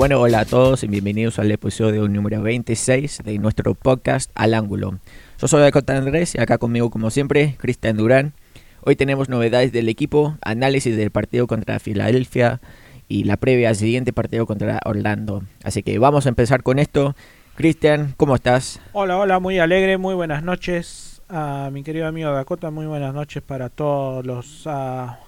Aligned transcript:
Bueno, 0.00 0.18
hola 0.18 0.40
a 0.40 0.44
todos 0.46 0.82
y 0.82 0.86
bienvenidos 0.86 1.38
al 1.38 1.50
episodio 1.50 2.08
número 2.08 2.40
26 2.40 3.20
de 3.22 3.38
nuestro 3.38 3.74
podcast 3.74 4.30
Al 4.34 4.54
Ángulo. 4.54 4.98
Yo 5.38 5.46
soy 5.46 5.60
Dakota 5.60 5.94
Andrés 5.94 6.34
y 6.34 6.40
acá 6.40 6.56
conmigo, 6.56 6.88
como 6.88 7.10
siempre, 7.10 7.56
Cristian 7.58 7.98
Durán. 7.98 8.32
Hoy 8.80 8.96
tenemos 8.96 9.28
novedades 9.28 9.72
del 9.72 9.90
equipo, 9.90 10.38
análisis 10.40 10.96
del 10.96 11.10
partido 11.10 11.46
contra 11.46 11.78
Filadelfia 11.80 12.62
y 13.08 13.24
la 13.24 13.36
previa 13.36 13.68
al 13.68 13.76
siguiente 13.76 14.14
partido 14.14 14.46
contra 14.46 14.80
Orlando. 14.86 15.42
Así 15.64 15.82
que 15.82 15.98
vamos 15.98 16.24
a 16.24 16.30
empezar 16.30 16.62
con 16.62 16.78
esto. 16.78 17.14
Cristian, 17.54 18.14
¿cómo 18.16 18.34
estás? 18.34 18.80
Hola, 18.92 19.18
hola, 19.18 19.38
muy 19.38 19.58
alegre, 19.58 19.98
muy 19.98 20.14
buenas 20.14 20.42
noches 20.42 21.20
a 21.28 21.68
mi 21.74 21.82
querido 21.82 22.06
amigo 22.06 22.32
Dakota, 22.32 22.70
muy 22.70 22.86
buenas 22.86 23.12
noches 23.12 23.42
para 23.42 23.68
todos 23.68 24.24
los 24.24 24.62
ah, 24.64 25.18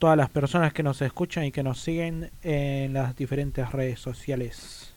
todas 0.00 0.16
las 0.16 0.30
personas 0.30 0.72
que 0.72 0.82
nos 0.82 1.02
escuchan 1.02 1.44
y 1.44 1.52
que 1.52 1.62
nos 1.62 1.78
siguen 1.78 2.30
en 2.42 2.94
las 2.94 3.14
diferentes 3.14 3.70
redes 3.70 4.00
sociales. 4.00 4.94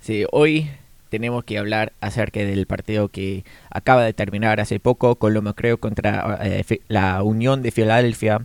Sí, 0.00 0.26
hoy 0.32 0.68
tenemos 1.10 1.44
que 1.44 1.58
hablar 1.58 1.92
acerca 2.00 2.40
del 2.40 2.66
partido 2.66 3.08
que 3.08 3.44
acaba 3.70 4.04
de 4.04 4.12
terminar 4.12 4.60
hace 4.60 4.80
poco, 4.80 5.14
Colombia 5.14 5.52
creo 5.54 5.78
contra 5.78 6.40
eh, 6.42 6.64
la 6.88 7.22
Unión 7.22 7.62
de 7.62 7.70
Filadelfia. 7.70 8.44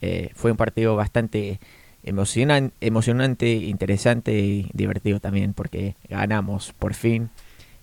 Eh, 0.00 0.30
fue 0.34 0.52
un 0.52 0.56
partido 0.56 0.94
bastante 0.94 1.58
emocionante, 2.04 2.74
emocionante, 2.80 3.52
interesante 3.54 4.38
y 4.38 4.70
divertido 4.72 5.18
también 5.18 5.52
porque 5.52 5.96
ganamos 6.08 6.72
por 6.78 6.94
fin. 6.94 7.28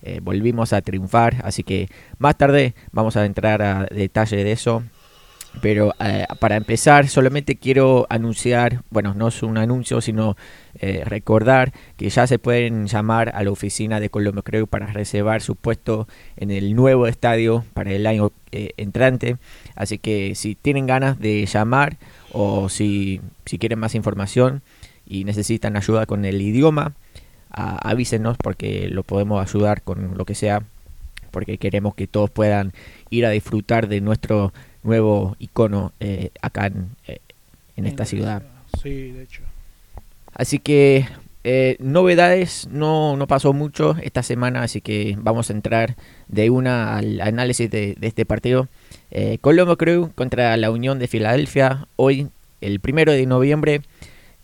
Eh, 0.02 0.20
volvimos 0.22 0.72
a 0.72 0.80
triunfar, 0.80 1.36
así 1.44 1.62
que 1.62 1.88
más 2.18 2.38
tarde 2.38 2.74
vamos 2.92 3.16
a 3.18 3.26
entrar 3.26 3.60
a 3.60 3.84
detalle 3.84 4.42
de 4.42 4.52
eso. 4.52 4.82
Pero 5.62 5.94
eh, 6.00 6.26
para 6.38 6.56
empezar, 6.56 7.08
solamente 7.08 7.56
quiero 7.56 8.06
anunciar, 8.10 8.82
bueno, 8.90 9.14
no 9.14 9.28
es 9.28 9.42
un 9.42 9.56
anuncio, 9.56 10.00
sino 10.00 10.36
eh, 10.80 11.02
recordar 11.04 11.72
que 11.96 12.10
ya 12.10 12.26
se 12.26 12.38
pueden 12.38 12.86
llamar 12.86 13.30
a 13.34 13.42
la 13.42 13.50
oficina 13.50 13.98
de 13.98 14.10
Colombia 14.10 14.42
Creo 14.42 14.66
para 14.66 14.86
reservar 14.86 15.40
su 15.40 15.56
puesto 15.56 16.06
en 16.36 16.50
el 16.50 16.74
nuevo 16.74 17.06
estadio 17.06 17.64
para 17.72 17.92
el 17.92 18.06
año 18.06 18.32
entrante. 18.52 19.36
Así 19.74 19.98
que 19.98 20.34
si 20.34 20.54
tienen 20.54 20.86
ganas 20.86 21.18
de 21.18 21.44
llamar 21.46 21.96
o 22.32 22.68
si, 22.68 23.20
si 23.44 23.58
quieren 23.58 23.78
más 23.78 23.94
información 23.94 24.62
y 25.06 25.24
necesitan 25.24 25.76
ayuda 25.76 26.06
con 26.06 26.24
el 26.24 26.40
idioma, 26.40 26.94
avísenos 27.56 28.36
porque 28.36 28.88
lo 28.88 29.02
podemos 29.02 29.42
ayudar 29.42 29.82
con 29.82 30.16
lo 30.16 30.24
que 30.24 30.34
sea, 30.34 30.62
porque 31.30 31.58
queremos 31.58 31.94
que 31.94 32.06
todos 32.06 32.30
puedan 32.30 32.72
ir 33.10 33.26
a 33.26 33.30
disfrutar 33.30 33.88
de 33.88 34.00
nuestro 34.00 34.52
nuevo 34.86 35.36
icono 35.38 35.92
eh, 36.00 36.30
acá 36.40 36.66
en, 36.66 36.88
eh, 37.06 37.18
en 37.76 37.86
esta 37.86 38.06
ciudad. 38.06 38.42
Sí, 38.82 39.10
de 39.10 39.24
hecho. 39.24 39.42
Así 40.32 40.58
que 40.58 41.06
eh, 41.44 41.76
novedades, 41.78 42.66
no, 42.70 43.16
no 43.16 43.26
pasó 43.26 43.52
mucho 43.52 43.96
esta 44.02 44.22
semana, 44.22 44.62
así 44.62 44.80
que 44.80 45.16
vamos 45.18 45.48
a 45.48 45.52
entrar 45.52 45.94
de 46.26 46.50
una 46.50 46.96
al 46.96 47.20
análisis 47.20 47.70
de, 47.70 47.94
de 47.98 48.06
este 48.06 48.24
partido. 48.24 48.68
Eh, 49.10 49.38
Colombo 49.40 49.76
Crew 49.76 50.10
contra 50.14 50.56
la 50.56 50.70
Unión 50.72 50.98
de 50.98 51.06
Filadelfia. 51.06 51.86
Hoy, 51.94 52.28
el 52.60 52.80
primero 52.80 53.12
de 53.12 53.24
noviembre, 53.26 53.82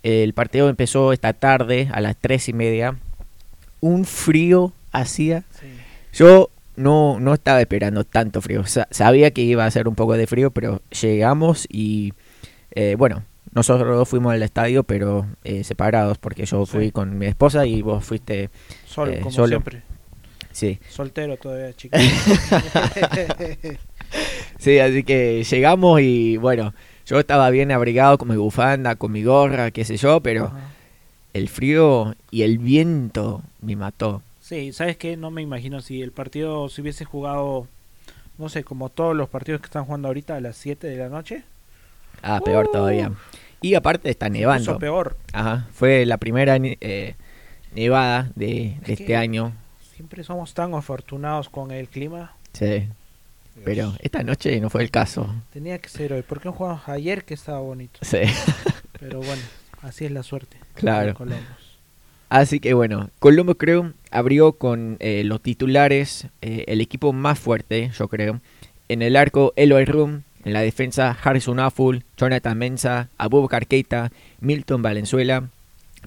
el 0.04 0.32
partido 0.32 0.68
empezó 0.68 1.12
esta 1.12 1.32
tarde 1.32 1.88
a 1.92 2.00
las 2.00 2.16
tres 2.16 2.48
y 2.48 2.52
media. 2.52 2.96
Un 3.80 4.04
frío 4.04 4.72
hacía. 4.92 5.42
Sí. 5.60 5.66
Yo 6.12 6.50
no, 6.76 7.18
no 7.20 7.34
estaba 7.34 7.60
esperando 7.60 8.04
tanto 8.04 8.40
frío. 8.40 8.64
Sa- 8.66 8.88
sabía 8.90 9.30
que 9.32 9.42
iba 9.42 9.64
a 9.66 9.70
ser 9.70 9.88
un 9.88 9.94
poco 9.94 10.14
de 10.14 10.26
frío, 10.26 10.50
pero 10.50 10.80
llegamos 11.00 11.66
y 11.70 12.12
eh, 12.72 12.94
bueno, 12.98 13.24
nosotros 13.54 13.96
dos 13.96 14.08
fuimos 14.08 14.32
al 14.32 14.42
estadio, 14.42 14.82
pero 14.84 15.26
eh, 15.44 15.62
separados, 15.64 16.18
porque 16.18 16.46
yo 16.46 16.64
fui 16.66 16.86
Sí. 16.86 16.90
con 16.92 17.18
mi 17.18 17.26
esposa 17.26 17.66
y 17.66 17.82
vos 17.82 18.04
fuiste, 18.04 18.48
Solo, 18.86 19.12
Eh, 19.12 19.18
como 19.18 19.30
solo. 19.30 19.48
siempre. 19.48 19.82
sí. 20.52 20.78
Soltero 20.88 21.36
todavía, 21.36 21.72
chicos. 21.76 22.00
Sí, 24.58 24.78
así 24.78 25.02
que 25.02 25.44
llegamos 25.44 26.00
y 26.00 26.36
bueno, 26.36 26.74
yo 27.06 27.18
estaba 27.18 27.50
bien 27.50 27.72
abrigado 27.72 28.18
con 28.18 28.28
mi 28.28 28.36
bufanda, 28.36 28.94
con 28.96 29.10
mi 29.12 29.22
gorra, 29.24 29.70
qué 29.70 29.84
sé 29.84 29.96
yo, 29.96 30.20
pero 30.20 30.46
Ajá. 30.46 30.60
el 31.32 31.48
frío 31.48 32.14
y 32.30 32.42
el 32.42 32.58
viento 32.58 33.42
me 33.60 33.76
mató. 33.76 34.22
Sí, 34.52 34.70
¿sabes 34.74 34.98
qué? 34.98 35.16
No 35.16 35.30
me 35.30 35.40
imagino 35.40 35.80
si 35.80 36.02
el 36.02 36.12
partido 36.12 36.68
se 36.68 36.82
hubiese 36.82 37.06
jugado, 37.06 37.66
no 38.36 38.50
sé, 38.50 38.64
como 38.64 38.90
todos 38.90 39.16
los 39.16 39.30
partidos 39.30 39.62
que 39.62 39.64
están 39.64 39.86
jugando 39.86 40.08
ahorita 40.08 40.36
a 40.36 40.40
las 40.42 40.58
7 40.58 40.88
de 40.88 40.96
la 40.98 41.08
noche. 41.08 41.42
Ah, 42.20 42.38
peor 42.44 42.68
todavía. 42.70 43.12
Y 43.62 43.76
aparte 43.76 44.10
está 44.10 44.28
nevando. 44.28 44.78
Peor. 44.78 45.16
Ajá, 45.32 45.68
fue 45.72 46.04
la 46.04 46.18
primera 46.18 46.58
eh, 46.60 47.14
nevada 47.74 48.30
de, 48.34 48.76
de 48.84 48.92
Es 48.92 49.00
este 49.00 49.16
año. 49.16 49.54
Siempre 49.94 50.22
somos 50.22 50.52
tan 50.52 50.74
afortunados 50.74 51.48
con 51.48 51.70
el 51.70 51.88
clima. 51.88 52.34
Sí, 52.52 52.86
pero 53.64 53.94
esta 54.00 54.22
noche 54.22 54.60
no 54.60 54.68
fue 54.68 54.82
el 54.82 54.90
caso. 54.90 55.34
Tenía 55.54 55.78
que 55.78 55.88
ser 55.88 56.12
hoy. 56.12 56.20
¿Por 56.20 56.42
qué 56.42 56.50
no 56.50 56.52
jugamos 56.52 56.86
ayer 56.90 57.24
que 57.24 57.32
estaba 57.32 57.60
bonito? 57.60 58.00
Sí, 58.02 58.18
Pero 59.00 59.20
bueno, 59.20 59.42
así 59.80 60.04
es 60.04 60.10
la 60.10 60.22
suerte. 60.22 60.58
Claro. 60.74 61.06
de 61.06 61.14
Columbus. 61.14 61.61
Así 62.40 62.60
que 62.60 62.74
bueno, 62.74 63.10
Colombo 63.18 63.56
creo 63.56 63.92
abrió 64.10 64.52
con 64.52 64.96
eh, 65.00 65.22
los 65.24 65.40
titulares, 65.40 66.28
eh, 66.42 66.64
el 66.68 66.80
equipo 66.80 67.12
más 67.12 67.38
fuerte, 67.38 67.90
yo 67.98 68.08
creo. 68.08 68.40
En 68.88 69.02
el 69.02 69.16
arco, 69.16 69.52
Eloy 69.56 69.84
Room. 69.84 70.22
En 70.44 70.52
la 70.52 70.60
defensa, 70.60 71.16
Harrison 71.22 71.60
Afful, 71.60 72.04
Jonathan 72.16 72.58
Mensa, 72.58 73.08
Abubakar 73.16 73.66
Keita, 73.68 74.10
Milton 74.40 74.82
Valenzuela. 74.82 75.48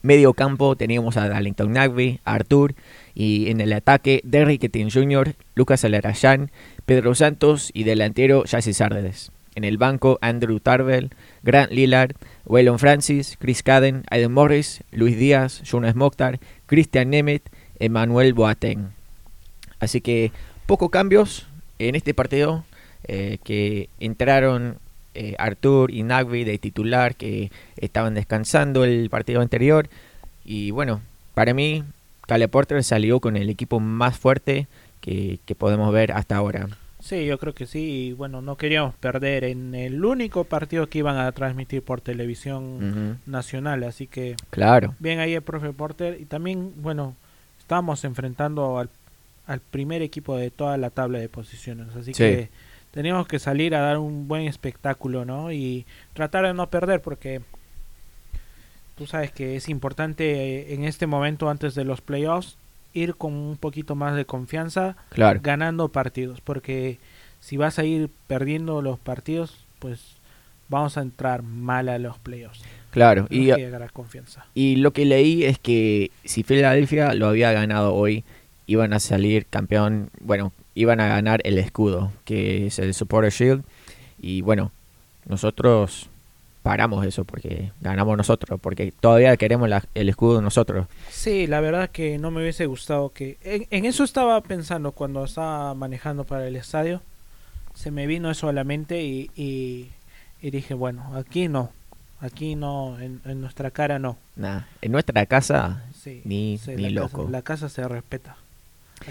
Medio 0.02 0.34
campo 0.34 0.76
teníamos 0.76 1.16
a 1.16 1.30
Darlington 1.30 1.72
Nagby, 1.72 2.20
a 2.26 2.34
Artur. 2.34 2.76
Y 3.14 3.50
en 3.50 3.62
el 3.62 3.72
ataque, 3.72 4.20
Derrick 4.26 4.70
Jr., 4.92 5.36
Lucas 5.56 5.86
Alarayán, 5.86 6.52
Pedro 6.86 7.16
Santos 7.16 7.72
y 7.74 7.86
delantero 7.86 8.44
Jesse 8.46 8.76
Sardes. 8.76 9.32
En 9.56 9.64
el 9.64 9.78
banco, 9.78 10.20
Andrew 10.22 10.60
Tarvel, 10.60 11.12
Grant 11.42 11.72
Lillard, 11.72 12.16
Waylon 12.46 12.78
Francis, 12.78 13.38
Chris 13.40 13.64
Cadden, 13.64 14.04
Aiden 14.12 14.34
Morris, 14.34 14.84
Luis 14.92 15.18
Díaz, 15.18 15.64
Jonas 15.64 15.96
Mokhtar, 15.96 16.40
Christian 16.66 17.10
Nemeth, 17.10 17.50
Emmanuel 17.80 18.34
Boateng. 18.34 18.90
Así 19.80 20.02
que 20.02 20.32
pocos 20.66 20.90
cambios 20.90 21.48
en 21.80 21.96
este 21.96 22.14
partido 22.14 22.66
eh, 23.08 23.38
que 23.44 23.90
entraron 24.00 24.78
eh, 25.14 25.36
Artur 25.38 25.92
y 25.92 26.04
Nagby 26.04 26.44
de 26.44 26.58
titular 26.58 27.16
que 27.16 27.52
estaban 27.78 28.14
descansando 28.14 28.84
el 28.84 29.10
partido 29.10 29.42
anterior 29.42 29.88
y 30.44 30.72
bueno, 30.72 31.02
para 31.34 31.54
mí 31.54 31.84
Caleb 32.28 32.50
Porter 32.50 32.84
salió 32.84 33.20
con 33.20 33.38
el 33.38 33.50
equipo 33.50 33.80
más 33.80 34.18
fuerte 34.18 34.68
que 35.02 35.56
podemos 35.56 35.94
ver 35.94 36.12
hasta 36.14 36.36
ahora. 36.36 36.68
Sí, 37.06 37.24
yo 37.28 37.38
creo 37.38 37.54
que 37.54 37.68
sí. 37.68 37.80
Y 38.08 38.14
bueno, 38.14 38.42
no 38.42 38.58
queríamos 38.58 38.96
perder 38.96 39.44
en 39.44 39.76
el 39.76 40.04
único 40.04 40.44
partido 40.44 40.88
que 40.88 40.98
iban 40.98 41.18
a 41.18 41.32
transmitir 41.34 41.84
por 41.84 42.02
televisión 42.02 43.20
nacional. 43.28 43.84
Así 43.84 44.08
que 44.08 44.36
Claro, 44.50 44.96
bien 44.98 45.20
ahí 45.20 45.36
el 45.36 45.44
profe 45.44 45.72
Porter. 45.72 46.18
Y 46.20 46.26
también, 46.26 46.74
bueno, 46.78 47.16
estábamos 47.60 48.04
enfrentando 48.06 48.80
al, 48.80 48.90
al 49.46 49.60
primer 49.60 50.02
equipo 50.02 50.36
de 50.36 50.50
toda 50.50 50.78
la 50.78 50.90
tabla 50.90 51.20
de 51.20 51.30
posiciones. 51.30 51.96
Así 51.96 52.14
Sí. 52.16 52.24
que 52.24 52.50
teníamos 52.90 53.28
que 53.28 53.38
salir 53.38 53.76
a 53.76 53.82
dar 53.82 54.00
un 54.00 54.28
buen 54.28 54.48
espectáculo, 54.48 55.26
¿no? 55.26 55.52
Y 55.52 55.86
tratar 56.14 56.48
de 56.48 56.56
no 56.56 56.72
perder 56.72 57.02
porque 57.02 57.42
tú 58.98 59.06
sabes 59.06 59.32
que 59.32 59.56
es 59.58 59.70
importante 59.70 60.24
eh, 60.72 60.74
en 60.74 60.86
este 60.86 61.06
momento 61.06 61.50
antes 61.52 61.76
de 61.76 61.84
los 61.84 62.02
playoffs 62.02 62.58
ir 62.96 63.16
con 63.16 63.34
un 63.34 63.58
poquito 63.58 63.94
más 63.94 64.16
de 64.16 64.26
confianza 64.26 64.96
claro. 65.10 65.40
ganando 65.44 65.90
partidos, 65.90 66.42
porque 66.42 66.98
si 67.40 67.58
vas 67.58 67.78
a 67.78 67.84
ir 67.84 68.10
perdiendo 68.26 68.82
los 68.82 68.98
partidos, 68.98 69.66
pues 69.78 70.16
vamos 70.70 70.98
a 70.98 71.02
entrar 71.02 71.44
mal 71.44 71.90
a 71.90 72.00
los 72.00 72.18
playoffs. 72.18 72.64
Claro, 72.90 73.28
y, 73.30 73.42
Tenemos 73.42 73.58
que 73.58 73.70
ganar 73.70 73.92
confianza. 73.92 74.46
y 74.56 74.78
lo 74.78 74.94
que 74.94 75.06
leí 75.06 75.44
es 75.44 75.60
que 75.60 76.12
si 76.24 76.44
Filadelfia 76.44 77.14
lo 77.14 77.28
había 77.28 77.52
ganado 77.52 77.94
hoy, 77.94 78.24
iban 78.68 78.94
a 78.94 79.00
salir 79.00 79.46
campeón, 79.46 80.10
bueno, 80.22 80.54
iban 80.74 81.00
a 81.02 81.08
ganar 81.08 81.42
el 81.44 81.58
escudo, 81.58 82.12
que 82.24 82.68
es 82.68 82.80
el 82.80 82.94
Supporter 82.94 83.32
Shield. 83.32 83.64
Y 84.18 84.42
bueno, 84.42 84.72
nosotros 85.28 86.10
paramos 86.66 87.06
eso 87.06 87.26
porque 87.26 87.72
ganamos 87.80 88.18
nosotros, 88.18 88.60
porque 88.60 88.92
todavía 88.92 89.38
queremos 89.38 89.70
la- 89.70 89.86
el 89.94 90.10
escudo 90.10 90.42
nosotros. 90.42 90.88
Sí, 91.12 91.46
la 91.46 91.60
verdad 91.62 91.92
que 91.92 92.18
no 92.18 92.32
me 92.32 92.42
hubiese 92.42 92.66
gustado 92.66 93.12
que... 93.14 93.38
En, 93.44 93.68
en 93.70 93.86
eso 93.86 94.04
estaba 94.04 94.42
pensando 94.42 94.92
cuando 94.92 95.24
estaba 95.24 95.76
manejando 95.76 96.24
para 96.24 96.48
el 96.48 96.56
estadio. 96.56 97.04
Se 97.76 97.92
me 97.92 98.08
vino 98.08 98.32
eso 98.32 98.50
a 98.50 98.54
la 98.54 98.64
mente 98.64 99.04
y, 99.04 99.30
y, 99.36 99.92
y 100.42 100.50
dije, 100.50 100.74
bueno, 100.74 101.12
aquí 101.16 101.48
no. 101.48 101.70
Aquí 102.20 102.56
no, 102.56 103.00
en, 103.00 103.22
en 103.26 103.42
nuestra 103.42 103.70
cara 103.70 104.00
no. 104.00 104.18
Nah, 104.36 104.62
en 104.82 104.92
nuestra 104.92 105.24
casa 105.28 105.84
Sí, 105.94 106.22
Ni- 106.26 106.58
sí, 106.58 106.72
ni 106.76 106.90
la 106.90 107.02
loco. 107.02 107.20
Casa, 107.20 107.32
la 107.32 107.42
casa 107.44 107.70
se 107.70 107.88
respeta. 107.88 108.38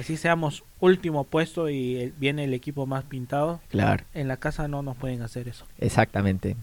Así 0.01 0.17
seamos 0.17 0.65
último 0.81 1.23
puesto 1.23 1.69
y 1.69 1.99
el- 2.01 2.13
viene 2.19 2.43
el 2.45 2.53
equipo 2.55 2.85
más 2.87 3.05
pintado. 3.05 3.61
Claro, 3.69 4.03
En 4.13 4.27
la 4.27 4.39
casa 4.39 4.67
no 4.67 4.83
nos 4.83 4.97
pueden 4.97 5.23
hacer 5.23 5.47
eso. 5.47 5.67
exactamente. 5.79 6.57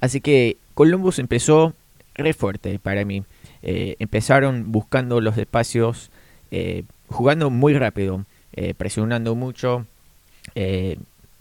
Así 0.00 0.20
que 0.20 0.56
Columbus 0.74 1.18
empezó 1.18 1.74
re 2.14 2.32
fuerte 2.32 2.78
para 2.78 3.04
mí. 3.04 3.24
Eh, 3.62 3.96
empezaron 3.98 4.70
buscando 4.70 5.20
los 5.20 5.36
espacios, 5.38 6.10
eh, 6.50 6.84
jugando 7.08 7.50
muy 7.50 7.74
rápido, 7.74 8.24
eh, 8.52 8.74
presionando 8.74 9.34
mucho. 9.34 9.86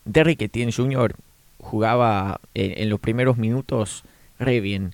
Derrick 0.05 0.41
Etienne 0.41 0.71
Jr. 0.71 1.15
jugaba 1.59 2.39
en 2.53 2.89
los 2.89 2.99
primeros 2.99 3.37
minutos 3.37 4.03
re 4.37 4.59
bien. 4.59 4.93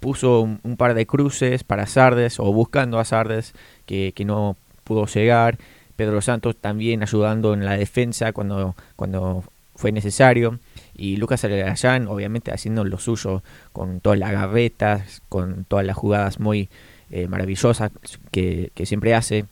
puso 0.00 0.40
un, 0.40 0.76
par 0.76 0.94
de 0.94 1.06
cruces 1.06 1.62
para 1.62 1.86
Sardes 1.86 2.40
o 2.40 2.52
buscando 2.52 2.98
a 2.98 3.04
Sardes 3.04 3.54
que, 3.86 4.12
que 4.14 4.24
no 4.24 4.56
pudo 4.84 5.06
llegar. 5.06 5.58
Pedro 5.96 6.22
Santos 6.22 6.56
también 6.56 7.02
ayudando 7.02 7.52
en 7.52 7.64
la 7.64 7.76
defensa 7.76 8.32
cuando, 8.32 8.74
cuando 8.96 9.44
fue 9.76 9.92
necesario. 9.92 10.58
Y 11.00 11.16
Lucas 11.16 11.42
Alarayán, 11.44 12.08
obviamente, 12.08 12.52
haciendo 12.52 12.84
lo 12.84 12.98
suyo 12.98 13.42
con 13.72 14.00
todas 14.00 14.18
las 14.18 14.32
gavetas, 14.32 15.22
con 15.30 15.64
todas 15.64 15.86
las 15.86 15.96
jugadas 15.96 16.38
muy 16.38 16.68
eh, 17.10 17.26
maravillosas 17.26 17.90
que, 18.30 18.70
siempre 18.84 19.14
hace. 19.14 19.46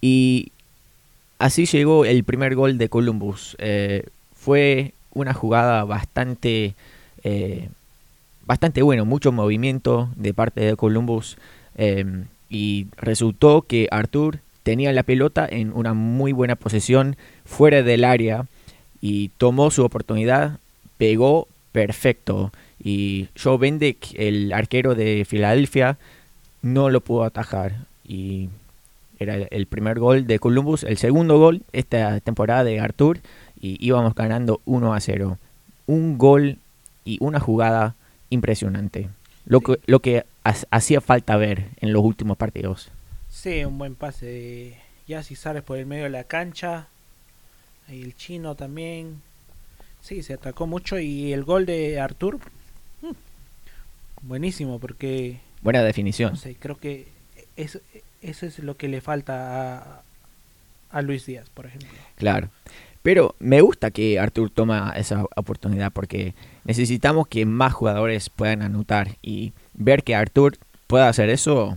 Y 0.00 0.52
así 1.40 1.66
llegó 1.66 2.04
el 2.04 2.22
primer 2.22 2.54
gol 2.54 2.78
de 2.78 2.88
Columbus. 2.88 3.56
Eh, 3.58 4.04
fue 4.32 4.94
una 5.12 5.34
jugada 5.34 5.82
bastante, 5.82 6.76
eh, 7.24 7.68
bastante 8.46 8.82
bueno, 8.82 9.04
mucho 9.04 9.32
movimiento 9.32 10.08
de 10.14 10.34
parte 10.34 10.60
de 10.60 10.76
Columbus. 10.76 11.36
y 12.48 12.86
resultó 12.96 13.62
que 13.62 13.88
Artur 13.90 14.38
tenía 14.62 14.92
la 14.92 15.02
pelota 15.02 15.48
en 15.50 15.72
una 15.72 15.94
muy 15.94 16.30
buena 16.30 16.54
posesión 16.54 17.16
fuera 17.44 17.82
del 17.82 18.04
área 18.04 18.46
y 19.04 19.28
tomó 19.36 19.70
su 19.70 19.84
oportunidad, 19.84 20.60
pegó 20.96 21.46
perfecto. 21.72 22.52
Y 22.82 23.28
Joe 23.38 23.58
Bendek, 23.58 24.14
el 24.14 24.50
arquero 24.50 24.94
de 24.94 25.26
Filadelfia, 25.28 25.98
no 26.62 26.88
lo 26.88 27.02
pudo 27.02 27.24
atajar. 27.24 27.84
Y 28.08 28.48
era 29.18 29.34
el 29.34 29.66
primer 29.66 29.98
gol 29.98 30.26
de 30.26 30.38
Columbus, 30.38 30.84
el 30.84 30.96
segundo 30.96 31.38
gol 31.38 31.64
esta 31.74 32.18
temporada 32.20 32.64
de 32.64 32.80
Artur. 32.80 33.18
Y 33.60 33.76
íbamos 33.86 34.14
ganando 34.14 34.62
1 34.64 34.94
a 34.94 35.00
0. 35.00 35.36
Un 35.86 36.16
gol 36.16 36.56
y 37.04 37.18
una 37.20 37.40
jugada 37.40 37.96
impresionante. 38.30 39.10
Lo 39.44 39.60
que, 39.60 39.80
lo 39.84 40.00
que 40.00 40.24
hacía 40.70 41.02
falta 41.02 41.36
ver 41.36 41.66
en 41.82 41.92
los 41.92 42.02
últimos 42.02 42.38
partidos. 42.38 42.90
Sí, 43.28 43.66
un 43.66 43.76
buen 43.76 43.96
pase 43.96 44.78
Ya 45.06 45.22
si 45.22 45.34
sales 45.34 45.62
por 45.62 45.76
el 45.76 45.84
medio 45.84 46.04
de 46.04 46.10
la 46.10 46.24
cancha, 46.24 46.88
el 47.88 48.14
chino 48.16 48.54
también. 48.54 49.22
Sí, 50.00 50.22
se 50.22 50.34
atacó 50.34 50.66
mucho 50.66 50.98
y 50.98 51.32
el 51.32 51.44
gol 51.44 51.64
de 51.66 51.98
Artur, 51.98 52.38
mm, 53.02 54.26
buenísimo 54.26 54.78
porque... 54.78 55.40
Buena 55.62 55.82
definición. 55.82 56.34
No 56.34 56.52
creo 56.58 56.76
que 56.76 57.08
eso, 57.56 57.78
eso 58.20 58.46
es 58.46 58.58
lo 58.58 58.76
que 58.76 58.88
le 58.88 59.00
falta 59.00 59.78
a, 59.78 60.02
a 60.90 61.02
Luis 61.02 61.24
Díaz, 61.24 61.48
por 61.50 61.66
ejemplo. 61.66 61.88
Claro. 62.16 62.50
Pero 63.02 63.34
me 63.38 63.60
gusta 63.60 63.90
que 63.90 64.18
Artur 64.18 64.48
toma 64.48 64.92
esa 64.96 65.24
oportunidad 65.36 65.92
porque 65.92 66.34
necesitamos 66.64 67.28
que 67.28 67.44
más 67.44 67.74
jugadores 67.74 68.30
puedan 68.30 68.62
anotar 68.62 69.18
y 69.20 69.52
ver 69.74 70.02
que 70.04 70.14
Artur 70.14 70.56
pueda 70.86 71.08
hacer 71.08 71.28
eso 71.28 71.76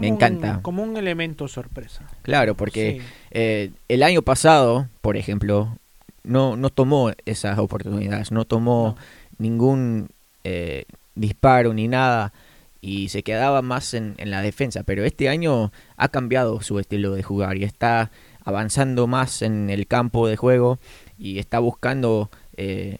me 0.00 0.08
encanta. 0.08 0.60
como 0.62 0.82
un 0.82 0.96
elemento 0.96 1.48
sorpresa. 1.48 2.08
Claro, 2.22 2.54
porque 2.54 3.00
eh, 3.30 3.70
el 3.88 4.02
año 4.02 4.22
pasado, 4.22 4.88
por 5.00 5.16
ejemplo, 5.16 5.76
no, 6.22 6.56
no 6.56 6.70
tomó 6.70 7.12
esas 7.24 7.58
oportunidades, 7.58 8.32
no 8.32 8.44
tomó 8.44 8.96
ningún 9.38 10.08
eh, 10.44 10.84
disparo 11.14 11.72
ni 11.72 11.88
nada 11.88 12.32
y 12.80 13.08
se 13.08 13.22
quedaba 13.22 13.62
más 13.62 13.94
en, 13.94 14.14
en, 14.18 14.30
la 14.30 14.42
defensa. 14.42 14.82
Pero 14.82 15.04
este 15.04 15.28
año 15.28 15.72
ha 15.96 16.08
cambiado 16.08 16.60
su 16.62 16.78
estilo 16.78 17.14
de 17.14 17.22
jugar 17.22 17.56
y 17.56 17.64
está 17.64 18.10
avanzando 18.44 19.06
más 19.06 19.42
en 19.42 19.70
el 19.70 19.86
campo 19.86 20.28
de 20.28 20.36
juego 20.36 20.78
y 21.18 21.38
está 21.38 21.58
buscando 21.58 22.30
eh, 22.56 22.98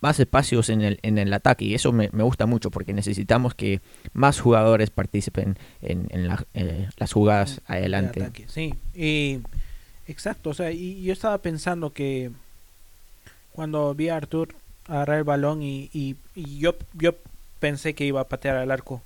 más 0.00 0.20
espacios 0.20 0.68
en 0.68 0.82
el, 0.82 0.98
en 1.02 1.18
el 1.18 1.32
ataque 1.32 1.64
y 1.64 1.74
eso 1.74 1.92
me, 1.92 2.08
gusta 2.08 2.46
mucho 2.46 2.70
porque 2.70 2.92
necesitamos 2.92 3.54
que 3.54 3.80
más 4.12 4.38
jugadores 4.38 4.90
participen 4.90 5.56
en, 5.80 6.06
en 6.10 6.30
eh, 6.52 6.88
las 6.96 7.12
jugadas 7.12 7.60
adelante. 7.66 8.30
sí, 8.46 8.74
y 8.94 9.40
exacto, 10.06 10.50
o 10.50 10.54
sea, 10.54 10.70
y 10.70 11.02
yo 11.02 11.12
estaba 11.12 11.38
pensando 11.38 11.92
que 11.92 12.30
cuando 13.52 13.94
vi 13.94 14.08
a 14.08 14.16
Artur 14.16 14.54
agarrar 14.86 15.18
el 15.18 15.24
balón 15.24 15.62
y, 15.62 15.88
y, 15.94 16.16
yo, 16.58 16.74
yo 16.92 17.14
pensé 17.58 17.94
que 17.94 18.04
iba 18.04 18.20
a 18.20 18.28
patear 18.28 18.56
al 18.56 18.70
arco. 18.70 19.00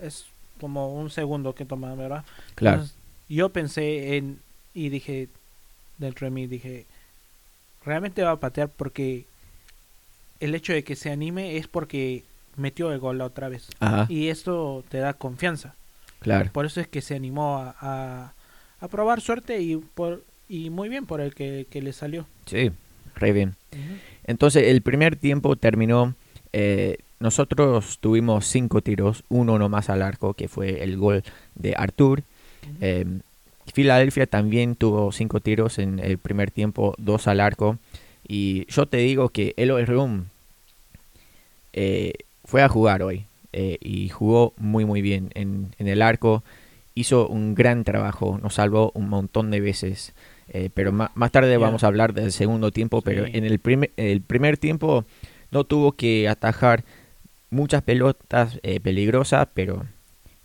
Es 0.00 0.26
como 0.60 0.94
un 0.94 1.10
segundo 1.10 1.54
que 1.54 1.64
toma, 1.64 1.94
¿verdad? 1.94 2.24
Claro. 2.54 2.84
yo 3.28 3.48
pensé 3.48 4.16
en 4.16 4.38
y 4.74 4.88
dije 4.88 5.28
dentro 5.98 6.26
de 6.26 6.30
mí 6.30 6.46
dije 6.46 6.86
realmente 7.84 8.22
va 8.22 8.32
a 8.32 8.40
patear 8.40 8.68
porque 8.68 9.26
el 10.42 10.54
hecho 10.56 10.72
de 10.72 10.82
que 10.82 10.96
se 10.96 11.10
anime 11.10 11.56
es 11.56 11.68
porque 11.68 12.24
metió 12.56 12.92
el 12.92 12.98
gol 12.98 13.18
la 13.18 13.26
otra 13.26 13.48
vez. 13.48 13.68
Y 14.08 14.28
esto 14.28 14.84
te 14.88 14.98
da 14.98 15.14
confianza. 15.14 15.76
Claro. 16.18 16.50
Por 16.52 16.66
eso 16.66 16.80
es 16.80 16.88
que 16.88 17.00
se 17.00 17.14
animó 17.14 17.58
a, 17.58 18.34
a, 18.80 18.88
probar 18.88 19.20
suerte 19.20 19.60
y, 19.60 19.76
por, 19.76 20.24
y 20.48 20.70
muy 20.70 20.88
bien 20.88 21.06
por 21.06 21.20
el 21.20 21.34
que, 21.34 21.66
le 21.72 21.92
salió. 21.92 22.26
Sí, 22.46 22.72
re 23.14 23.32
bien. 23.32 23.54
Entonces 24.24 24.66
el 24.66 24.82
primer 24.82 25.16
tiempo 25.16 25.54
terminó, 25.56 26.14
eh, 26.52 26.98
nosotros 27.20 27.98
tuvimos 28.00 28.46
cinco 28.46 28.82
tiros, 28.82 29.24
uno 29.28 29.58
nomás 29.58 29.90
al 29.90 30.02
arco, 30.02 30.34
que 30.34 30.48
fue 30.48 30.82
el 30.82 30.96
gol 30.96 31.22
de 31.54 31.74
Artur. 31.76 32.24
Eh, 32.80 33.04
Filadelfia 33.72 34.26
también 34.26 34.74
tuvo 34.74 35.12
cinco 35.12 35.40
tiros 35.40 35.78
en 35.78 36.00
el 36.00 36.18
primer 36.18 36.50
tiempo, 36.50 36.94
dos 36.98 37.28
al 37.28 37.40
arco. 37.40 37.78
Y 38.26 38.66
yo 38.66 38.86
te 38.86 38.98
digo 38.98 39.28
que 39.30 39.54
Eloy 39.56 39.84
Room 39.84 40.26
eh, 41.72 42.12
fue 42.44 42.62
a 42.62 42.68
jugar 42.68 43.02
hoy 43.02 43.26
eh, 43.52 43.78
y 43.80 44.08
jugó 44.08 44.52
muy 44.56 44.84
muy 44.84 45.02
bien 45.02 45.30
en, 45.34 45.74
el 45.78 46.02
arco. 46.02 46.42
Hizo 46.94 47.26
un 47.28 47.54
gran 47.54 47.84
trabajo, 47.84 48.38
nos 48.42 48.54
salvó 48.54 48.92
un 48.94 49.08
montón 49.08 49.50
de 49.50 49.60
veces. 49.60 50.12
Eh, 50.48 50.68
pero 50.74 50.92
más, 50.92 51.10
tarde 51.30 51.56
vamos 51.56 51.84
a 51.84 51.86
hablar 51.86 52.12
del 52.12 52.32
segundo 52.32 52.70
tiempo, 52.70 53.00
pero 53.00 53.24
en 53.24 53.44
el, 53.44 53.58
primer, 53.58 53.90
el 53.96 54.20
primer 54.20 54.58
tiempo 54.58 55.06
no 55.50 55.64
tuvo 55.64 55.92
que 55.92 56.28
atajar 56.28 56.84
muchas 57.48 57.82
pelotas 57.82 58.58
peligrosas, 58.82 59.48
pero 59.54 59.86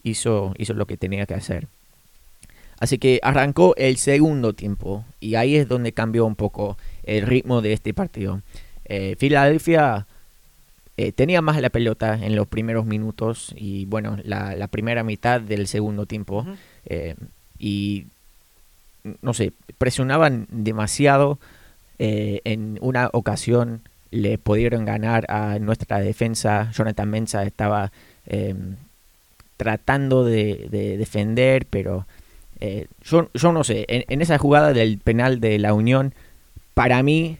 hizo, 0.03 0.53
hizo 0.57 0.73
lo 0.73 0.85
que 0.85 0.95
tenía 0.95 1.25
que 1.25 1.33
hacer. 1.33 1.67
Así 2.79 2.97
que 2.99 3.19
arrancó 3.23 3.75
el 3.75 3.97
segundo 3.97 4.53
tiempo 4.53 5.03
y 5.19 5.35
ahí 5.35 5.57
es 5.57 5.67
donde 5.67 5.91
cambió 5.91 6.25
un 6.25 6.35
poco 6.35 6.77
el 7.03 7.23
ritmo 7.25 7.61
de 7.61 7.73
este 7.73 7.93
partido. 7.93 8.41
Filadelfia 9.17 10.07
eh, 10.99 11.11
tenía 11.11 11.43
más 11.43 11.61
la 11.61 11.69
pelota 11.69 12.15
en 12.15 12.35
los 12.35 12.47
primeros 12.47 12.87
minutos 12.87 13.53
y 13.55 13.85
bueno, 13.85 14.17
la, 14.23 14.67
primera 14.67 15.03
mitad 15.03 15.39
del 15.39 15.67
segundo 15.67 16.07
tiempo. 16.07 16.43
Eh, 16.85 17.15
y 17.59 18.07
no 19.21 19.35
sé, 19.35 19.53
presionaban 19.77 20.47
demasiado. 20.49 21.37
Eh, 21.99 22.41
en 22.45 22.79
una 22.81 23.09
ocasión 23.13 23.81
le 24.09 24.39
pudieron 24.39 24.85
ganar 24.85 25.29
a 25.29 25.59
nuestra 25.59 25.99
defensa. 25.99 26.71
Jonathan 26.71 27.09
Mensa 27.09 27.43
estaba 27.43 27.91
tratando 29.55 30.25
de, 30.25 30.67
defender, 30.97 31.67
pero 31.69 32.07
yo, 33.03 33.29
yo 33.33 33.51
no 33.51 33.63
sé, 33.63 33.85
en, 33.87 34.03
en 34.07 34.21
esa 34.21 34.39
jugada 34.39 34.73
del 34.73 34.97
penal 34.97 35.39
de 35.39 35.59
la 35.59 35.73
Unión, 35.73 36.13
para 36.73 37.01
mí 37.03 37.37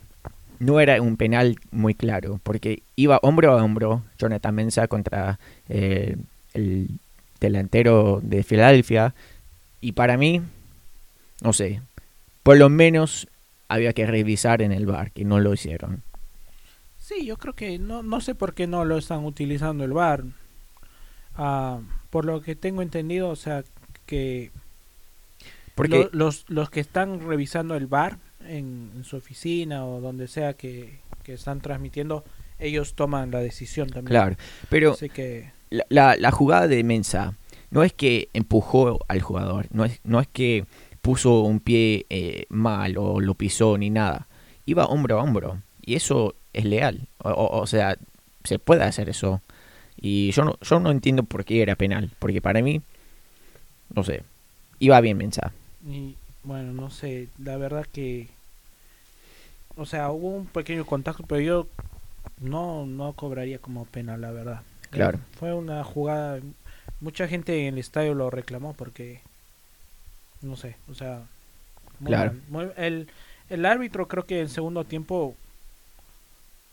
no 0.59 0.79
era 0.79 1.01
un 1.01 1.17
penal 1.17 1.57
muy 1.71 1.93
claro, 1.93 2.39
porque 2.43 2.83
iba 2.95 3.19
hombro 3.21 3.51
a 3.51 3.63
hombro 3.63 4.03
Jonathan 4.17 4.55
Mensa 4.55 4.87
contra 4.87 5.39
eh, 5.69 6.17
el 6.53 6.89
delantero 7.39 8.19
de 8.23 8.43
Filadelfia, 8.43 9.13
y 9.81 9.91
para 9.91 10.17
mí, 10.17 10.41
no 11.41 11.53
sé, 11.53 11.81
por 12.43 12.57
lo 12.57 12.69
menos 12.69 13.27
había 13.67 13.93
que 13.93 14.05
revisar 14.05 14.61
en 14.61 14.71
el 14.71 14.85
bar, 14.85 15.11
que 15.11 15.25
no 15.25 15.39
lo 15.39 15.53
hicieron. 15.53 16.01
Sí, 16.99 17.25
yo 17.25 17.37
creo 17.37 17.53
que 17.53 17.79
no, 17.79 18.03
no 18.03 18.19
sé 18.21 18.35
por 18.35 18.53
qué 18.53 18.67
no 18.67 18.83
lo 18.85 18.97
están 18.97 19.23
utilizando 19.23 19.83
el 19.83 19.93
bar. 19.93 20.23
Ah, 21.35 21.79
por 22.09 22.25
lo 22.25 22.41
que 22.41 22.55
tengo 22.55 22.81
entendido, 22.81 23.29
o 23.29 23.35
sea, 23.35 23.63
que 24.05 24.51
porque 25.75 26.09
los, 26.11 26.45
los 26.49 26.71
que 26.71 26.79
están 26.79 27.21
revisando 27.21 27.75
el 27.75 27.85
bar 27.85 28.17
en, 28.47 29.03
su 29.03 29.17
oficina 29.17 29.85
o 29.85 30.01
donde 30.01 30.27
sea 30.27 30.53
que, 30.53 30.99
están 31.25 31.59
transmitiendo, 31.59 32.23
ellos 32.57 32.93
toman 32.93 33.31
la 33.31 33.39
decisión 33.39 33.89
también. 33.89 34.11
Claro, 34.11 34.37
pero 34.69 34.95
que... 35.13 35.51
la, 35.69 36.15
la, 36.15 36.31
jugada 36.31 36.69
de 36.69 36.81
Mensa 36.85 37.35
no 37.69 37.83
es 37.83 37.91
que 37.91 38.29
empujó 38.33 38.99
al 39.09 39.21
jugador, 39.21 39.67
no 39.71 39.83
es, 39.83 39.99
no 40.05 40.21
es 40.21 40.27
que 40.27 40.65
puso 41.01 41.41
un 41.41 41.59
pie 41.59 42.05
eh, 42.09 42.45
mal 42.49 42.97
o 42.97 43.19
lo 43.19 43.33
pisó 43.33 43.77
ni 43.77 43.89
nada. 43.89 44.27
Iba 44.65 44.85
hombro 44.85 45.19
a 45.19 45.23
hombro 45.23 45.61
y 45.81 45.95
eso 45.95 46.35
es 46.51 46.65
leal. 46.65 47.07
O, 47.19 47.65
sea, 47.65 47.97
se 48.43 48.59
puede 48.59 48.83
hacer 48.83 49.07
eso. 49.07 49.41
Y 49.95 50.31
yo 50.31 50.43
no, 50.43 50.57
yo 50.61 50.79
no 50.81 50.91
entiendo 50.91 51.23
por 51.23 51.45
qué 51.45 51.61
era 51.61 51.77
penal, 51.77 52.11
porque 52.19 52.41
para 52.41 52.61
mí, 52.61 52.81
no 53.95 54.03
sé, 54.03 54.23
iba 54.79 54.99
bien 54.99 55.17
Mensa. 55.17 55.53
Y 55.87 56.15
bueno, 56.43 56.73
no 56.73 56.89
sé, 56.89 57.29
la 57.37 57.55
verdad 57.55 57.85
que. 57.85 58.27
O 59.77 59.85
sea, 59.85 60.09
hubo 60.09 60.29
un 60.29 60.45
pequeño 60.47 60.85
contacto, 60.85 61.23
pero 61.27 61.41
yo 61.41 61.67
no, 62.39 62.85
no 62.85 63.13
cobraría 63.13 63.59
como 63.59 63.85
penal, 63.85 64.21
la 64.21 64.31
verdad. 64.31 64.61
Claro. 64.89 65.17
Eh, 65.19 65.21
fue 65.39 65.53
una 65.53 65.83
jugada. 65.83 66.39
Mucha 66.99 67.27
gente 67.27 67.67
en 67.67 67.75
el 67.75 67.79
estadio 67.79 68.13
lo 68.13 68.29
reclamó 68.29 68.73
porque. 68.73 69.21
No 70.41 70.55
sé, 70.55 70.75
o 70.89 70.93
sea. 70.95 71.21
muy 71.99 72.07
Claro. 72.09 72.33
muy- 72.49 72.69
el, 72.77 73.07
el 73.49 73.65
árbitro 73.65 74.07
creo 74.07 74.25
que 74.25 74.41
en 74.41 74.49
segundo 74.49 74.83
tiempo. 74.83 75.35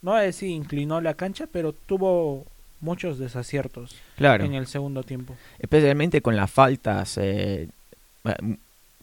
No 0.03 0.11
voy 0.13 0.21
a 0.21 0.25
decir 0.25 0.51
inclinó 0.51 1.01
la 1.01 1.15
cancha, 1.15 1.47
pero 1.51 1.73
tuvo 1.73 2.45
muchos 2.81 3.19
desaciertos 3.19 3.97
Claro. 4.17 4.45
en 4.45 4.53
el 4.55 4.67
segundo 4.67 5.03
tiempo. 5.03 5.35
Especialmente 5.59 6.21
con 6.21 6.37
las 6.37 6.51
faltas. 6.51 7.17
eh, 7.19 7.69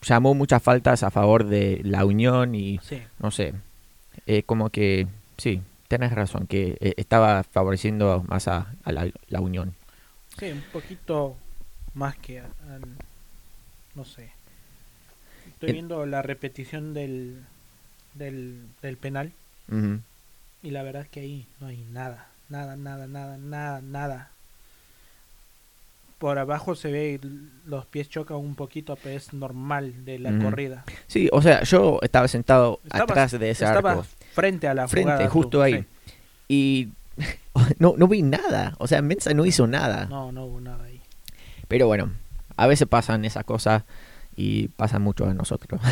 llamó 0.04 0.34
muchas 0.34 0.62
faltas 0.64 1.04
a 1.04 1.12
favor 1.12 1.46
de 1.46 1.82
la 1.84 2.06
Unión 2.06 2.56
y 2.56 2.80
Sí. 2.84 3.02
no 3.20 3.30
sé. 3.32 3.54
Eh, 4.26 4.44
como 4.44 4.70
que, 4.70 5.08
sí, 5.38 5.62
tenés 5.88 6.12
razón, 6.14 6.48
que 6.48 6.78
eh, 6.80 6.94
estaba 6.98 7.44
favoreciendo 7.44 8.24
más 8.28 8.48
a, 8.48 8.74
a 8.84 8.92
la, 8.92 9.10
la 9.28 9.42
Unión. 9.42 9.74
Sí, 10.40 10.52
un 10.52 10.62
poquito 10.62 11.36
más 11.94 12.16
que 12.18 12.40
al- 12.40 12.96
no 13.96 14.06
sé. 14.06 14.32
Estoy 15.48 15.70
En- 15.70 15.76
viendo 15.76 16.06
la 16.06 16.22
repetición 16.22 16.94
del, 16.94 17.44
del, 18.16 18.62
del 18.82 18.98
penal 18.98 19.32
y 20.64 20.72
la 20.72 20.84
verdad 20.84 21.08
que 21.08 21.22
ahí 21.22 21.48
no 21.60 21.68
hay 21.68 21.84
nada, 21.92 22.28
nada, 22.50 22.76
nada, 22.76 23.08
nada, 23.08 23.38
nada, 23.38 23.82
nada. 23.82 24.32
Por 26.22 26.38
abajo 26.38 26.76
se 26.76 26.92
ve 26.92 27.20
los 27.66 27.88
pies 27.88 28.08
chocan 28.08 28.38
un 28.38 28.54
poquito, 28.54 28.96
pero 29.02 29.18
es 29.18 29.34
normal 29.34 30.06
de 30.06 30.20
la 30.20 30.38
corrida. 30.38 30.84
Sí, 31.08 31.28
o 31.32 31.42
sea, 31.42 31.64
yo 31.64 31.98
estaba 32.04 32.28
sentado 32.28 32.80
Estabas- 32.86 33.02
atrás 33.10 33.32
de 33.40 33.50
ese 33.50 33.66
estaba 33.66 33.92
arco. 33.94 34.06
frente 34.34 34.68
a 34.68 34.76
la 34.76 34.88
Frente, 34.88 35.10
jugada, 35.14 35.26
tú, 35.28 35.34
justo 35.34 35.62
ahí. 35.64 35.74
sí. 35.80 35.86
Y 36.48 36.90
no, 37.80 37.96
no 37.98 38.08
vi 38.08 38.22
nada. 38.22 38.76
O 38.78 38.86
sea, 38.86 39.02
Mensa 39.02 39.34
no 39.34 39.48
hizo 39.48 39.66
nada. 39.66 40.06
No, 40.06 40.32
no 40.32 40.46
hubo 40.46 40.62
nada 40.62 40.84
ahí. 40.86 41.02
Pero 41.68 41.88
bueno, 41.88 42.12
a 42.56 42.68
veces 42.68 42.88
pasan 42.88 43.26
esas 43.26 43.44
cosas 43.44 43.82
y 44.36 44.68
pasan 44.68 45.02
mucho 45.02 45.26
a 45.26 45.34
nosotros. 45.34 45.82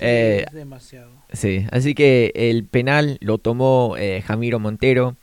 Sí, 0.00 0.06
Eh, 0.06 0.44
es 0.48 0.52
demasiado. 0.54 1.10
sí, 1.30 1.66
así 1.70 1.94
que 1.94 2.32
el 2.34 2.64
penal 2.64 3.18
lo 3.20 3.36
tomó 3.36 3.96
eh, 3.98 4.22
Jamiro 4.26 4.58
Montero 4.58 5.14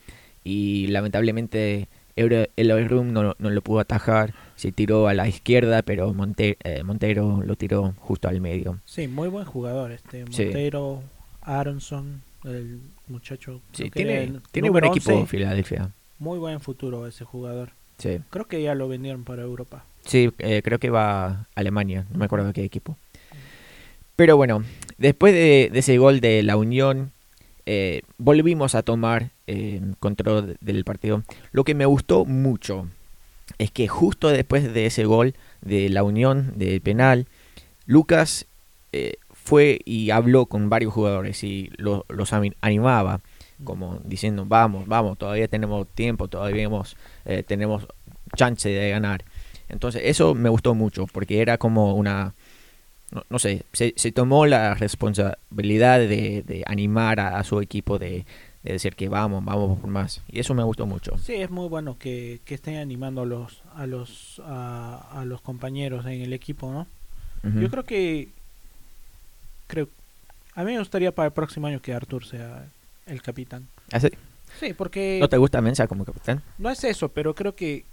y 0.43 0.85
lamentablemente 0.87 1.89
el 2.17 2.71
Oyrum 2.71 3.13
no, 3.13 3.35
no 3.37 3.49
lo 3.49 3.61
pudo 3.61 3.79
atajar. 3.79 4.33
Se 4.55 4.71
tiró 4.71 5.07
a 5.07 5.13
la 5.13 5.27
izquierda, 5.27 5.81
pero 5.83 6.13
Monte- 6.13 6.57
eh, 6.63 6.83
Montero 6.83 7.41
lo 7.45 7.55
tiró 7.55 7.93
justo 7.99 8.27
al 8.27 8.41
medio. 8.41 8.79
Sí, 8.85 9.07
muy 9.07 9.29
buen 9.29 9.45
jugador 9.45 9.91
este 9.91 10.25
Sí. 10.31 10.43
Montero, 10.45 11.03
Aronson, 11.41 12.21
el 12.43 12.79
muchacho. 13.07 13.61
Sí, 13.71 13.89
tiene, 13.91 14.23
el 14.23 14.41
tiene 14.51 14.69
buen 14.69 14.85
equipo 14.85 15.11
11, 15.13 15.27
Filadelfia. 15.27 15.91
Muy 16.19 16.39
buen 16.39 16.59
futuro 16.59 17.05
ese 17.07 17.23
jugador. 17.23 17.69
Sí, 17.99 18.19
Creo 18.29 18.45
que 18.45 18.61
ya 18.61 18.75
lo 18.75 18.87
vendieron 18.87 19.23
para 19.23 19.41
Europa. 19.43 19.83
sí 20.05 20.31
eh, 20.39 20.61
creo 20.63 20.79
que 20.79 20.89
va 20.89 21.25
a 21.25 21.45
Alemania, 21.55 22.05
no 22.11 22.19
me 22.19 22.25
acuerdo 22.25 22.47
de 22.47 22.53
qué 22.53 22.63
equipo. 22.63 22.97
Pero 24.15 24.35
bueno, 24.37 24.63
después 24.97 25.33
de, 25.33 25.69
de 25.71 25.79
ese 25.79 25.97
gol 25.97 26.19
de 26.21 26.41
la 26.43 26.57
Unión, 26.57 27.11
eh, 27.65 28.01
volvimos 28.17 28.73
a 28.75 28.81
tomar 28.83 29.29
eh, 29.47 29.81
control 29.99 30.57
del 30.61 30.83
partido. 30.83 31.23
Lo 31.51 31.63
que 31.63 31.73
me 31.75 31.85
gustó 31.85 32.25
mucho 32.25 32.87
es 33.57 33.71
que 33.71 33.87
justo 33.87 34.29
después 34.29 34.73
de 34.73 34.85
ese 34.85 35.05
gol 35.05 35.33
de 35.61 35.89
la 35.89 36.03
Unión, 36.03 36.53
de 36.55 36.79
penal, 36.81 37.27
Lucas 37.85 38.45
eh, 38.91 39.13
fue 39.31 39.79
y 39.85 40.09
habló 40.11 40.45
con 40.47 40.69
varios 40.69 40.93
jugadores 40.93 41.43
y 41.43 41.69
lo- 41.77 42.05
los 42.09 42.33
animaba, 42.33 43.21
como 43.63 43.99
diciendo, 44.03 44.45
vamos, 44.45 44.87
vamos, 44.87 45.17
todavía 45.17 45.47
tenemos 45.47 45.87
tiempo, 45.87 46.27
todavía 46.27 46.63
hemos, 46.63 46.95
eh, 47.25 47.43
tenemos 47.43 47.87
chance 48.35 48.69
de 48.69 48.89
ganar. 48.89 49.23
Entonces 49.69 50.01
eso 50.05 50.35
me 50.35 50.49
gustó 50.49 50.75
mucho 50.75 51.07
porque 51.07 51.41
era 51.41 51.57
como 51.57 51.95
una, 51.95 52.33
no, 53.11 53.23
no 53.29 53.39
sé, 53.39 53.63
se, 53.73 53.93
se 53.95 54.11
tomó 54.11 54.45
la 54.45 54.73
responsabilidad 54.75 55.99
de, 55.99 56.43
de 56.45 56.63
animar 56.67 57.19
a, 57.19 57.39
a 57.39 57.43
su 57.43 57.61
equipo, 57.61 57.97
de, 57.97 58.25
de 58.63 58.73
decir 58.73 58.95
que 58.95 59.07
vamos, 59.09 59.43
vamos 59.45 59.79
por 59.79 59.89
más. 59.89 60.21
Y 60.27 60.39
eso 60.39 60.53
me 60.53 60.63
gustó 60.63 60.85
mucho. 60.85 61.17
Sí, 61.17 61.35
es 61.35 61.49
muy 61.49 61.67
bueno 61.69 61.97
que, 61.97 62.41
que 62.45 62.55
estén 62.55 62.77
animando 62.77 63.21
a 63.21 63.25
los 63.25 63.61
a 63.75 63.85
los 63.87 64.41
a, 64.45 65.19
a 65.21 65.25
los 65.25 65.41
compañeros 65.41 66.05
en 66.05 66.21
el 66.21 66.33
equipo, 66.33 66.71
¿no? 66.71 66.87
Ujú. 67.49 67.59
Yo 67.59 67.69
creo 67.69 67.83
que 67.83 68.29
creo 69.67 69.87
a 70.55 70.63
mí 70.63 70.71
me 70.73 70.79
gustaría 70.79 71.13
para 71.13 71.27
el 71.27 71.33
próximo 71.33 71.67
año 71.67 71.81
que 71.81 71.93
Artur 71.93 72.25
sea 72.25 72.65
el 73.05 73.21
capitán. 73.21 73.67
¿Así? 73.91 74.09
Sí, 74.59 74.73
porque 74.73 75.19
¿No 75.21 75.29
te 75.29 75.37
gusta 75.37 75.61
Mensa 75.61 75.87
como 75.87 76.03
capitán? 76.03 76.41
no 76.57 76.69
es 76.69 76.83
eso, 76.83 77.09
pero 77.09 77.35
creo 77.35 77.55
que 77.55 77.85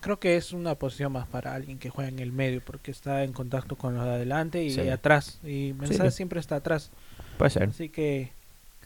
creo 0.00 0.18
que 0.18 0.36
es 0.36 0.52
una 0.52 0.76
posición 0.76 1.12
más 1.12 1.26
para 1.26 1.54
alguien 1.54 1.78
que 1.78 1.90
juega 1.90 2.08
en 2.08 2.20
el 2.20 2.32
medio 2.32 2.62
porque 2.64 2.90
está 2.92 3.24
en 3.24 3.32
contacto 3.32 3.76
con 3.76 3.94
los 3.96 4.04
de 4.04 4.10
adelante 4.12 4.62
y 4.64 4.70
Sí. 4.70 4.88
atrás 4.88 5.40
y 5.44 5.74
Mensah 5.78 6.10
Sí. 6.10 6.16
siempre 6.16 6.40
está 6.40 6.56
atrás, 6.56 6.90
Puede 7.36 7.50
ser. 7.50 7.64
así 7.64 7.88
que 7.88 8.30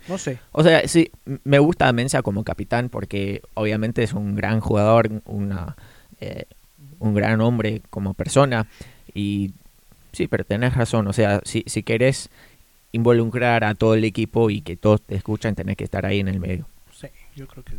no 0.08 0.18
sé. 0.18 0.38
O 0.52 0.62
sea, 0.62 0.86
sí, 0.88 1.10
me 1.44 1.58
gusta 1.58 1.92
Mensa 1.92 2.22
como 2.22 2.44
capitán 2.44 2.88
porque 2.88 3.42
obviamente 3.54 4.02
es 4.02 4.12
un 4.12 4.34
gran 4.34 4.60
jugador, 4.60 5.10
una, 5.26 5.76
eh, 6.20 6.44
un 6.98 7.14
gran 7.14 7.40
hombre 7.40 7.82
como 7.90 8.14
persona. 8.14 8.66
Y 9.14 9.52
sí, 10.12 10.26
pero 10.28 10.44
tenés 10.44 10.74
razón. 10.74 11.06
O 11.06 11.12
sea, 11.12 11.40
si, 11.44 11.64
si 11.66 11.82
querés 11.82 12.30
involucrar 12.92 13.64
a 13.64 13.74
todo 13.74 13.94
el 13.94 14.04
equipo 14.04 14.50
y 14.50 14.60
que 14.60 14.76
todos 14.76 15.02
te 15.02 15.16
escuchan, 15.16 15.54
tenés 15.54 15.76
que 15.76 15.84
estar 15.84 16.06
ahí 16.06 16.20
en 16.20 16.28
el 16.28 16.40
medio. 16.40 16.66
Sí, 16.92 17.08
yo 17.34 17.46
creo 17.46 17.64
que 17.64 17.72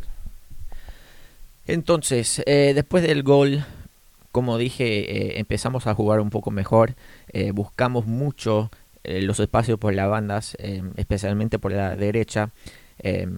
Entonces, 1.66 2.42
eh, 2.46 2.72
después 2.74 3.02
del 3.04 3.22
gol, 3.22 3.64
como 4.32 4.58
dije, 4.58 5.34
eh, 5.36 5.38
empezamos 5.38 5.86
a 5.86 5.94
jugar 5.94 6.20
un 6.20 6.30
poco 6.30 6.50
mejor. 6.50 6.94
eh, 7.32 7.52
buscamos 7.52 8.06
mucho 8.06 8.70
los 9.04 9.38
espacios 9.40 9.78
por 9.78 9.94
las 9.94 10.08
bandas, 10.08 10.56
eh, 10.58 10.82
especialmente 10.96 11.58
por 11.58 11.72
la 11.72 11.94
derecha. 11.96 12.50
eh, 12.98 13.28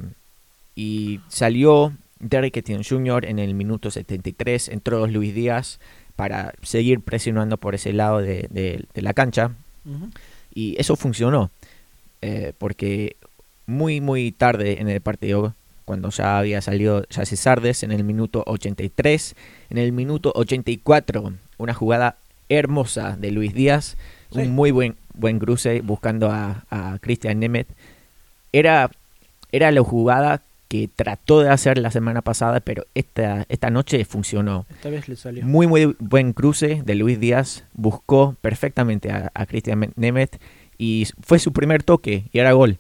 y 0.74 1.20
salió 1.28 1.92
Derrick 2.20 2.56
Etienne 2.58 2.84
Jr. 2.86 3.24
en 3.24 3.38
el 3.38 3.54
minuto 3.54 3.90
73. 3.90 4.68
Entró 4.68 5.06
Luis 5.06 5.34
Díaz 5.34 5.80
para 6.16 6.52
seguir 6.62 7.00
presionando 7.00 7.56
por 7.56 7.74
ese 7.74 7.92
lado 7.92 8.18
de, 8.20 8.46
de- 8.50 8.84
de 8.92 9.02
la 9.02 9.14
cancha. 9.14 9.52
Y 10.54 10.74
eso 10.78 10.96
funcionó. 10.96 11.50
eh, 12.22 12.52
porque 12.58 13.16
muy, 13.66 14.00
muy 14.00 14.32
tarde 14.32 14.80
en 14.80 14.88
el 14.88 15.00
partido, 15.00 15.54
cuando 15.84 16.08
ya 16.10 16.38
había 16.38 16.60
salido 16.62 17.04
Jesse 17.10 17.38
Sardes 17.38 17.82
en 17.82 17.92
el 17.92 18.04
minuto 18.04 18.42
83, 18.46 19.36
en 19.70 19.78
el 19.78 19.92
minuto 19.92 20.32
84, 20.34 21.32
una 21.58 21.74
jugada 21.74 22.16
hermosa 22.48 23.16
de 23.16 23.30
Luis 23.32 23.52
Díaz, 23.54 23.96
Sí. 24.32 24.40
un 24.40 24.50
muy 24.52 24.70
buen, 24.72 24.96
buen 25.16 25.38
cruce 25.38 25.80
buscando 25.80 26.30
a, 26.30 26.64
a 26.70 26.98
Christian 27.00 27.40
Nemeth. 27.40 27.68
Era, 28.52 28.90
era 29.52 29.70
la 29.70 29.82
jugada 29.82 30.42
que 30.68 30.88
trató 30.88 31.42
de 31.42 31.50
hacer 31.50 31.78
la 31.78 31.90
semana 31.90 32.22
pasada, 32.22 32.60
pero 32.60 32.86
esta, 32.94 33.46
esta 33.48 33.70
noche 33.70 34.04
funcionó. 34.04 34.66
Esta 34.70 34.90
vez 34.90 35.08
le 35.08 35.16
salió. 35.16 35.44
Muy, 35.44 35.66
muy 35.66 35.96
buen 35.98 36.32
cruce 36.32 36.82
de 36.84 36.94
Luis 36.94 37.20
Díaz. 37.20 37.64
Buscó 37.74 38.36
perfectamente 38.40 39.10
a, 39.10 39.30
a 39.34 39.46
Christian 39.46 39.92
Nemeth 39.96 40.40
y 40.78 41.06
fue 41.20 41.38
su 41.38 41.52
primer 41.52 41.82
toque 41.82 42.24
y 42.32 42.38
era 42.38 42.52
gol 42.52 42.78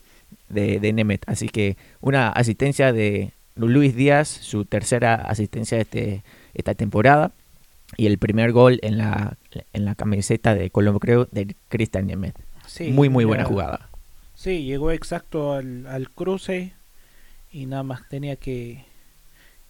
de, 0.48 0.80
de 0.80 0.92
Nemeth. 0.92 1.22
Así 1.26 1.48
que 1.48 1.76
una 2.00 2.28
asistencia 2.28 2.92
de 2.92 3.32
Luis 3.54 3.94
Díaz, 3.94 4.28
su 4.28 4.64
tercera 4.64 5.14
asistencia 5.14 5.78
de 5.78 5.82
este, 5.82 6.24
esta 6.54 6.74
temporada 6.74 7.32
y 7.96 8.06
el 8.06 8.18
primer 8.18 8.52
gol 8.52 8.78
en 8.82 8.98
la, 8.98 9.36
en 9.72 9.84
la 9.84 9.94
camiseta 9.94 10.54
de 10.54 10.70
Colombo, 10.70 11.00
creo, 11.00 11.28
de 11.30 11.54
Christian 11.68 12.06
Nemeth. 12.06 12.36
Sí, 12.66 12.90
muy, 12.90 13.08
muy 13.08 13.24
buena 13.24 13.44
jugada. 13.44 13.88
Sí, 14.34 14.64
llegó 14.64 14.90
exacto 14.90 15.54
al, 15.54 15.86
al 15.86 16.10
cruce 16.10 16.72
y 17.52 17.66
nada 17.66 17.82
más 17.82 18.08
tenía 18.08 18.36
que, 18.36 18.84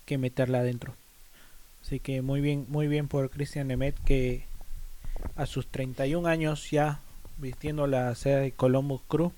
que 0.06 0.18
meterla 0.18 0.58
adentro. 0.58 0.94
Así 1.82 2.00
que 2.00 2.22
muy 2.22 2.40
bien, 2.40 2.66
muy 2.68 2.88
bien 2.88 3.06
por 3.06 3.30
Christian 3.30 3.68
Nemeth 3.68 3.98
que 4.04 4.44
a 5.36 5.46
sus 5.46 5.66
31 5.68 6.26
años 6.26 6.70
ya 6.70 7.00
vistiendo 7.38 7.86
la 7.86 8.14
sede 8.14 8.40
de 8.40 8.52
Columbus 8.52 9.02
Crew 9.08 9.32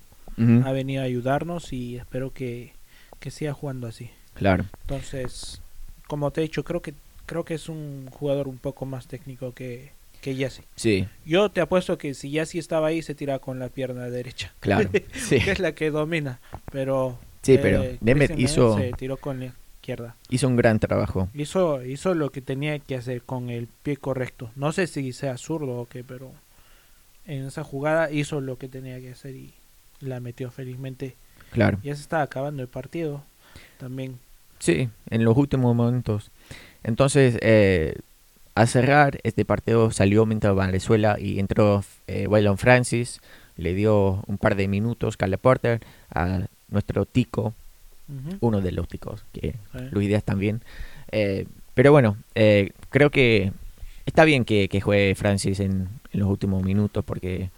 ha 0.63 0.71
venido 0.71 1.01
a 1.01 1.05
ayudarnos 1.05 1.73
y 1.73 1.97
espero 1.97 2.31
que, 2.31 2.71
que 3.19 3.29
siga 3.29 3.51
jugando 3.51 3.87
así. 3.87 4.09
Claro. 4.35 4.65
Entonces, 4.81 5.61
como 6.07 6.31
te 6.31 6.39
he 6.39 6.43
dicho, 6.43 6.63
creo 6.63 6.81
que 6.81 6.93
creo 7.29 7.45
que 7.45 7.53
es 7.53 7.69
un 7.69 8.07
jugador 8.11 8.47
un 8.47 8.57
poco 8.57 8.85
más 8.87 9.05
técnico 9.07 9.53
que, 9.53 9.91
que 10.21 10.33
Jesse. 10.35 10.63
Sí, 10.75 11.07
Yo 11.25 11.49
te 11.51 11.61
apuesto 11.61 11.97
que 11.99 12.15
si 12.15 12.31
Jesse 12.31 12.55
estaba 12.55 12.87
ahí 12.87 13.03
se 13.03 13.13
tira 13.13 13.37
con 13.37 13.59
la 13.59 13.69
pierna 13.69 14.09
derecha. 14.09 14.51
claro. 14.59 14.89
Sí. 15.13 15.39
que 15.39 15.51
es 15.51 15.59
la 15.59 15.73
que 15.73 15.91
domina. 15.91 16.39
Pero 16.71 17.19
Sí, 17.43 17.59
pero 17.61 17.83
eh, 17.83 17.97
Nemeth 18.01 18.31
Christian 18.31 18.49
hizo- 18.49 18.77
se 18.77 18.91
tiró 18.93 19.17
con, 19.17 19.39
la- 19.41 19.53
izquierda. 19.75 20.15
Hizo 20.29 20.47
un 20.47 20.55
gran 20.55 20.79
trabajo. 20.79 21.29
Hizo, 21.35 21.83
hizo 21.85 22.15
lo 22.15 22.31
que 22.31 22.41
tenía 22.41 22.79
que 22.79 22.95
hacer 22.95 23.21
con 23.21 23.49
el 23.51 23.67
pie 23.67 23.97
correcto. 23.97 24.49
No 24.55 24.71
sé 24.71 24.87
si 24.87 25.13
sea 25.13 25.37
zurdo 25.37 25.77
o 25.77 25.85
qué, 25.85 26.03
pero 26.03 26.31
en 27.27 27.45
esa 27.45 27.63
jugada 27.63 28.11
hizo 28.11 28.41
lo 28.41 28.57
que 28.57 28.67
tenía 28.67 28.99
que 28.99 29.11
hacer 29.11 29.35
y 29.35 29.53
la 29.99 30.19
metió 30.19 30.49
felizmente. 30.51 31.15
Claro. 31.51 31.77
Ya 31.83 31.95
se 31.95 32.01
está 32.01 32.21
acabando 32.23 32.61
el 32.63 32.67
partido 32.67 33.23
también. 33.77 34.17
Sí, 34.59 34.89
en 35.09 35.23
los 35.23 35.37
últimos 35.37 35.73
momentos. 35.75 36.31
Entonces, 36.83 37.37
eh, 37.41 37.95
a 38.55 38.65
cerrar, 38.67 39.19
este 39.23 39.45
partido 39.45 39.91
salió 39.91 40.25
mientras 40.25 40.55
Venezuela 40.55 41.17
y 41.19 41.39
entró 41.39 41.83
eh, 42.07 42.27
Waylon 42.27 42.57
Francis. 42.57 43.21
Le 43.57 43.73
dio 43.73 44.23
un 44.27 44.37
par 44.37 44.55
de 44.55 44.67
minutos 44.67 45.17
Carla 45.17 45.37
Porter 45.37 45.81
a 46.13 46.41
nuestro 46.69 47.05
tico, 47.05 47.53
uno 48.39 48.61
de 48.61 48.71
los 48.71 48.87
ticos, 48.87 49.23
que. 49.33 49.55
Luis 49.91 50.07
Díaz 50.07 50.23
también. 50.23 50.61
Eh, 51.11 51.45
pero 51.73 51.91
bueno, 51.91 52.17
eh, 52.35 52.71
creo 52.89 53.09
que 53.09 53.51
está 54.05 54.23
bien 54.23 54.45
que, 54.45 54.67
que 54.69 54.79
juegue 54.81 55.13
Francis 55.15 55.59
en, 55.59 55.89
en 56.13 56.19
los 56.19 56.29
últimos 56.29 56.63
minutos 56.63 57.03
porque 57.05 57.49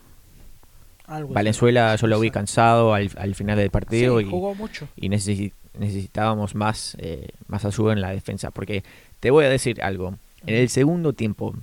Algo 1.08 1.34
Valenzuela 1.34 1.96
yo 1.96 2.08
lo 2.08 2.20
vi 2.20 2.32
cansado 2.32 2.94
al, 2.94 3.10
al 3.18 3.36
final 3.36 3.58
del 3.58 3.70
partido 3.70 4.20
Sí, 4.20 4.25
y, 4.25 4.30
jugó 4.30 4.54
mucho. 4.56 4.88
y 4.96 5.10
necesi- 5.10 5.54
necesitábamos 5.78 6.56
más, 6.56 6.96
eh, 7.00 7.30
más 7.48 7.63
ayuda 7.66 7.94
en 7.94 8.01
la 8.01 8.10
defensa. 8.12 8.51
Porque 8.51 8.84
te 9.22 9.32
voy 9.32 9.46
a 9.46 9.50
decir 9.50 9.82
algo. 9.82 10.16
En 10.46 10.56
el 10.56 10.70
segundo 10.70 11.13
tiempo. 11.13 11.56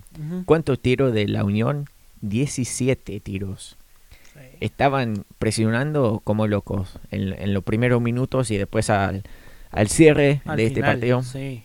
¿cuántos 0.47 0.81
tiros 0.81 1.13
de 1.13 1.29
la 1.29 1.45
Unión? 1.45 1.89
17 2.23 3.21
tiros. 3.21 3.77
Sí. 4.33 4.41
Estaban 4.61 5.25
presionando 5.39 6.21
como 6.25 6.47
locos 6.47 6.99
en, 7.11 7.35
en 7.35 7.53
los 7.53 7.65
primeros 7.65 8.01
minutos 8.01 8.51
y 8.51 8.57
después 8.57 8.89
al, 8.89 9.25
al 9.71 9.89
cierre 9.89 10.41
Al 10.45 10.57
de 10.57 10.67
este 10.67 10.81
partido. 10.81 11.23
Sí. 11.23 11.63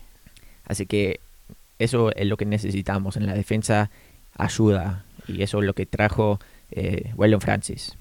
Así 0.65 0.85
que 0.85 1.19
eso 1.79 2.13
es 2.15 2.25
lo 2.27 2.37
que 2.37 2.45
necesitamos 2.45 3.17
en 3.17 3.25
la 3.25 3.33
defensa, 3.33 3.89
ayuda. 4.37 5.05
Y 5.27 5.43
eso 5.43 5.59
es 5.59 5.65
lo 5.65 5.73
que 5.73 5.85
trajo 5.85 6.39
eh, 6.71 7.13
Francis. 7.39 7.95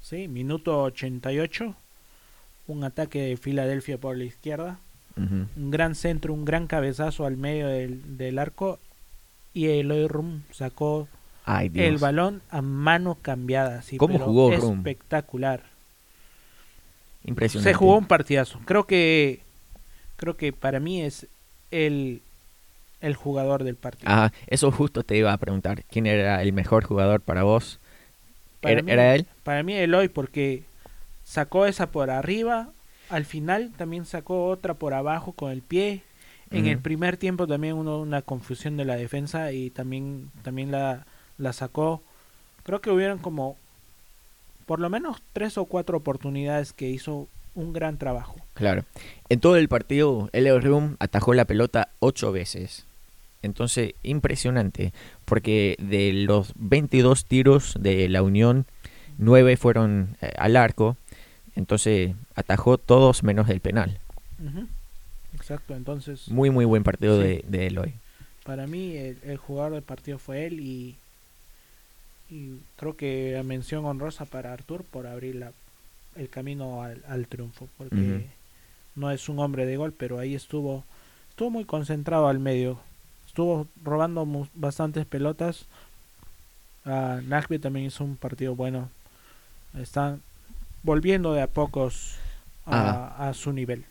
Sí, 0.00 0.28
minuto 0.28 0.82
88. 0.82 1.74
Un 2.66 2.84
ataque 2.84 3.22
de 3.22 3.36
Filadelfia 3.36 3.98
por 3.98 4.16
la 4.16 4.24
izquierda. 4.24 4.78
Un 5.56 5.70
gran 5.70 5.94
centro, 5.94 6.32
un 6.32 6.44
gran 6.44 6.66
cabezazo 6.66 7.26
al 7.26 7.36
medio 7.36 7.66
del, 7.68 8.16
del 8.16 8.38
arco. 8.38 8.78
Y 9.54 9.66
Eloy 9.66 10.06
Rum 10.06 10.42
sacó 10.52 11.08
Ay, 11.44 11.70
el 11.74 11.98
balón 11.98 12.42
a 12.50 12.62
mano 12.62 13.16
cambiada. 13.20 13.82
Sí, 13.82 13.96
¿Cómo 13.96 14.18
jugó 14.18 14.50
Rum? 14.54 14.78
Espectacular. 14.78 15.62
Impresionante. 17.24 17.70
Se 17.70 17.74
jugó 17.74 17.96
un 17.98 18.06
partidazo. 18.06 18.60
Creo 18.64 18.86
que 18.86 19.40
creo 20.16 20.36
que 20.36 20.52
para 20.52 20.80
mí 20.80 21.02
es 21.02 21.26
el 21.70 22.22
el 23.00 23.14
jugador 23.14 23.62
del 23.64 23.76
partido. 23.76 24.10
Ah, 24.10 24.32
eso 24.48 24.72
justo 24.72 25.02
te 25.04 25.16
iba 25.16 25.32
a 25.32 25.36
preguntar. 25.38 25.84
¿Quién 25.84 26.06
era 26.06 26.42
el 26.42 26.52
mejor 26.52 26.84
jugador 26.84 27.20
para 27.20 27.42
vos? 27.44 27.78
Para 28.60 28.72
¿Era, 28.72 28.82
mí- 28.82 28.90
era 28.92 29.14
él? 29.14 29.26
Para 29.44 29.62
mí 29.62 29.74
Eloy 29.74 30.08
porque 30.08 30.64
sacó 31.24 31.66
esa 31.66 31.90
por 31.90 32.10
arriba, 32.10 32.70
al 33.08 33.24
final 33.24 33.72
también 33.76 34.04
sacó 34.04 34.46
otra 34.46 34.74
por 34.74 34.94
abajo 34.94 35.32
con 35.32 35.50
el 35.50 35.62
pie. 35.62 36.02
En 36.50 36.66
el 36.66 36.78
primer 36.78 37.18
tiempo 37.18 37.46
también 37.46 37.74
hubo 37.74 38.00
una 38.00 38.22
confusión 38.22 38.78
de 38.78 38.86
la 38.86 38.96
defensa 38.96 39.52
y 39.52 39.68
también 39.68 40.30
también 40.42 40.70
la, 40.70 41.04
la 41.36 41.52
sacó. 41.52 42.02
Creo 42.62 42.80
que 42.80 42.90
hubieron 42.90 43.18
como 43.18 43.56
por 44.64 44.80
lo 44.80 44.88
menos 44.88 45.22
tres 45.32 45.58
o 45.58 45.66
cuatro 45.66 45.98
oportunidades 45.98 46.72
que 46.72 46.88
hizo 46.88 47.28
un 47.54 47.72
gran 47.72 47.98
trabajo. 47.98 48.36
Claro. 48.54 48.84
En 49.28 49.40
todo 49.40 49.56
el 49.56 49.68
partido, 49.68 50.30
Elio 50.32 50.60
Rum 50.60 50.96
atajó 51.00 51.34
la 51.34 51.44
pelota 51.44 51.88
ocho 52.00 52.32
veces. 52.32 52.86
Entonces, 53.42 53.94
impresionante. 54.02 54.92
Porque 55.24 55.76
de 55.78 56.12
los 56.12 56.52
22 56.56 57.24
tiros 57.24 57.74
de 57.78 58.08
la 58.08 58.22
Unión, 58.22 58.66
9 59.18 59.56
fueron 59.56 60.16
eh, 60.20 60.32
al 60.38 60.56
arco. 60.56 60.96
Entonces, 61.58 62.14
atajó 62.36 62.78
todos 62.78 63.24
menos 63.24 63.48
el 63.48 63.58
penal. 63.60 63.98
Ujú. 64.38 64.68
Exacto, 65.34 65.74
entonces 65.74 66.28
Muy, 66.28 66.50
muy 66.50 66.64
buen 66.64 66.84
partido 66.84 67.20
Sí. 67.20 67.26
de, 67.26 67.44
de 67.48 67.66
Eloy. 67.66 67.94
para 68.44 68.66
mí 68.68 68.96
el, 68.96 69.18
el 69.24 69.36
jugador 69.36 69.72
del 69.72 69.82
partido 69.82 70.18
fue 70.18 70.46
él 70.46 70.60
y, 70.60 70.96
y 72.30 72.60
creo 72.76 72.96
que 72.96 73.32
la 73.34 73.42
mención 73.42 73.84
honrosa 73.84 74.24
para 74.24 74.52
Artur 74.52 74.84
por 74.84 75.06
abrir 75.06 75.34
la, 75.34 75.52
el 76.16 76.28
camino 76.30 76.82
al, 76.82 77.02
al 77.08 77.26
triunfo 77.26 77.68
porque 77.76 78.26
no 78.94 79.10
es 79.10 79.28
un 79.28 79.38
hombre 79.40 79.66
de 79.66 79.76
gol 79.76 79.92
pero 79.92 80.18
ahí 80.18 80.34
estuvo 80.34 80.84
estuvo 81.30 81.50
muy 81.50 81.64
concentrado 81.64 82.28
al 82.28 82.38
medio 82.38 82.78
estuvo 83.26 83.66
robando 83.84 84.26
bastantes 84.54 85.04
pelotas 85.06 85.66
uh, 86.86 87.20
Nashville 87.26 87.60
también 87.62 87.86
hizo 87.86 88.02
un 88.04 88.16
partido 88.16 88.54
bueno 88.54 88.88
están 89.78 90.22
volviendo 90.82 91.32
de 91.32 91.42
a 91.42 91.46
pocos 91.46 92.16
a, 92.66 93.28
a 93.28 93.34
su 93.34 93.52
nivel 93.52 93.84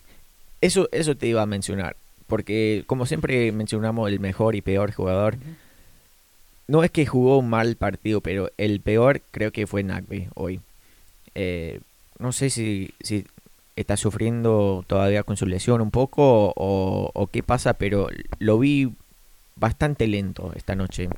Eso, 0.62 0.88
eso 0.92 1.16
te 1.16 1.28
iba 1.28 1.42
a 1.42 1.46
mencionar. 1.46 1.96
Porque, 2.28 2.84
como 2.88 3.06
siempre 3.06 3.52
mencionamos, 3.52 4.10
el 4.10 4.20
mejor 4.20 4.56
y 4.56 4.62
peor 4.62 4.92
jugador. 4.92 5.38
No 6.68 6.84
es 6.84 6.92
que 6.92 7.06
jugó 7.06 7.38
un 7.38 7.50
mal 7.50 7.78
partido, 7.78 8.20
pero 8.20 8.52
el 8.58 8.82
peor 8.82 9.22
creo 9.32 9.52
que 9.52 9.66
fue 9.68 9.84
Nagbe 9.84 10.30
hoy. 10.36 10.60
Eh, 11.36 11.80
no 12.20 12.34
sé 12.34 12.50
si, 12.50 12.92
si 13.00 13.26
está 13.78 13.96
sufriendo 13.96 14.84
todavía 14.88 15.24
con 15.24 15.38
su 15.38 15.46
lesión 15.46 15.80
un 15.80 15.92
poco 15.92 16.54
o, 16.56 17.12
o 17.14 17.28
qué 17.28 17.44
pasa, 17.44 17.76
pero 17.76 18.10
lo 18.40 18.60
vi 18.60 18.92
bastante 19.56 20.08
lento 20.08 20.52
esta 20.56 20.76
noche. 20.76 21.10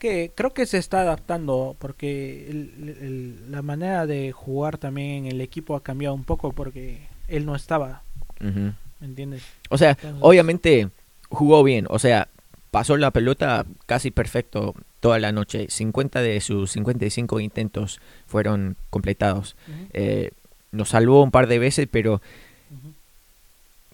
Creo 0.00 0.12
que, 0.26 0.32
creo 0.34 0.52
que 0.54 0.66
se 0.66 0.78
está 0.78 1.00
adaptando 1.02 1.76
porque 1.78 2.48
el- 2.50 2.96
el- 3.00 3.52
la 3.52 3.62
manera 3.62 4.06
de 4.06 4.32
jugar 4.32 4.78
también 4.78 5.26
en 5.26 5.32
el 5.32 5.40
equipo 5.40 5.76
ha 5.76 5.82
cambiado 5.82 6.14
un 6.14 6.24
poco 6.24 6.52
porque 6.52 7.06
él 7.28 7.46
no 7.46 7.54
estaba. 7.54 8.02
¿me 8.40 9.06
entiendes? 9.06 9.42
O 9.68 9.78
sea, 9.78 9.90
Entonces- 9.90 10.18
obviamente 10.22 10.88
jugó 11.28 11.62
bien, 11.62 11.86
o 11.90 11.98
sea, 11.98 12.28
pasó 12.70 12.96
la 12.96 13.10
pelota 13.10 13.66
casi 13.86 14.10
perfecto 14.10 14.74
toda 15.00 15.18
la 15.18 15.32
noche. 15.32 15.66
50 15.70 16.20
de 16.22 16.40
sus 16.40 16.70
55 16.72 17.40
intentos 17.40 18.00
fueron 18.26 18.76
completados. 18.90 19.56
Eh, 19.92 20.30
nos 20.72 20.90
salvó 20.90 21.22
un 21.22 21.30
par 21.30 21.46
de 21.48 21.58
veces, 21.58 21.88
pero 21.90 22.20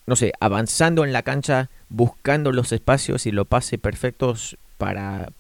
no 0.07 0.15
sé, 0.15 0.33
avanzando 0.39 1.05
en 1.05 1.13
la 1.13 1.23
cancha, 1.23 1.69
buscando 1.89 2.53
los 2.53 2.71
espacios 2.73 3.27
y 3.27 3.33
los 3.33 3.47
pases 3.47 3.81
perfectos 3.81 4.57
para, 4.79 5.31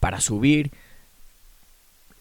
para 0.00 0.20
subir. 0.20 0.70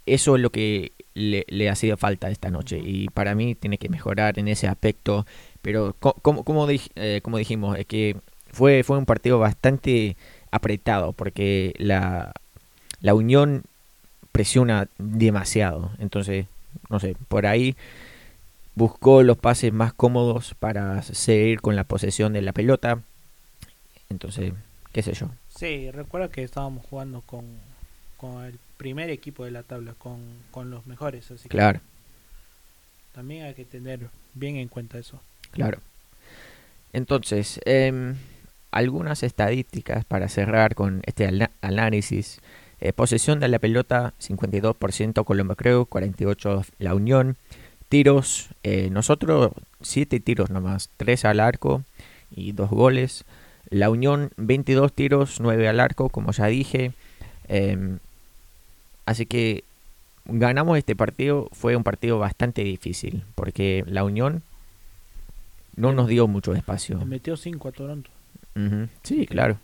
Eso 0.06 0.36
es 0.36 0.42
lo 0.42 0.52
que 0.52 0.92
le, 1.16 1.46
le 1.48 1.70
hacía 1.70 1.98
falta 1.98 2.30
esta 2.30 2.52
noche 2.52 2.80
y 2.84 3.08
para 3.10 3.34
mí 3.34 3.56
tiene 3.56 3.78
que 3.80 3.90
mejorar 3.90 4.38
en 4.38 4.48
ese 4.48 4.68
aspecto. 4.68 5.26
Pero 5.62 5.96
co- 6.00 6.14
como, 6.22 6.44
como, 6.44 6.68
eh, 6.70 7.22
como 7.24 7.38
dijimos, 7.38 7.78
es 7.78 7.86
que 7.88 8.18
fue, 8.52 8.84
fue 8.84 8.98
un 9.00 9.06
partido 9.06 9.40
bastante 9.40 10.16
apretado 10.52 11.12
porque 11.14 11.74
la, 11.80 12.34
la 13.02 13.16
Unión 13.16 13.64
presiona 14.32 14.90
demasiado. 15.00 15.92
Entonces, 16.00 16.48
no 16.90 17.00
sé, 17.00 17.18
por 17.30 17.48
ahí 17.48 17.76
buscó 18.76 19.24
los 19.24 19.38
pases 19.38 19.74
más 19.74 19.94
cómodos 19.94 20.54
para 20.60 21.02
seguir 21.04 21.62
con 21.62 21.76
la 21.76 21.84
posesión 21.86 22.34
de 22.34 22.42
la 22.42 22.54
pelota. 22.54 23.00
Entonces, 24.10 24.54
qué 24.92 25.02
sé 25.02 25.14
yo. 25.14 25.28
Sí, 25.56 25.90
recuerda 25.92 26.30
que 26.30 26.44
estábamos 26.44 26.86
jugando 26.86 27.22
con, 27.22 27.46
con 28.18 28.44
el 28.44 28.60
primer 28.78 29.10
equipo 29.10 29.46
de 29.46 29.52
la 29.52 29.64
tabla, 29.64 29.94
con, 29.98 30.20
con 30.52 30.70
los 30.70 30.86
mejores, 30.86 31.32
así 31.32 31.44
que 31.44 31.50
Claro, 31.50 31.80
también 33.14 33.46
hay 33.46 33.54
que 33.54 33.66
tener 33.66 34.10
bien 34.34 34.58
en 34.58 34.68
cuenta 34.68 34.98
eso. 34.98 35.20
claro. 35.52 35.80
Entonces, 36.92 37.60
em, 37.66 38.16
algunas 38.72 39.24
estadísticas 39.24 40.06
para 40.06 40.30
cerrar 40.30 40.76
con 40.76 41.02
este 41.06 41.30
análisis. 41.62 42.40
Eh, 42.80 42.94
posesión 42.94 43.40
de 43.40 43.48
la 43.50 43.60
pelota, 43.60 44.14
52% 44.20 45.26
Colombia 45.26 45.56
Creo, 45.56 45.86
48% 45.86 46.66
la 46.80 46.94
Unión. 46.94 47.36
Tiros, 47.90 48.50
eh, 48.64 48.90
nosotros 48.92 49.52
7 49.82 50.20
tiros 50.20 50.50
nomás, 50.50 50.90
3 50.98 51.26
al 51.26 51.40
arco 51.40 51.84
y 52.32 52.52
2 52.54 52.70
goles. 52.70 53.26
La 53.70 53.90
Unión 53.90 54.32
22 54.38 54.94
tiros, 54.94 55.40
9 55.40 55.68
al 55.68 55.80
arco, 55.80 56.10
como 56.10 56.32
ya 56.32 56.46
dije. 56.48 56.92
Em, 57.48 58.00
así 59.06 59.26
que 59.26 59.64
ganamos 60.26 60.78
este 60.78 60.96
partido, 60.96 61.50
fue 61.52 61.76
un 61.76 61.84
partido 61.84 62.18
bastante 62.20 62.64
difícil, 62.64 63.24
porque 63.36 63.84
la 63.88 64.04
Unión 64.04 64.42
no 65.76 65.94
nos 65.94 66.08
dio 66.08 66.28
mucho 66.28 66.54
espacio. 66.54 66.98
Le 67.00 67.06
metió 67.06 67.36
5 67.38 67.68
a 67.68 67.72
Toronto. 67.72 68.10
Sí, 69.04 69.26
claro. 69.28 69.58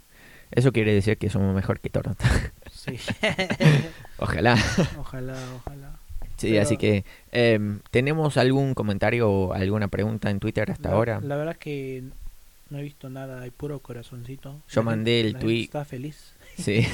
Eso 0.52 0.74
quiere 0.74 0.94
decir 0.94 1.18
que 1.18 1.30
somos 1.30 1.56
mejor 1.56 1.80
que 1.80 1.90
Toronto. 1.90 2.26
Sí. 2.72 2.98
Ojalá. 4.18 4.58
ojalá, 5.00 5.36
ojalá. 5.56 5.92
Sí, 6.38 6.50
Pero- 6.52 6.62
así 6.64 6.78
que 6.78 7.06
em, 7.32 7.80
¿tenemos 7.92 8.36
algún 8.38 8.74
comentario 8.74 9.30
o 9.32 9.54
alguna 9.54 9.88
pregunta 9.88 10.30
en 10.30 10.40
Twitter 10.40 10.70
hasta 10.72 10.90
La- 10.90 10.96
ahora? 10.96 11.22
La 11.22 11.36
verdad 11.38 11.56
que 11.56 12.04
no 12.72 12.80
he 12.80 12.82
visto 12.82 13.10
nada, 13.10 13.42
hay 13.44 13.52
puro 13.52 13.80
corazoncito. 13.80 14.60
Yo 14.68 14.82
mandé 14.82 15.22
el 15.22 15.36
tweet. 15.36 15.66
Está 15.66 15.86
feliz. 15.86 16.34
Sí, 16.58 16.88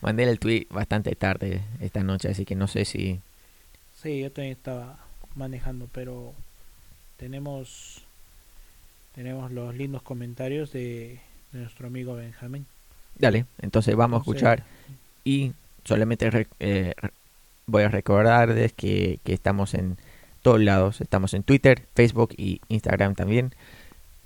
mandé 0.00 0.22
el 0.24 0.38
tweet 0.38 0.66
bastante 0.70 1.14
tarde 1.16 1.62
esta 1.80 2.04
noche, 2.04 2.28
así 2.28 2.44
que 2.44 2.54
no 2.54 2.68
sé 2.68 2.84
si... 2.84 3.18
Sí, 4.00 4.20
yo 4.20 4.30
también 4.30 4.52
estaba 4.56 4.98
manejando, 5.34 5.88
pero 5.92 6.32
tenemos 7.16 8.02
tenemos 9.14 9.52
los 9.52 9.74
lindos 9.74 10.02
comentarios 10.02 10.72
de, 10.72 11.20
de 11.52 11.60
nuestro 11.60 11.86
amigo 11.86 12.14
Benjamín. 12.14 12.66
Dale, 13.18 13.44
entonces 13.60 13.94
vamos 13.94 14.18
a 14.18 14.22
escuchar 14.22 14.64
y 15.24 15.52
solamente 15.84 16.30
re- 16.30 16.46
eh, 16.60 16.94
voy 17.66 17.82
a 17.82 17.88
recordarles 17.88 18.72
que, 18.72 19.18
que 19.22 19.34
estamos 19.34 19.74
en 19.74 19.98
todos 20.40 20.60
lados, 20.60 21.00
estamos 21.00 21.34
en 21.34 21.42
Twitter, 21.42 21.86
Facebook 21.94 22.34
y 22.36 22.60
Instagram 22.68 23.14
también. 23.14 23.54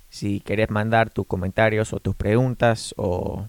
Si 0.09 0.39
querés 0.39 0.69
mandar 0.69 1.09
tus 1.09 1.27
comentarios 1.27 1.93
o 1.93 1.99
tus 1.99 2.15
preguntas 2.15 2.93
o 2.97 3.45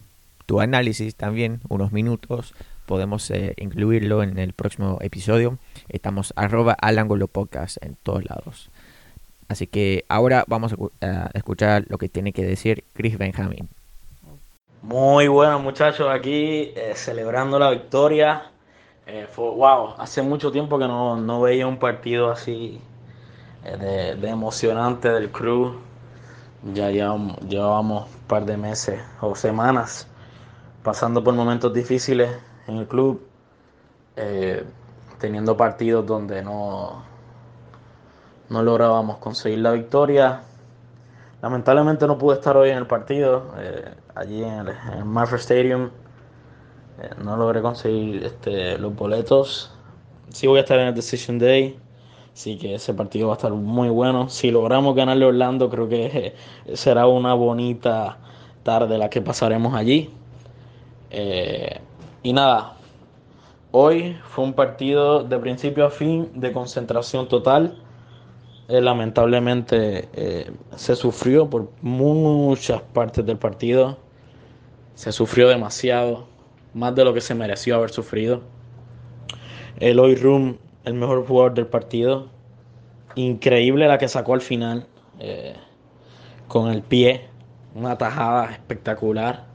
tu 0.47 0.61
análisis 0.61 1.15
también, 1.15 1.61
unos 1.69 1.93
minutos, 1.93 2.55
podemos 2.87 3.31
eh, 3.31 3.55
incluirlo 3.59 4.23
en 4.23 4.39
el 4.39 4.53
próximo 4.53 4.99
episodio. 5.01 5.59
Estamos 5.89 6.33
arroba 6.37 6.73
al 6.73 6.99
ángulo 6.99 7.29
podcast 7.29 7.77
en 7.83 7.97
todos 8.03 8.25
lados. 8.29 8.71
Así 9.49 9.67
que 9.67 10.05
ahora 10.09 10.45
vamos 10.47 10.73
a 10.73 10.77
escu- 10.77 10.91
a 11.01 11.31
escuchar 11.35 11.85
lo 11.89 11.97
que 11.99 12.09
tiene 12.09 12.33
que 12.33 12.45
decir 12.45 12.85
Chris 12.93 13.17
Benjamin. 13.17 13.69
Muy 14.83 15.29
buenos 15.29 15.63
muchachos 15.63 16.09
aquí 16.11 16.73
eh, 16.77 16.93
celebrando 16.95 17.59
la 17.59 17.71
victoria. 17.71 18.51
Eh, 19.07 19.27
wow, 19.37 19.95
hace 19.99 20.23
mucho 20.23 20.53
tiempo 20.53 20.79
que 20.79 20.87
no, 20.87 21.17
no 21.17 21.41
veía 21.41 21.67
un 21.67 21.79
partido 21.79 22.31
así 22.31 22.79
de, 23.65 24.17
de 24.17 24.29
emocionante 24.29 25.09
del 25.11 25.31
crew. 25.31 25.77
Ya 26.63 26.91
llevamos, 26.91 27.39
llevábamos 27.41 28.09
un 28.09 28.21
par 28.27 28.45
de 28.45 28.57
meses 28.57 29.01
o 29.21 29.35
semanas 29.37 30.09
pasando 30.83 31.23
por 31.23 31.35
momentos 31.35 31.73
difíciles 31.73 32.31
en 32.67 32.77
el 32.79 32.89
club, 32.89 33.27
eh, 34.17 34.65
teniendo 35.19 35.57
partidos 35.57 36.07
donde 36.07 36.43
no, 36.43 37.03
no 38.49 38.63
lográbamos 38.63 39.19
conseguir 39.19 39.61
la 39.61 39.73
victoria. 39.73 40.43
Lamentablemente 41.43 42.07
no 42.07 42.19
pude 42.19 42.37
estar 42.37 42.57
hoy 42.57 42.71
en 42.71 42.79
el 42.79 42.87
partido, 42.87 43.55
eh, 43.59 43.95
allí 44.15 44.43
en 44.43 44.55
el, 44.55 44.69
en 44.69 44.99
el 44.99 45.05
Marfer 45.05 45.39
Stadium. 45.39 45.91
Eh, 47.01 47.11
no 47.23 47.37
logré 47.37 47.63
conseguir 47.63 48.25
este, 48.25 48.79
los 48.79 48.95
boletos. 48.95 49.73
Sí 50.31 50.47
voy 50.47 50.59
a 50.59 50.63
estar 50.63 50.79
en 50.79 50.89
el 50.89 50.95
Decision 50.95 51.39
Day, 51.39 51.79
así 52.39 52.57
que 52.57 52.77
ese 52.77 52.95
partido 52.95 53.27
va 53.27 53.35
a 53.35 53.37
estar 53.37 53.51
muy 53.51 53.89
bueno. 53.89 54.29
Si 54.29 54.53
logramos 54.53 54.95
ganarle 54.95 55.25
a 55.25 55.29
Orlando, 55.29 55.69
creo 55.69 55.89
que 55.89 56.07
eh, 56.07 56.35
será 56.77 57.09
una 57.09 57.35
bonita 57.35 58.19
tarde 58.63 58.97
la 58.97 59.11
que 59.11 59.21
pasaremos 59.21 59.75
allí. 59.75 60.09
Eh, 61.11 61.81
y 62.23 62.33
nada, 62.33 62.77
hoy 63.73 64.17
fue 64.23 64.45
un 64.45 64.53
partido 64.53 65.25
de 65.25 65.37
principio 65.41 65.85
a 65.85 65.91
fin 65.91 66.31
de 66.33 66.53
concentración 66.53 67.27
total. 67.27 67.83
Eh, 68.69 68.81
lamentablemente 68.81 70.09
se 70.77 70.95
sufrió 70.95 71.51
por 71.51 71.73
muchas 71.83 72.81
partes 72.83 73.27
del 73.27 73.39
partido. 73.39 73.99
Se 74.95 75.11
sufrió 75.11 75.49
demasiado, 75.49 76.29
más 76.73 76.95
de 76.95 77.05
lo 77.05 77.13
que 77.13 77.21
se 77.21 77.35
mereció 77.35 77.75
haber 77.75 77.91
sufrido. 77.91 78.43
Eloy 79.81 80.15
Room, 80.15 80.59
el 80.89 80.95
mejor 80.95 81.27
jugador 81.27 81.55
del 81.55 81.67
partido. 81.67 82.29
Increíble 83.15 83.87
la 83.87 83.99
que 83.99 84.09
sacó 84.09 84.35
al 84.35 84.41
final 84.41 84.87
eh, 85.19 85.55
con 86.49 86.71
el 86.71 86.83
pie. 86.83 87.29
Una 87.75 87.97
tajada 87.97 88.51
espectacular. 88.53 89.47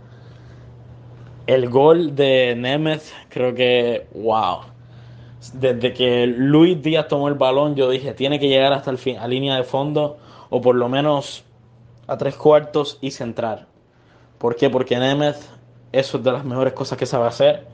El 1.47 1.69
gol 1.69 2.15
de 2.15 2.55
Nemeth, 2.55 3.03
creo 3.29 3.53
que, 3.53 4.07
wow 4.13 4.73
desde 5.51 5.93
que 5.93 6.25
Luis 6.27 6.81
Díaz 6.81 7.07
tomó 7.07 7.27
el 7.27 7.33
balón, 7.33 7.75
yo 7.75 7.89
dije, 7.89 8.13
tiene 8.13 8.39
que 8.39 8.47
llegar 8.47 8.71
hasta 8.71 8.91
el 8.91 8.97
fin, 8.97 9.17
a 9.17 9.27
línea 9.27 9.57
de 9.57 9.63
fondo, 9.63 10.17
o 10.49 10.61
por 10.61 10.75
lo 10.75 10.87
menos 10.87 11.43
a 12.07 12.17
tres 12.17 12.35
cuartos 12.35 12.97
y 13.01 13.11
centrar. 13.11 13.67
¿Por 14.37 14.55
qué? 14.55 14.69
Porque 14.69 14.97
Nemeth, 14.97 15.37
eso 15.91 16.17
es 16.17 16.23
de 16.23 16.31
las 16.31 16.45
mejores 16.45 16.73
cosas 16.73 16.97
que 16.97 17.05
sabe 17.05 17.27
hacer. 17.27 17.67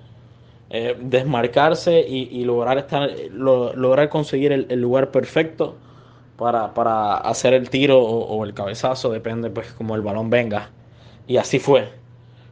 Eh, 0.71 0.95
desmarcarse 1.01 1.99
y, 2.07 2.43
lograr 2.43 2.77
estar, 2.77 3.09
lo- 3.31 3.73
lograr 3.75 4.07
conseguir 4.09 4.51
el, 4.51 4.79
lugar 4.79 5.09
perfecto 5.09 5.75
para, 6.37 6.75
para 6.75 7.15
hacer 7.17 7.53
el 7.55 7.71
tiro 7.71 7.99
o, 7.99 8.45
el 8.45 8.53
cabezazo, 8.53 9.09
depende 9.11 9.49
pues 9.49 9.71
como 9.73 9.95
el 9.95 10.01
balón 10.01 10.29
venga. 10.29 10.69
Y 11.27 11.37
así 11.37 11.59
fue. 11.59 11.89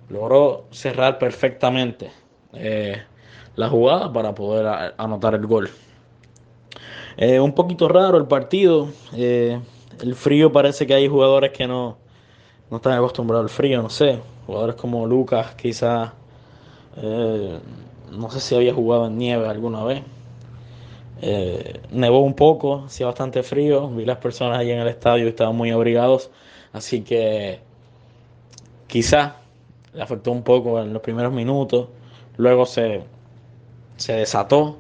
Logró 0.10 0.66
cerrar 0.72 1.20
perfectamente. 1.20 2.12
Eh, 2.54 3.02
la 3.56 3.70
jugada 3.70 4.12
para 4.12 4.34
poder 4.34 4.94
anotar 4.98 5.36
el 5.36 5.46
gol. 5.46 5.70
Eh, 7.18 7.40
un 7.40 7.54
poquito 7.54 7.88
raro 7.88 8.18
el 8.18 8.26
partido. 8.26 8.90
el 9.14 10.16
frío 10.16 10.52
parece 10.52 10.88
que 10.88 10.94
hay 10.96 11.08
jugadores 11.08 11.52
que 11.52 11.68
no, 11.68 11.98
no 12.72 12.78
están 12.78 12.94
acostumbrados 12.94 13.46
al 13.46 13.56
frío, 13.56 13.82
no 13.84 13.90
sé. 13.92 14.20
Jugadores 14.48 14.76
como 14.76 15.06
Lucas, 15.06 15.54
quizás. 15.56 16.12
No 18.12 18.30
sé 18.30 18.40
si 18.40 18.56
había 18.56 18.74
jugado 18.74 19.08
en 19.08 19.18
nieve 19.18 19.48
alguna 19.48 19.84
vez. 19.84 20.04
Eh, 21.22 21.82
nevó 21.92 22.20
un 22.20 22.36
poco, 22.36 22.84
hacía 22.86 23.08
bastante 23.08 23.44
frío. 23.44 23.90
Vi 23.90 24.06
las 24.06 24.18
personas 24.18 24.60
ahí 24.60 24.72
en 24.72 24.80
el 24.80 24.88
estadio 24.88 25.28
estaban 25.28 25.56
muy 25.56 25.72
abrigados. 25.72 26.30
Así 26.74 27.02
que 27.02 27.60
quizás 28.88 29.34
le 29.94 30.02
afectó 30.02 30.32
un 30.32 30.44
poco 30.44 30.82
en 30.82 30.94
los 30.94 31.02
primeros 31.02 31.34
minutos. 31.34 31.88
Luego 32.38 32.66
se, 32.66 33.04
se 33.98 34.14
desató 34.14 34.78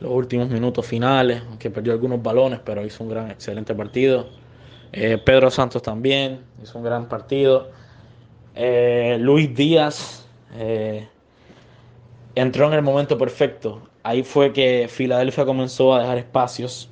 los 0.00 0.10
últimos 0.12 0.48
minutos 0.48 0.86
finales, 0.86 1.42
aunque 1.48 1.70
perdió 1.70 1.92
algunos 1.92 2.22
balones, 2.22 2.60
pero 2.64 2.84
hizo 2.84 3.04
un 3.04 3.10
gran, 3.10 3.30
excelente 3.30 3.74
partido. 3.74 4.26
Eh, 4.92 5.18
Pedro 5.18 5.50
Santos 5.50 5.82
también 5.82 6.40
hizo 6.62 6.78
un 6.78 6.84
gran 6.84 7.08
partido. 7.08 7.70
Eh, 8.54 9.18
Luis 9.20 9.54
Díaz 9.54 10.26
entró 12.36 12.68
en 12.68 12.74
el 12.74 12.82
momento 12.82 13.18
perfecto. 13.18 13.82
Ahí 14.04 14.22
fue 14.22 14.52
que 14.52 14.86
Filadelfia 14.88 15.44
comenzó 15.44 15.94
a 15.94 16.00
dejar 16.02 16.18
espacios. 16.18 16.90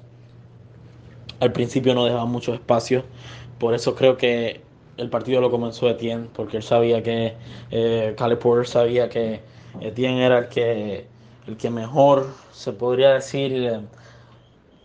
Al 1.40 1.52
principio 1.52 1.94
no 1.94 2.04
dejaba 2.04 2.24
muchos 2.26 2.54
espacios. 2.54 3.04
Por 3.58 3.74
eso 3.74 3.94
creo 3.94 4.16
que 4.16 4.62
el 4.96 5.10
partido 5.10 5.40
lo 5.40 5.50
comenzó 5.50 5.88
Etienne, 5.90 6.28
porque 6.32 6.56
él 6.58 6.62
sabía 6.62 7.02
que 7.02 7.34
eh, 7.70 8.14
Caleb 8.16 8.38
Porter 8.38 8.66
sabía 8.66 9.08
que 9.08 9.40
Etienne 9.80 10.24
era 10.24 10.38
el 10.38 10.48
que, 10.48 11.06
el 11.46 11.56
que 11.56 11.70
mejor, 11.70 12.28
se 12.52 12.72
podría 12.72 13.10
decir, 13.12 13.52
eh, 13.52 13.80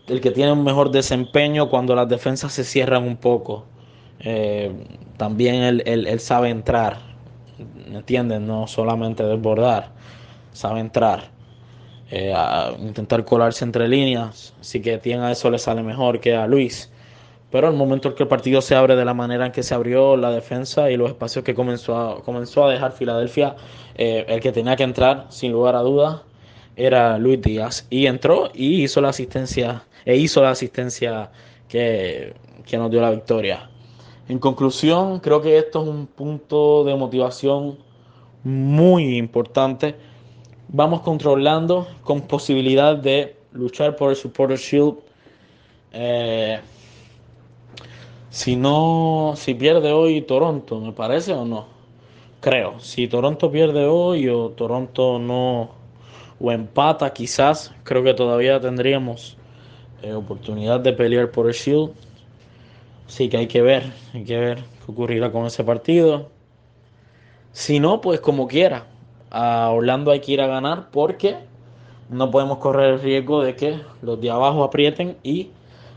el 0.06 0.20
que 0.20 0.30
tiene 0.30 0.52
un 0.52 0.64
mejor 0.64 0.90
desempeño 0.90 1.68
cuando 1.68 1.94
las 1.94 2.08
defensas 2.08 2.52
se 2.52 2.64
cierran 2.64 3.04
un 3.04 3.16
poco. 3.16 3.64
Eh, 4.20 4.72
también 5.16 5.56
él, 5.56 5.82
él- 5.86 6.06
él 6.06 6.20
sabe 6.20 6.50
entrar, 6.50 6.98
¿me 7.90 7.98
entienden? 7.98 8.46
No 8.46 8.66
solamente 8.66 9.22
desbordar, 9.24 9.92
sabe 10.52 10.80
entrar. 10.80 11.30
eh, 12.10 12.32
a 12.34 12.72
intentar 12.78 13.24
colarse 13.24 13.64
entre 13.64 13.88
líneas, 13.88 14.54
así 14.60 14.80
que 14.82 14.94
Etienne 14.94 15.24
a 15.24 15.30
eso 15.32 15.50
le 15.50 15.58
sale 15.58 15.82
mejor 15.82 16.20
que 16.20 16.34
a 16.34 16.46
Luis. 16.46 16.90
Pero 17.50 17.68
el 17.68 17.74
momento 17.74 18.08
en 18.08 18.14
que 18.14 18.22
el 18.24 18.28
partido 18.28 18.60
se 18.62 18.76
abre 18.76 18.96
de 18.96 19.04
la 19.04 19.14
manera 19.14 19.46
en 19.46 19.52
que 19.52 19.62
se 19.62 19.74
abrió 19.74 20.16
la 20.16 20.30
defensa 20.30 20.90
y 20.90 20.96
los 20.96 21.08
espacios 21.10 21.44
que 21.44 21.54
comenzó 21.54 21.96
a, 21.96 22.22
comenzó 22.22 22.64
a 22.64 22.70
dejar 22.70 22.92
Filadelfia, 22.92 23.56
eh, 23.96 24.24
el 24.28 24.40
que 24.40 24.52
tenía 24.52 24.76
que 24.76 24.84
entrar, 24.84 25.26
sin 25.30 25.52
lugar 25.52 25.74
a 25.76 25.80
dudas, 25.80 26.22
era 26.76 27.18
Luis 27.18 27.40
Díaz. 27.42 27.86
Y 27.90 28.06
entró 28.06 28.50
y 28.54 28.82
hizo 28.84 29.00
la 29.00 29.08
asistencia, 29.10 29.84
e 30.04 30.16
hizo 30.16 30.42
la 30.42 30.50
asistencia 30.50 31.30
que, 31.68 32.34
que 32.66 32.78
nos 32.78 32.90
dio 32.90 33.00
la 33.00 33.10
victoria. 33.10 33.68
En 34.28 34.38
conclusión, 34.38 35.18
creo 35.20 35.40
que 35.42 35.58
esto 35.58 35.82
es 35.82 35.88
un 35.88 36.06
punto 36.06 36.84
de 36.84 36.94
motivación 36.94 37.78
muy 38.44 39.16
importante. 39.16 39.96
Vamos 40.72 41.00
controlando 41.00 41.88
con 42.04 42.20
posibilidad 42.20 42.94
de 42.94 43.34
luchar 43.50 43.96
por 43.96 44.10
el 44.10 44.16
Supporter 44.16 44.56
Shield. 44.56 44.98
Eh, 45.92 46.60
si 48.30 48.54
no, 48.54 49.32
si 49.34 49.54
pierde 49.54 49.90
hoy 49.90 50.22
Toronto, 50.22 50.78
¿me 50.78 50.92
parece 50.92 51.32
o 51.32 51.44
no? 51.44 51.66
Creo. 52.40 52.78
Si 52.78 53.08
Toronto 53.08 53.50
pierde 53.50 53.86
hoy 53.86 54.28
o 54.28 54.50
Toronto 54.50 55.18
no 55.18 55.70
o 56.38 56.52
empata, 56.52 57.12
quizás 57.12 57.74
creo 57.82 58.04
que 58.04 58.14
todavía 58.14 58.60
tendríamos 58.60 59.36
eh, 60.02 60.12
oportunidad 60.12 60.78
de 60.78 60.92
pelear 60.92 61.32
por 61.32 61.48
el 61.48 61.52
Shield. 61.52 61.90
Así 63.08 63.28
que 63.28 63.38
hay 63.38 63.48
que 63.48 63.60
ver, 63.60 63.92
hay 64.14 64.22
que 64.22 64.36
ver 64.36 64.58
qué 64.86 64.92
ocurrirá 64.92 65.32
con 65.32 65.46
ese 65.46 65.64
partido. 65.64 66.28
Si 67.50 67.80
no, 67.80 68.00
pues 68.00 68.20
como 68.20 68.46
quiera. 68.46 68.86
A 69.30 69.70
Orlando 69.70 70.10
hay 70.10 70.20
que 70.20 70.32
ir 70.32 70.40
a 70.40 70.46
ganar 70.46 70.90
porque 70.90 71.38
no 72.08 72.30
podemos 72.30 72.58
correr 72.58 72.94
el 72.94 73.00
riesgo 73.00 73.42
de 73.42 73.54
que 73.54 73.80
los 74.02 74.20
de 74.20 74.30
abajo 74.30 74.64
aprieten 74.64 75.16
y 75.22 75.50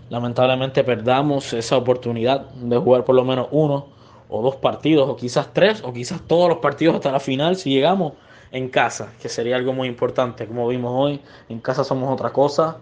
lamentablemente 0.09 0.83
perdamos 0.83 1.53
esa 1.53 1.75
oportunidad 1.77 2.49
de 2.51 2.77
jugar 2.77 3.03
por 3.03 3.15
lo 3.15 3.25
menos 3.25 3.47
uno 3.51 3.87
o 4.29 4.41
dos 4.41 4.55
partidos, 4.55 5.09
o 5.09 5.15
quizás 5.15 5.53
tres, 5.53 5.83
o 5.83 5.93
quizás 5.93 6.21
todos 6.25 6.49
los 6.49 6.57
partidos 6.57 6.95
hasta 6.95 7.11
la 7.11 7.19
final 7.19 7.55
si 7.55 7.71
llegamos 7.71 8.13
en 8.51 8.69
casa, 8.69 9.13
que 9.21 9.29
sería 9.29 9.55
algo 9.55 9.73
muy 9.73 9.87
importante. 9.87 10.47
Como 10.47 10.67
vimos 10.67 10.91
hoy, 10.95 11.21
en 11.49 11.59
casa 11.59 11.83
somos 11.83 12.11
otra 12.11 12.31
cosa. 12.31 12.77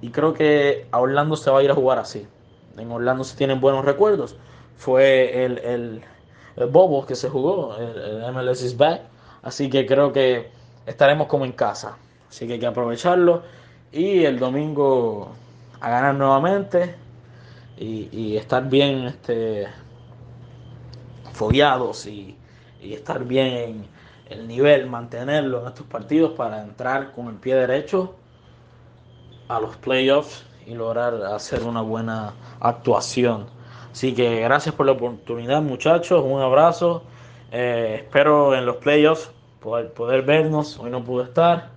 Y 0.00 0.10
creo 0.10 0.32
que 0.32 0.86
a 0.90 1.00
Orlando 1.00 1.36
se 1.36 1.50
va 1.50 1.58
a 1.58 1.62
ir 1.62 1.70
a 1.70 1.74
jugar 1.74 1.98
así. 1.98 2.26
En 2.78 2.90
Orlando 2.90 3.24
se 3.24 3.36
tienen 3.36 3.60
buenos 3.60 3.84
recuerdos. 3.84 4.36
Fue 4.76 5.44
el, 5.44 5.58
el, 5.58 6.02
Bobo 6.70 7.04
que 7.06 7.14
se 7.14 7.28
jugó, 7.28 7.76
el, 7.76 8.22
el 8.22 8.32
MLS 8.32 8.62
is 8.62 8.76
back. 8.76 9.02
Así 9.42 9.70
que 9.70 9.86
creo 9.86 10.12
que 10.12 10.50
estaremos 10.86 11.26
como 11.26 11.44
en 11.44 11.52
casa. 11.52 11.96
Así 12.28 12.46
que 12.46 12.54
hay 12.54 12.58
que 12.60 12.66
aprovecharlo. 12.66 13.42
Y 13.92 14.24
el 14.24 14.38
domingo 14.38 15.32
a 15.80 15.90
ganar 15.90 16.14
nuevamente 16.14 16.94
y, 17.76 18.08
y 18.12 18.36
estar 18.36 18.68
bien 18.68 19.04
este, 19.06 19.66
fogueados 21.32 22.06
y, 22.06 22.36
y 22.82 22.94
estar 22.94 23.24
bien 23.24 23.46
en 23.46 23.88
el 24.28 24.46
nivel, 24.46 24.88
mantenerlo 24.88 25.62
en 25.62 25.68
estos 25.68 25.86
partidos 25.86 26.32
para 26.32 26.62
entrar 26.62 27.12
con 27.12 27.28
el 27.28 27.34
pie 27.34 27.54
derecho 27.56 28.14
a 29.48 29.58
los 29.58 29.76
playoffs 29.76 30.44
y 30.66 30.74
lograr 30.74 31.14
hacer 31.24 31.64
una 31.64 31.80
buena 31.80 32.34
actuación. 32.60 33.46
Así 33.90 34.14
que 34.14 34.40
gracias 34.40 34.74
por 34.74 34.86
la 34.86 34.92
oportunidad 34.92 35.62
muchachos, 35.62 36.22
un 36.24 36.40
abrazo. 36.40 37.02
Eh, 37.52 38.02
espero 38.04 38.54
en 38.54 38.64
los 38.64 38.76
playoffs 38.76 39.30
poder, 39.60 39.92
poder 39.92 40.22
vernos. 40.22 40.78
Hoy 40.78 40.90
no 40.90 41.04
pude 41.04 41.24
estar. 41.24 41.70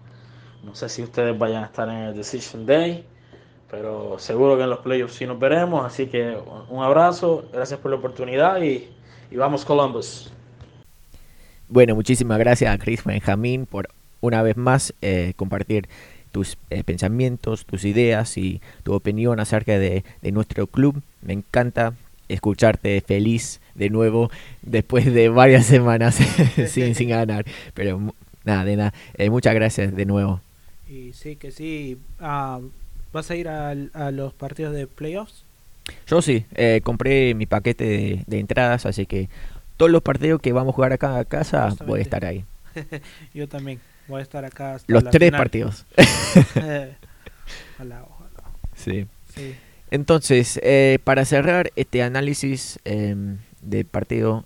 No 0.63 0.75
sé 0.75 0.87
si 0.89 1.03
ustedes 1.03 1.37
vayan 1.37 1.63
a 1.63 1.67
estar 1.67 1.89
en 1.89 1.95
el 1.95 2.15
Decision 2.15 2.65
Day, 2.65 3.05
pero 3.69 4.17
seguro 4.17 4.55
que 4.55 4.63
en 4.63 4.69
los 4.69 4.79
playoffs 4.79 5.15
sí 5.15 5.25
nos 5.25 5.37
veremos. 5.39 5.85
Así 5.85 6.07
que 6.07 6.37
un 6.69 6.83
abrazo, 6.83 7.45
gracias 7.51 7.79
por 7.79 7.91
la 7.91 7.97
oportunidad 7.97 8.61
y, 8.61 8.89
y 9.29 9.35
vamos 9.35 9.65
Columbus. 9.65 10.31
Bueno, 11.67 11.95
muchísimas 11.95 12.39
gracias 12.39 12.73
a 12.73 12.77
Chris 12.77 13.03
Benjamín 13.03 13.65
por 13.65 13.89
una 14.21 14.41
vez 14.41 14.55
más 14.55 14.93
eh, 15.01 15.33
compartir 15.35 15.89
tus 16.31 16.57
eh, 16.69 16.83
pensamientos, 16.83 17.65
tus 17.65 17.83
ideas 17.83 18.37
y 18.37 18.61
tu 18.83 18.93
opinión 18.93 19.39
acerca 19.39 19.77
de, 19.77 20.03
de, 20.21 20.31
nuestro 20.31 20.67
club. 20.67 21.01
Me 21.21 21.33
encanta 21.33 21.93
escucharte 22.29 23.01
feliz 23.01 23.59
de 23.75 23.89
nuevo 23.89 24.29
después 24.61 25.11
de 25.11 25.29
varias 25.29 25.65
semanas 25.67 26.15
sin, 26.67 26.95
sin 26.95 27.09
ganar. 27.09 27.45
Pero 27.73 28.13
nada, 28.43 28.65
de 28.65 28.75
nada. 28.75 28.93
Eh, 29.15 29.29
muchas 29.29 29.53
gracias 29.53 29.95
de 29.95 30.05
nuevo. 30.05 30.41
Y 30.87 31.13
sí, 31.13 31.35
que 31.35 31.51
sí. 31.51 31.97
Uh, 32.19 32.69
¿Vas 33.11 33.29
a 33.29 33.35
ir 33.35 33.47
a, 33.47 33.69
a, 33.69 34.11
los 34.11 34.33
partidos 34.33 34.73
de 34.73 34.87
playoffs? 34.87 35.43
Yo 36.07 36.21
sí, 36.21 36.45
eh, 36.55 36.81
compré 36.83 37.35
mi 37.35 37.45
paquete 37.45 37.83
de, 37.83 38.23
de, 38.25 38.39
entradas, 38.39 38.85
así 38.85 39.05
que 39.05 39.29
todos 39.77 39.91
los 39.91 40.01
partidos 40.01 40.41
que 40.41 40.51
vamos 40.51 40.73
a 40.73 40.75
jugar 40.75 40.93
acá 40.93 41.17
a 41.19 41.25
casa 41.25 41.69
Justamente. 41.69 41.85
voy 41.85 41.99
a 41.99 42.03
estar 42.03 42.25
ahí. 42.25 42.45
Yo 43.33 43.47
también 43.47 43.79
voy 44.07 44.19
a 44.19 44.23
estar 44.23 44.45
acá. 44.45 44.75
Hasta 44.75 44.91
los 44.91 45.03
tres 45.03 45.27
final. 45.27 45.39
partidos. 45.39 45.85
ojalá, 47.75 48.05
ojalá. 48.09 48.49
Sí. 48.75 49.05
sí. 49.35 49.55
Entonces, 49.93 50.59
eh, 50.63 50.97
para 51.03 51.23
cerrar 51.23 51.71
este 51.75 52.01
análisis 52.01 52.79
eh, 52.83 53.15
del 53.63 53.85
partido, 53.85 54.45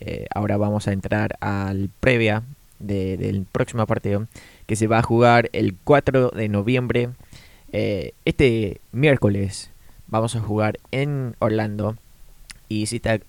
eh, 0.00 0.26
ahora 0.34 0.56
vamos 0.56 0.88
a 0.88 0.92
entrar 0.92 1.36
al 1.40 1.90
previa 2.00 2.42
de, 2.78 3.16
del 3.16 3.46
próximo 3.50 3.86
partido, 3.86 4.26
que 4.66 4.76
se 4.76 4.86
va 4.86 4.98
a 4.98 5.02
jugar 5.02 5.48
el 5.52 5.76
4 5.84 6.30
de 6.30 6.48
noviembre. 6.48 7.10
Eh, 7.72 8.12
este 8.24 8.80
miércoles 8.90 9.70
vamos 10.08 10.34
a 10.36 10.40
jugar 10.40 10.78
en 10.90 11.36
Orlando. 11.38 11.96
Y 12.68 12.86
si 12.86 13.00
te, 13.00 13.22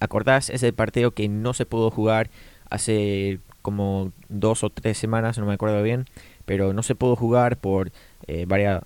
acordás, 0.00 0.48
es 0.50 0.62
el 0.62 0.72
partido 0.72 1.10
que 1.10 1.28
no 1.28 1.52
se 1.52 1.66
pudo 1.66 1.90
jugar 1.90 2.30
hace 2.70 3.40
como 3.60 4.12
dos 4.28 4.64
o 4.64 4.70
tres 4.70 4.98
semanas, 4.98 5.36
no 5.38 5.46
me 5.46 5.54
acuerdo 5.54 5.82
bien, 5.82 6.06
pero 6.44 6.72
no 6.72 6.82
se 6.82 6.94
pudo 6.94 7.16
jugar 7.16 7.56
por 7.56 7.92
eh, 8.26 8.46
varios 8.46 8.82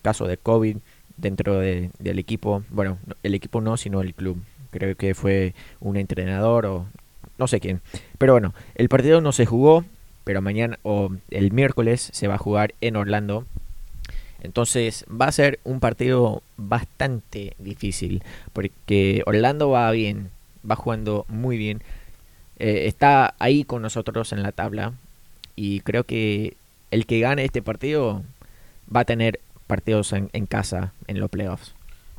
casos 0.00 0.28
de 0.28 0.38
COVID 0.38 0.78
dentro 1.18 1.58
de, 1.58 1.90
del 1.98 2.18
equipo. 2.18 2.62
Bueno, 2.70 2.98
el 3.22 3.34
equipo 3.34 3.60
no, 3.60 3.76
sino 3.76 4.00
el 4.00 4.14
club. 4.14 4.42
Creo 4.70 4.96
que 4.96 5.14
fue 5.14 5.54
un 5.80 5.96
entrenador 5.96 6.66
o 6.66 6.86
no 7.38 7.46
sé 7.46 7.60
quién. 7.60 7.80
Pero 8.18 8.32
bueno, 8.32 8.54
el 8.74 8.88
partido 8.88 9.20
no 9.20 9.32
se 9.32 9.46
jugó, 9.46 9.84
pero 10.24 10.42
mañana 10.42 10.78
o 10.82 11.10
el 11.30 11.52
miércoles 11.52 12.10
se 12.12 12.28
va 12.28 12.34
a 12.34 12.38
jugar 12.38 12.74
en 12.80 12.96
Orlando. 12.96 13.44
Entonces 14.42 15.04
va 15.08 15.26
a 15.26 15.32
ser 15.32 15.58
un 15.64 15.80
partido 15.80 16.42
bastante 16.56 17.54
difícil 17.58 18.22
porque 18.52 19.22
Orlando 19.26 19.70
va 19.70 19.90
bien, 19.90 20.30
va 20.68 20.76
jugando 20.76 21.24
muy 21.28 21.56
bien. 21.56 21.82
Eh, 22.58 22.86
está 22.86 23.34
ahí 23.38 23.64
con 23.64 23.82
nosotros 23.82 24.32
en 24.32 24.42
la 24.42 24.52
tabla 24.52 24.92
y 25.56 25.80
creo 25.80 26.04
que 26.04 26.56
el 26.90 27.06
que 27.06 27.20
gane 27.20 27.44
este 27.44 27.62
partido 27.62 28.22
va 28.94 29.00
a 29.00 29.04
tener 29.04 29.40
partidos 29.68 30.12
en, 30.12 30.28
en 30.32 30.46
casa 30.46 30.92
en 31.06 31.20
los 31.20 31.30
playoffs. 31.30 31.74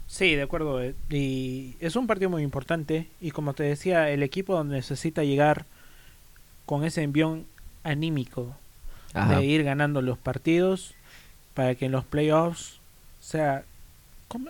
Sí, 0.08 0.36
de 0.36 0.42
acuerdo. 0.44 0.82
Y 1.10 1.76
es 1.82 1.96
un 1.98 2.08
partido 2.08 2.30
muy 2.30 2.42
importante 2.44 3.08
y 3.20 3.32
como 3.32 3.54
te 3.54 3.64
decía, 3.64 4.10
el 4.10 4.24
equipo 4.24 4.64
necesita 4.64 5.24
llegar 5.26 5.66
con 6.66 6.84
ese 6.86 7.04
envión 7.04 7.46
anímico 7.84 8.56
Ajá. 9.14 9.38
de 9.40 9.46
ir 9.46 9.64
ganando 9.64 10.02
los 10.02 10.18
partidos 10.18 10.94
para 11.54 11.76
que 11.76 11.86
en 11.86 11.92
los 11.92 12.06
playoffs 12.06 12.80
sea 13.20 13.64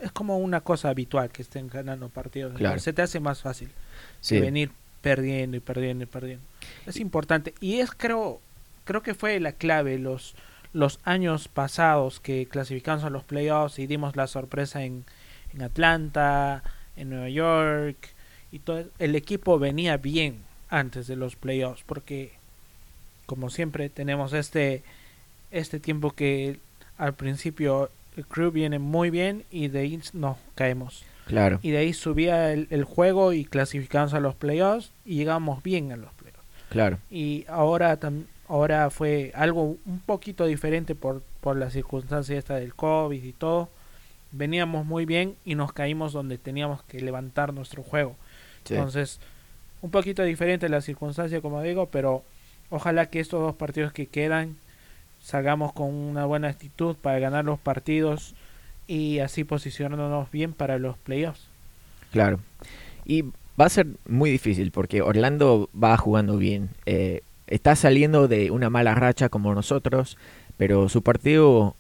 es 0.04 0.12
como 0.12 0.38
una 0.38 0.60
cosa 0.62 0.90
habitual 0.90 1.30
que 1.30 1.42
estén 1.42 1.68
ganando 1.70 2.10
partidos. 2.10 2.54
Claro. 2.58 2.80
Se 2.80 2.92
te 2.94 3.02
hace 3.02 3.20
más 3.20 3.42
fácil 3.42 3.70
Sí. 4.22 4.36
que 4.36 4.42
venir 4.42 4.72
perdiendo 5.02 5.56
y 5.56 5.62
perdiendo 5.62 6.04
y 6.04 6.08
perdiendo. 6.08 6.44
Es 6.86 6.98
importante 7.00 7.54
y 7.62 7.80
es 7.80 7.92
creo 7.92 8.42
creo 8.84 9.02
que 9.02 9.14
fue 9.14 9.40
la 9.40 9.54
clave 9.54 9.98
los 9.98 10.36
los 10.74 11.00
años 11.04 11.48
pasados 11.48 12.20
que 12.20 12.48
clasificamos 12.48 13.04
a 13.04 13.10
los 13.10 13.24
playoffs 13.24 13.80
y 13.80 13.88
dimos 13.88 14.16
la 14.16 14.28
sorpresa 14.28 14.84
en, 14.84 15.06
en 15.54 15.62
Atlanta, 15.62 16.64
en 16.96 17.10
Nueva 17.10 17.30
York 17.30 17.98
y 18.52 18.60
todo 18.60 18.86
el 19.00 19.16
equipo 19.16 19.60
venía 19.60 19.98
bien 19.98 20.44
antes 20.70 21.08
de 21.08 21.16
los 21.16 21.36
playoffs 21.36 21.84
porque 21.86 22.34
como 23.26 23.50
siempre 23.50 23.90
tenemos 23.90 24.34
este 24.34 24.84
este 25.52 25.80
tiempo 25.80 26.12
que 26.12 26.60
al 26.98 27.14
principio 27.14 27.90
el 28.18 28.26
crew 28.26 28.52
viene 28.52 28.80
muy 28.80 29.10
bien 29.10 29.46
y 29.50 29.70
de 29.70 29.80
ahí 29.80 30.00
nos 30.14 30.38
caemos. 30.56 31.04
Claro. 31.26 31.60
Y 31.62 31.72
de 31.72 31.78
ahí 31.78 31.94
subía 31.94 32.52
el, 32.52 32.68
el, 32.72 32.84
juego 32.84 33.34
y 33.34 33.46
clasificamos 33.46 34.14
a 34.14 34.20
los 34.20 34.36
playoffs 34.36 34.92
y 35.06 35.16
llegamos 35.16 35.62
bien 35.64 35.92
a 35.92 35.96
los 35.96 36.12
playoffs. 36.14 36.44
Claro. 36.70 36.98
Y 37.10 37.46
ahora 37.48 37.98
ahora 38.50 38.90
fue 38.90 39.32
algo 39.36 39.78
un 39.86 40.00
poquito 40.06 40.46
diferente 40.46 40.96
por, 40.96 41.22
por 41.40 41.56
la 41.56 41.70
circunstancia 41.70 42.38
esta 42.38 42.56
del 42.56 42.76
COVID 42.76 43.24
y 43.24 43.32
todo. 43.32 43.70
Veníamos 44.32 44.86
muy 44.86 45.06
bien 45.06 45.36
y 45.46 45.56
nos 45.56 45.72
caímos 45.72 46.12
donde 46.12 46.38
teníamos 46.38 46.84
que 46.84 47.00
levantar 47.00 47.54
nuestro 47.54 47.84
juego. 47.84 48.16
Sí. 48.66 48.74
Entonces, 48.74 49.20
un 49.82 49.92
poquito 49.92 50.24
diferente 50.24 50.68
la 50.68 50.82
circunstancia, 50.82 51.42
como 51.42 51.62
digo, 51.62 51.88
pero 51.88 52.24
ojalá 52.70 53.06
que 53.06 53.20
estos 53.20 53.40
dos 53.40 53.56
partidos 53.56 53.94
que 53.94 54.08
quedan 54.08 54.58
salgamos 55.22 55.74
con 55.74 55.94
una 55.94 56.26
buena 56.26 56.50
actitud 56.50 56.96
para 56.96 57.20
ganar 57.20 57.46
los 57.46 57.60
partidos 57.60 58.36
y 58.88 59.20
así 59.20 59.44
posicionándonos 59.44 60.32
bien 60.32 60.54
para 60.54 60.80
los 60.80 60.98
playoffs. 60.98 61.48
Claro. 62.12 62.40
Y 63.06 63.24
va 63.60 63.66
a 63.66 63.70
ser 63.70 63.88
muy 64.08 64.32
difícil 64.32 64.72
porque 64.72 65.02
Orlando 65.02 65.70
va 65.82 65.96
jugando 65.98 66.38
bien. 66.38 66.70
Eh, 66.86 67.22
está 67.50 67.76
saliendo 67.76 68.28
de 68.28 68.52
una 68.52 68.70
mala 68.70 68.96
racha 68.96 69.30
como 69.30 69.54
nosotros, 69.54 70.18
pero 70.58 70.90
su 70.90 71.02
partido 71.02 71.76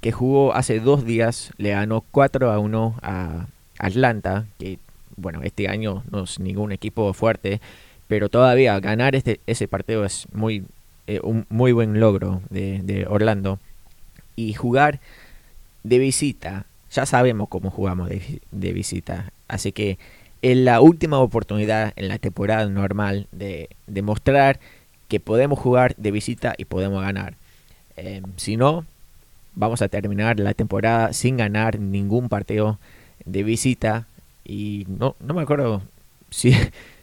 que 0.00 0.12
jugó 0.12 0.54
hace 0.54 0.80
dos 0.80 1.04
días 1.04 1.52
le 1.58 1.70
ganó 1.70 2.02
4 2.10 2.50
a 2.50 2.58
1 2.58 2.96
a 3.02 3.46
Atlanta, 3.78 4.46
que 4.58 4.78
bueno, 5.16 5.42
este 5.42 5.68
año 5.68 6.02
no 6.10 6.24
es 6.24 6.40
ningún 6.40 6.72
equipo 6.72 7.12
fuerte, 7.12 7.60
pero 8.08 8.28
todavía 8.28 8.80
ganar 8.80 9.14
este, 9.14 9.40
ese 9.46 9.68
partido 9.68 10.04
es 10.04 10.26
muy, 10.32 10.64
eh, 11.06 11.20
un 11.22 11.46
muy 11.50 11.72
buen 11.72 12.00
logro 12.00 12.42
de, 12.50 13.06
Orlando. 13.08 13.58
Y 14.36 14.54
jugar 14.54 15.00
de 15.82 15.98
visita, 15.98 16.64
ya 16.90 17.04
sabemos 17.04 17.48
cómo 17.48 17.70
jugamos 17.70 18.08
de, 18.08 18.40
de, 18.50 18.72
visita. 18.72 19.32
Así 19.48 19.72
que 19.72 19.98
es 20.40 20.56
la 20.56 20.80
última 20.80 21.18
oportunidad 21.18 21.92
en 21.96 22.08
la 22.08 22.18
temporada 22.18 22.66
normal 22.66 23.26
de, 23.32 23.68
de 23.86 24.02
mostrar 24.02 24.60
que 25.10 25.20
podemos 25.20 25.58
jugar 25.58 25.94
de 25.96 26.10
visita 26.12 26.54
y 26.56 26.64
podemos 26.64 27.02
ganar. 27.02 27.34
Eh, 27.96 28.22
si 28.36 28.56
no, 28.56 28.86
vamos 29.54 29.82
a 29.82 29.88
terminar 29.88 30.38
la 30.40 30.54
temporada 30.54 31.12
sin 31.12 31.36
ganar 31.36 31.78
ningún 31.80 32.28
partido 32.30 32.78
de 33.26 33.42
visita. 33.42 34.06
Y 34.44 34.86
no, 34.88 35.16
no 35.20 35.34
me 35.34 35.42
acuerdo 35.42 35.82
si, 36.30 36.54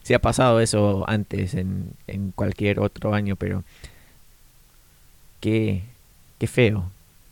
si 0.04 0.14
ha 0.14 0.20
pasado 0.20 0.62
eso 0.62 1.04
antes 1.08 1.54
en, 1.54 1.92
en 2.08 2.32
cualquier 2.32 2.80
otro 2.80 3.14
año, 3.14 3.36
pero 3.36 3.64
qué, 5.42 5.84
qué 6.40 6.48
feo 6.48 6.90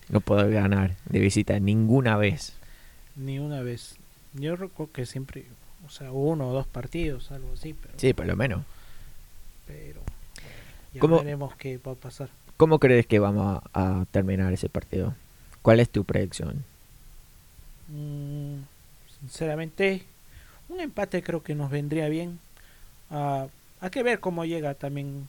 no 0.09 0.19
poder 0.19 0.51
ganar 0.51 0.95
de 1.09 1.19
visita 1.19 1.57
ninguna 1.59 2.17
vez. 2.17 2.53
Ni 3.15 3.39
una 3.39 3.61
vez. 3.61 3.95
Yo 4.33 4.57
recuerdo 4.57 4.91
que 4.91 5.05
siempre, 5.05 5.45
O 5.87 5.89
sea, 5.89 6.11
uno 6.11 6.49
o 6.49 6.53
dos 6.53 6.67
partidos, 6.67 7.31
algo 7.31 7.53
así. 7.53 7.73
Pero, 7.73 7.93
Sí, 7.97 8.13
por 8.13 8.25
lo 8.25 8.35
menos. 8.35 8.63
pero 9.65 10.01
ya 10.95 11.01
¿Cómo- 11.01 11.19
veremos 11.19 11.55
qué 11.57 11.77
va 11.77 11.91
a 11.93 11.95
pasar. 11.95 12.29
¿Cómo 12.57 12.79
crees 12.79 13.05
que 13.05 13.19
vamos 13.19 13.61
a, 13.73 14.01
a 14.01 14.05
terminar 14.11 14.53
ese 14.53 14.69
partido? 14.69 15.13
¿Cuál 15.61 15.79
es 15.81 15.89
tu 15.89 16.05
predicción? 16.05 16.63
Mm, 17.89 18.61
sinceramente, 19.19 20.03
un 20.69 20.79
empate 20.79 21.21
creo 21.23 21.43
que 21.43 21.55
nos 21.55 21.69
vendría 21.69 22.09
bien. 22.09 22.39
Ah, 23.11 23.47
hay 23.81 23.89
que 23.89 24.03
ver 24.03 24.19
cómo 24.19 24.45
llega 24.45 24.73
también 24.75 25.27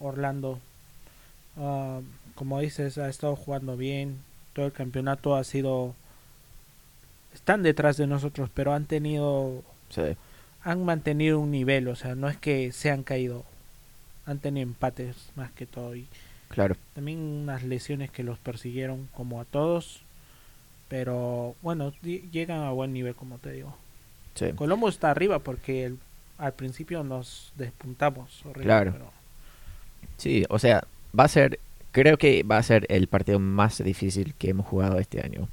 Orlando. 0.00 0.58
Ah, 1.58 2.00
como 2.34 2.60
dices, 2.60 2.98
ha 2.98 3.08
estado 3.08 3.36
jugando 3.36 3.76
bien. 3.76 4.18
Todo 4.54 4.66
el 4.66 4.72
campeonato 4.72 5.36
ha 5.36 5.44
sido... 5.44 5.94
Están 7.34 7.62
detrás 7.62 7.96
de 7.96 8.06
nosotros, 8.06 8.50
pero 8.52 8.72
han 8.74 8.84
tenido... 8.86 9.62
Sí, 9.90 10.02
Han 10.64 10.84
mantenido 10.84 11.38
un 11.40 11.50
nivel, 11.50 11.88
o 11.88 11.96
sea, 11.96 12.14
no 12.14 12.28
es 12.28 12.36
que 12.36 12.72
se 12.72 12.90
han 12.90 13.02
caído. 13.02 13.44
Han 14.26 14.38
tenido 14.38 14.62
empates 14.66 15.16
más 15.36 15.50
que 15.52 15.66
todo. 15.66 15.94
Y 15.96 16.06
claro. 16.48 16.76
también 16.94 17.18
unas 17.18 17.62
lesiones 17.62 18.10
que 18.10 18.22
los 18.22 18.38
persiguieron 18.38 19.08
como 19.14 19.40
a 19.40 19.44
todos. 19.44 20.02
Pero 20.88 21.54
bueno, 21.62 21.92
llegan 22.02 22.60
a 22.60 22.70
buen 22.70 22.92
nivel, 22.92 23.14
como 23.14 23.38
te 23.38 23.52
digo. 23.52 23.74
Sí. 24.34 24.52
Colombo 24.54 24.88
está 24.88 25.10
arriba 25.10 25.38
porque 25.38 25.84
el- 25.86 25.98
al 26.38 26.52
principio 26.54 27.02
nos 27.04 27.52
despuntamos. 27.56 28.44
horrible, 28.44 28.64
Claro. 28.64 28.92
pero- 28.92 29.12
Sí, 30.18 30.44
o 30.50 30.58
sea, 30.58 30.84
va 31.18 31.24
a 31.24 31.28
ser, 31.28 31.58
creo 31.92 32.18
que 32.18 32.42
va 32.42 32.58
a 32.58 32.62
ser 32.62 32.86
el 32.90 33.06
partido 33.06 33.38
más 33.38 33.82
difícil 33.82 34.34
que 34.34 34.50
hemos 34.50 34.66
jugado 34.66 34.98
este 34.98 35.22
año. 35.24 35.48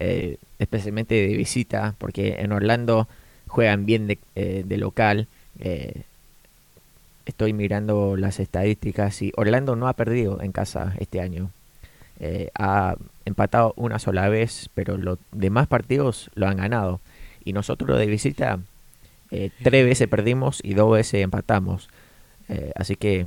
Eh, 0.00 0.36
especialmente 0.58 1.14
de 1.14 1.36
visita, 1.36 1.94
porque 1.98 2.36
en 2.40 2.52
Orlando 2.52 3.08
juegan 3.46 3.86
bien 3.86 4.06
de, 4.06 4.18
eh, 4.34 4.64
de 4.66 4.76
local. 4.76 5.28
Eh, 5.60 6.02
estoy 7.26 7.52
mirando 7.52 8.16
las 8.16 8.40
estadísticas 8.40 9.20
y 9.22 9.32
Orlando 9.36 9.76
no 9.76 9.88
ha 9.88 9.94
perdido 9.94 10.40
en 10.42 10.52
casa 10.52 10.94
este 10.98 11.20
año. 11.20 11.50
Eh, 12.20 12.50
ha 12.54 12.96
empatado 13.24 13.72
una 13.76 13.98
sola 13.98 14.28
vez, 14.28 14.70
pero 14.74 14.96
los 14.96 15.18
demás 15.32 15.66
partidos 15.66 16.30
lo 16.34 16.46
han 16.46 16.56
ganado. 16.56 17.00
Y 17.44 17.52
nosotros 17.52 17.98
de 17.98 18.06
visita, 18.06 18.58
eh, 19.30 19.50
tres 19.62 19.84
veces 19.84 20.08
perdimos 20.08 20.60
y 20.62 20.74
dos 20.74 20.92
veces 20.92 21.22
empatamos. 21.22 21.88
Eh, 22.48 22.72
así 22.76 22.96
que 22.96 23.26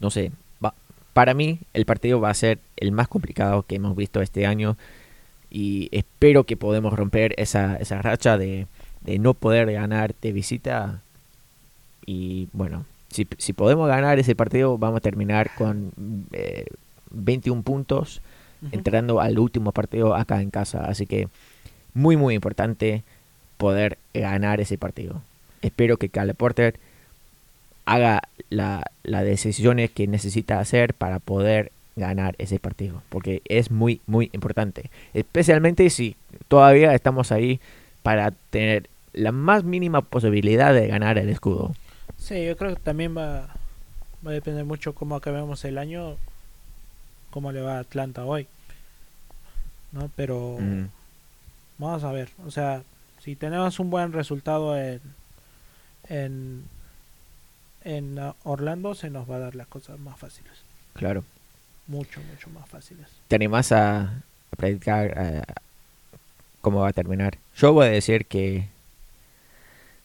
no 0.00 0.10
sé, 0.10 0.32
para 1.12 1.34
mí 1.34 1.58
el 1.74 1.84
partido 1.84 2.20
va 2.20 2.30
a 2.30 2.34
ser 2.34 2.60
el 2.76 2.92
más 2.92 3.08
complicado 3.08 3.64
que 3.64 3.74
hemos 3.74 3.96
visto 3.96 4.22
este 4.22 4.46
año 4.46 4.76
y 5.50 5.88
espero 5.90 6.44
que 6.44 6.56
podamos 6.56 6.92
romper 6.92 7.34
esa, 7.38 7.76
esa 7.76 8.00
racha 8.00 8.38
de, 8.38 8.68
de 9.00 9.18
no 9.18 9.34
poder 9.34 9.72
ganar 9.72 10.14
de 10.22 10.30
visita 10.30 11.00
y 12.06 12.48
bueno, 12.52 12.86
si, 13.10 13.26
si 13.38 13.52
podemos 13.52 13.88
ganar 13.88 14.18
ese 14.18 14.34
partido 14.34 14.76
vamos 14.78 14.98
a 14.98 15.00
terminar 15.00 15.50
con 15.54 15.92
eh, 16.32 16.66
21 17.10 17.62
puntos 17.62 18.20
Ujú. 18.60 18.74
entrando 18.74 19.20
al 19.20 19.38
último 19.38 19.72
partido 19.72 20.14
acá 20.16 20.40
en 20.42 20.50
casa, 20.50 20.84
así 20.84 21.06
que 21.06 21.28
muy 21.94 22.16
muy 22.16 22.34
importante 22.34 23.02
poder 23.56 23.98
ganar 24.14 24.60
ese 24.60 24.78
partido. 24.78 25.22
Espero 25.62 25.96
que 25.96 26.08
Cale 26.08 26.34
Porter 26.34 26.74
haga 27.84 28.22
la- 28.50 28.84
las 29.02 29.24
decisiones 29.24 29.90
que 29.90 30.06
necesita 30.06 30.60
hacer 30.60 30.94
para 30.94 31.18
poder 31.20 31.72
ganar 31.96 32.34
ese 32.38 32.58
partido, 32.60 33.02
porque 33.08 33.42
es 33.46 33.70
muy, 33.70 34.00
muy 34.06 34.30
importante, 34.32 34.90
especialmente 35.14 35.88
si 35.90 36.14
todavía 36.48 36.94
estamos 36.94 37.32
ahí 37.32 37.60
para 38.02 38.32
tener 38.50 38.88
la 39.12 39.32
más 39.32 39.64
mínima 39.64 40.02
posibilidad 40.02 40.72
de 40.74 40.86
ganar 40.86 41.18
el 41.18 41.28
escudo. 41.28 41.74
Sí, 42.18 42.44
yo 42.44 42.56
creo 42.56 42.74
que 42.74 42.80
también 42.80 43.16
va, 43.16 43.48
va 44.26 44.30
a 44.30 44.34
depender 44.34 44.64
mucho 44.64 44.94
cómo 44.94 45.16
acabemos 45.16 45.64
el 45.64 45.78
año, 45.78 46.16
cómo 47.30 47.52
le 47.52 47.60
va 47.60 47.76
a 47.76 47.80
Atlanta 47.80 48.24
hoy. 48.24 48.46
¿No? 49.92 50.10
Pero 50.16 50.58
vamos 51.78 52.04
a 52.04 52.12
ver. 52.12 52.28
O 52.46 52.50
sea, 52.50 52.82
si 53.22 53.36
tenemos 53.36 53.78
un 53.80 53.88
buen 53.90 54.12
resultado 54.12 54.76
en, 54.78 55.00
en, 56.08 56.64
en 57.84 58.18
Orlando, 58.44 58.94
se 58.94 59.08
nos 59.10 59.30
va 59.30 59.36
a 59.36 59.40
dar 59.40 59.54
las 59.54 59.66
cosas 59.68 59.98
más 59.98 60.18
fáciles. 60.18 60.52
claro. 60.94 61.24
Mucho, 61.86 62.20
mucho 62.30 62.50
más 62.50 62.68
fáciles. 62.68 63.06
¿Te 63.28 63.36
animás 63.36 63.72
a, 63.72 64.00
a 64.02 64.56
predicar 64.58 65.42
cómo 66.60 66.80
va 66.80 66.88
a 66.88 66.92
terminar? 66.92 67.38
Yo 67.56 67.72
voy 67.72 67.86
a 67.86 67.88
decir 67.90 68.26
que 68.26 68.68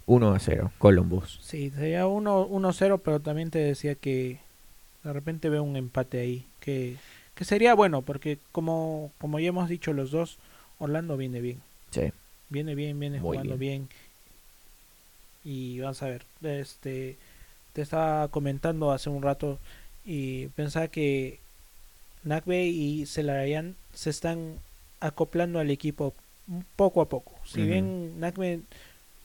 1 0.05 0.33
a 0.33 0.39
0, 0.39 0.71
Columbus. 0.77 1.39
Sí, 1.41 1.69
sería 1.71 2.07
1 2.07 2.49
1-0, 2.49 3.01
pero 3.03 3.19
también 3.19 3.51
te 3.51 3.59
decía 3.59 3.95
que 3.95 4.39
de 5.03 5.13
repente 5.13 5.49
veo 5.49 5.63
un 5.63 5.75
empate 5.75 6.19
ahí. 6.19 6.45
Que, 6.59 6.97
que 7.35 7.45
sería 7.45 7.73
bueno, 7.73 8.01
porque 8.01 8.37
como, 8.51 9.11
como 9.19 9.39
ya 9.39 9.49
hemos 9.49 9.69
dicho 9.69 9.93
los 9.93 10.11
dos, 10.11 10.37
Orlando 10.79 11.17
viene 11.17 11.41
bien. 11.41 11.61
Sí, 11.91 12.11
Viene 12.49 12.75
bien, 12.75 12.99
viene 12.99 13.19
Muy 13.19 13.37
jugando 13.37 13.57
bien. 13.57 13.87
Y 15.43 15.79
vamos 15.79 16.01
a 16.03 16.07
ver, 16.07 16.23
este 16.43 17.17
te 17.73 17.81
estaba 17.81 18.27
comentando 18.27 18.91
hace 18.91 19.09
un 19.09 19.23
rato 19.23 19.57
y 20.05 20.47
pensaba 20.49 20.87
que 20.87 21.39
Nakbe 22.23 22.67
y 22.67 23.07
Celarayan 23.07 23.75
se 23.93 24.11
están 24.11 24.59
acoplando 24.99 25.59
al 25.59 25.71
equipo 25.71 26.13
poco 26.75 27.01
a 27.01 27.09
poco. 27.09 27.33
Si 27.43 27.63
bien 27.63 28.19
Nakbe 28.19 28.61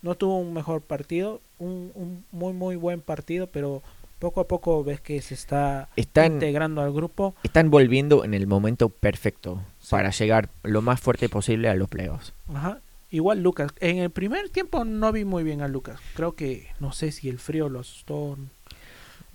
no 0.03 0.15
tuvo 0.15 0.39
un 0.39 0.53
mejor 0.53 0.81
partido, 0.83 1.41
un, 1.59 1.91
un 1.95 2.25
muy 2.33 2.53
muy 2.53 2.77
buen 2.77 3.01
partido, 3.01 3.47
pero 3.49 3.83
poco 4.19 4.41
a 4.41 4.49
poco 4.49 4.83
ves 4.85 5.01
que 5.01 5.21
se 5.23 5.35
está 5.35 5.89
Están, 5.97 6.33
integrando 6.35 6.81
al 6.83 6.93
grupo. 6.93 7.35
están 7.45 7.71
volviendo 7.71 8.25
en 8.25 8.35
el 8.35 8.47
momento 8.47 8.89
perfecto 8.89 9.63
Sí. 9.79 9.89
para 9.91 10.11
llegar 10.11 10.49
lo 10.63 10.83
más 10.83 11.01
fuerte 11.01 11.29
posible 11.29 11.69
a 11.69 11.75
los 11.75 11.89
playoffs. 11.89 12.33
Ajá. 12.53 12.81
Igual 13.11 13.43
Lucas, 13.43 13.71
en 13.81 13.99
el 13.99 14.11
primer 14.11 14.51
tiempo 14.51 14.85
no 14.85 15.13
vi 15.13 15.25
muy 15.25 15.43
bien 15.43 15.63
a 15.63 15.69
Lucas. 15.69 15.99
Creo 16.15 16.33
que 16.35 16.67
no 16.79 16.93
sé 16.93 17.11
si 17.13 17.29
el 17.29 17.39
frío 17.39 17.69
lo 17.71 17.81
asustó. 17.81 18.37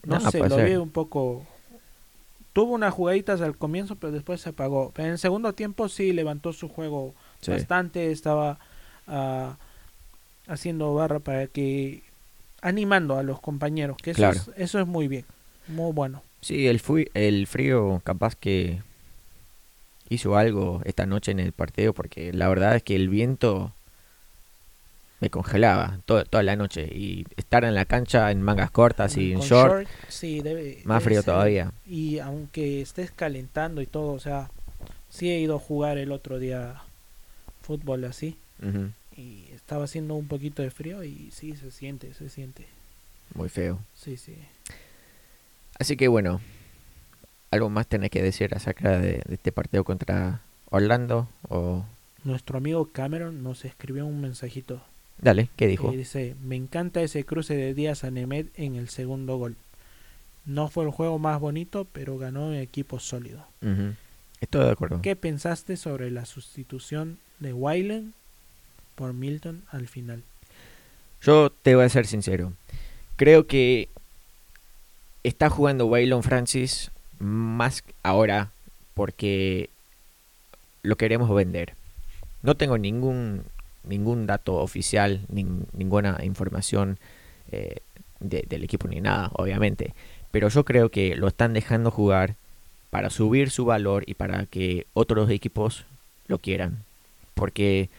No 0.05 0.19
sé, 0.29 0.39
lo 0.39 0.49
ser. 0.55 0.69
vi 0.69 0.75
un 0.75 0.89
poco. 0.91 1.47
Tuvo 2.51 2.73
unas 2.73 2.93
jugaditas 2.93 3.41
al 3.41 3.57
comienzo, 3.57 3.95
pero 3.95 4.11
después 4.13 4.41
se 4.41 4.49
apagó. 4.49 4.93
En 4.97 5.05
el 5.05 5.17
segundo 5.17 5.53
tiempo 5.53 5.89
sí 5.89 6.13
levantó 6.13 6.53
su 6.53 6.69
juego 6.69 7.15
Sí. 7.41 7.49
bastante. 7.51 8.11
Estaba 8.11 8.59
ah, 9.07 9.57
haciendo 10.47 10.93
barra 10.93 11.19
para 11.19 11.47
que 11.47 12.03
animando 12.61 13.17
a 13.17 13.23
los 13.23 13.39
compañeros. 13.39 13.97
Que 14.01 14.11
eso, 14.11 14.17
Claro. 14.19 14.37
es, 14.37 14.49
eso 14.57 14.79
es 14.79 14.87
muy 14.87 15.07
bien, 15.07 15.25
muy 15.67 15.91
bueno. 15.93 16.23
Sí, 16.41 16.67
el, 16.67 16.79
fui- 16.79 17.09
el 17.13 17.47
frío 17.47 18.01
capaz 18.03 18.35
que 18.35 18.81
hizo 20.09 20.35
algo 20.37 20.81
esta 20.85 21.05
noche 21.05 21.31
en 21.31 21.39
el 21.39 21.53
partido 21.53 21.93
porque 21.93 22.33
la 22.33 22.47
verdad 22.49 22.75
es 22.75 22.83
que 22.83 22.95
el 22.95 23.09
viento 23.09 23.73
me 25.19 25.29
congelaba 25.29 25.99
to- 26.05 26.25
toda 26.25 26.43
la 26.43 26.55
noche 26.57 26.83
y 26.93 27.25
estar 27.37 27.63
en 27.63 27.73
la 27.75 27.85
cancha 27.85 28.29
en 28.31 28.41
mangas 28.41 28.69
cortas 28.71 29.15
y 29.15 29.31
en 29.31 29.39
short, 29.39 29.87
sí, 30.09 30.41
debe, 30.41 30.81
más 30.83 30.99
debe 30.99 31.05
frío 31.05 31.21
ser. 31.21 31.33
todavía. 31.33 31.71
Y 31.85 32.19
aunque 32.19 32.81
estés 32.81 33.11
calentando 33.11 33.81
y 33.81 33.85
todo, 33.87 34.11
o 34.11 34.19
sea, 34.19 34.51
sí 35.09 35.31
he 35.31 35.39
ido 35.39 35.55
a 35.55 35.59
jugar 35.59 35.97
el 35.97 36.11
otro 36.11 36.39
día 36.39 36.81
fútbol 37.61 38.03
así 38.03 38.37
y 39.15 39.47
estaba 39.53 39.85
haciendo 39.85 40.15
un 40.15 40.27
poquito 40.27 40.61
de 40.61 40.71
frío 40.71 41.03
y 41.03 41.31
sí 41.31 41.55
se 41.55 41.71
siente, 41.71 42.13
se 42.13 42.29
siente. 42.29 42.67
Muy 43.33 43.49
feo. 43.49 43.79
Sí, 43.95 44.17
sí. 44.17 44.35
Así 45.79 45.97
que 45.97 46.07
bueno, 46.07 46.41
¿algo 47.51 47.69
más 47.69 47.87
tenés 47.87 48.11
que 48.11 48.21
decir 48.21 48.53
acerca 48.53 48.99
de, 48.99 49.21
de 49.25 49.35
este 49.35 49.51
partido 49.51 49.83
contra 49.83 50.41
Orlando? 50.69 51.27
O... 51.49 51.85
Nuestro 52.23 52.57
amigo 52.57 52.85
Cameron 52.85 53.43
nos 53.43 53.65
escribió 53.65 54.05
un 54.05 54.21
mensajito 54.21 54.81
Dale, 55.23 55.45
¿qué 55.55 55.65
que 55.65 55.67
dijo? 55.67 55.91
dice, 55.91 56.35
me 56.43 56.55
encanta 56.55 57.01
ese 57.01 57.23
cruce 57.23 57.55
de 57.55 57.73
Díaz 57.73 58.03
a 58.03 58.11
Nemed 58.11 58.47
en 58.55 58.75
el 58.75 58.89
segundo 58.89 59.37
gol. 59.37 59.55
No 60.45 60.67
fue 60.67 60.83
el 60.83 60.91
juego 60.91 61.19
más 61.19 61.39
bonito, 61.39 61.87
pero 61.91 62.17
ganó 62.17 62.47
un 62.47 62.55
equipo 62.55 62.99
sólido. 62.99 63.45
Estoy 64.41 64.65
de 64.65 64.71
acuerdo. 64.71 65.01
¿Qué 65.01 65.15
pensaste 65.15 65.77
sobre 65.77 66.11
la 66.11 66.25
sustitución 66.25 67.19
de 67.39 67.53
Wyland 67.53 68.13
por 68.95 69.13
Milton 69.13 69.63
al 69.71 69.87
final? 69.87 70.23
Yo 71.21 71.51
te 71.51 71.75
voy 71.75 71.85
a 71.85 71.89
ser 71.89 72.05
sincero. 72.05 72.53
Creo 73.15 73.47
que 73.47 73.89
está 75.23 75.49
jugando 75.49 75.85
Waylon 75.87 76.23
Francis 76.23 76.91
más 77.19 77.83
ahora 78.03 78.51
porque 78.93 79.69
lo 80.81 80.95
queremos 80.97 81.33
vender. 81.33 81.75
No 82.41 82.55
tengo 82.55 82.77
ningún 82.77 83.43
ningún 83.85 84.27
dato 84.27 84.55
oficial, 84.55 85.21
nin- 85.29 85.65
ninguna 85.73 86.19
información 86.23 86.97
eh, 87.51 87.77
de- 88.21 88.45
del 88.47 88.63
equipo 88.63 88.87
ni 88.87 89.01
nada, 89.01 89.29
obviamente. 89.33 89.93
Pero 90.31 90.47
yo 90.49 90.63
creo 90.63 90.89
que 90.89 91.15
lo 91.15 91.27
están 91.27 91.53
dejando 91.53 91.91
jugar 91.91 92.35
para 92.89 93.09
subir 93.09 93.49
su 93.51 93.65
valor 93.65 94.03
y 94.07 94.13
para 94.13 94.45
que 94.45 94.87
otros 94.93 95.29
equipos 95.29 95.85
lo 96.27 96.37
quieran. 96.39 96.83
Porque 97.33 97.89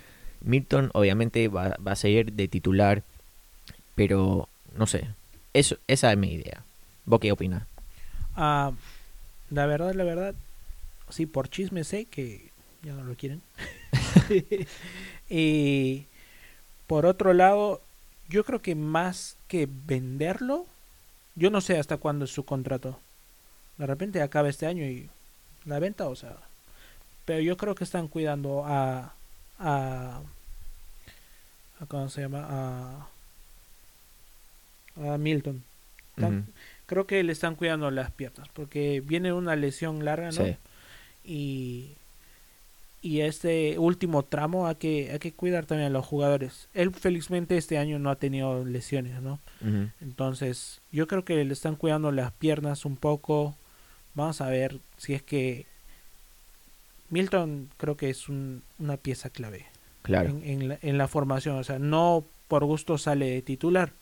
Milton 0.45 0.91
obviamente 0.95 1.49
va, 1.49 1.77
va 1.87 1.93
a 1.93 1.97
seguir 1.97 2.33
de 2.33 2.49
titular, 2.49 3.03
pero 3.95 4.49
no 4.77 4.87
sé. 4.87 5.09
Eso, 5.53 5.77
esa 5.87 6.13
es 6.13 6.19
mi 6.19 6.33
idea. 6.33 6.63
¿Vos 7.05 7.21
qué 7.21 7.33
opinas? 7.33 7.65
Ah, 8.37 8.73
la 9.51 9.67
verdad, 9.67 9.95
la 9.95 10.05
verdad, 10.05 10.35
sí, 11.09 11.27
por 11.27 11.49
chisme 11.49 11.85
sé 11.85 12.07
que 12.07 12.51
ya 12.83 12.93
no 12.93 13.05
lo 13.05 13.15
quieren. 13.15 13.41
y 15.31 16.07
por 16.87 17.07
otro 17.07 17.33
lado, 17.33 17.81
yo 18.29 18.45
creo 18.45 18.61
que 18.61 18.75
más 18.75 19.37
que 19.49 19.69
venderlo, 19.87 20.67
yo 21.37 21.51
no 21.51 21.61
sé 21.61 21.79
hasta 21.79 21.97
cuándo 21.97 22.25
es 22.25 22.31
su 22.31 22.45
contrato. 22.45 22.99
De 23.79 23.87
repente 23.87 24.23
acaba 24.23 24.49
este 24.49 24.67
año 24.67 24.85
y 24.85 25.09
la 25.65 25.79
venta, 25.79 26.09
o 26.09 26.17
sea, 26.17 26.37
pero 27.25 27.41
yo 27.41 27.57
creo 27.57 27.75
que 27.75 27.85
están 27.85 28.09
cuidando 28.09 28.65
a 28.67 29.15
a, 29.59 30.21
a 31.81 31.87
¿cómo 31.87 32.09
se 32.09 32.23
llama? 32.23 32.47
a 32.49 33.09
a 35.15 35.19
Milton. 35.19 35.63
Están-. 36.17 36.47
Creo 36.87 37.07
que 37.07 37.23
le 37.25 37.33
están 37.33 37.57
cuidando 37.57 37.91
las 37.91 38.11
piernas 38.11 38.49
porque 38.53 39.01
viene 39.05 39.33
una 39.33 39.57
lesión 39.57 40.05
larga, 40.05 40.27
¿no? 40.27 40.33
Sí. 40.45 40.57
Y 41.25 41.91
y 43.03 43.21
este 43.21 43.79
último 43.79 44.23
tramo 44.23 44.67
hay 44.67 44.77
que 44.77 45.11
hay 45.13 45.19
que 45.19 45.33
cuidar 45.33 45.67
también 45.67 45.89
a 45.89 45.93
los 45.93 46.07
jugadores. 46.07 46.69
Él 46.75 46.91
felizmente 46.95 47.57
este 47.59 47.77
año 47.79 47.99
no 47.99 48.09
ha 48.11 48.17
tenido 48.17 48.65
lesiones, 48.65 49.21
¿no? 49.21 49.41
Entonces, 50.01 50.81
yo 50.93 51.07
creo 51.07 51.25
que 51.25 51.43
le 51.45 51.53
están 51.53 51.77
cuidando 51.77 52.13
las 52.13 52.33
piernas 52.33 52.85
un 52.85 52.97
poco. 52.97 53.57
Vamos 54.15 54.41
a 54.41 54.49
ver 54.49 54.79
si 54.97 55.13
es 55.15 55.23
que 55.23 55.67
Milton 57.11 57.69
creo 57.77 57.97
que 57.97 58.11
es 58.11 58.29
un- 58.29 58.63
una 58.79 58.97
pieza 58.97 59.29
clave 59.31 59.67
Claro. 60.05 60.29
en, 60.31 60.43
en 60.45 60.69
la, 60.69 60.79
en 60.83 60.97
la 60.99 61.09
formación. 61.09 61.57
O 61.59 61.65
sea, 61.65 61.79
no 61.81 62.25
por 62.49 62.65
gusto 62.65 62.97
sale 62.99 63.31
de 63.31 63.43
titular 63.43 63.93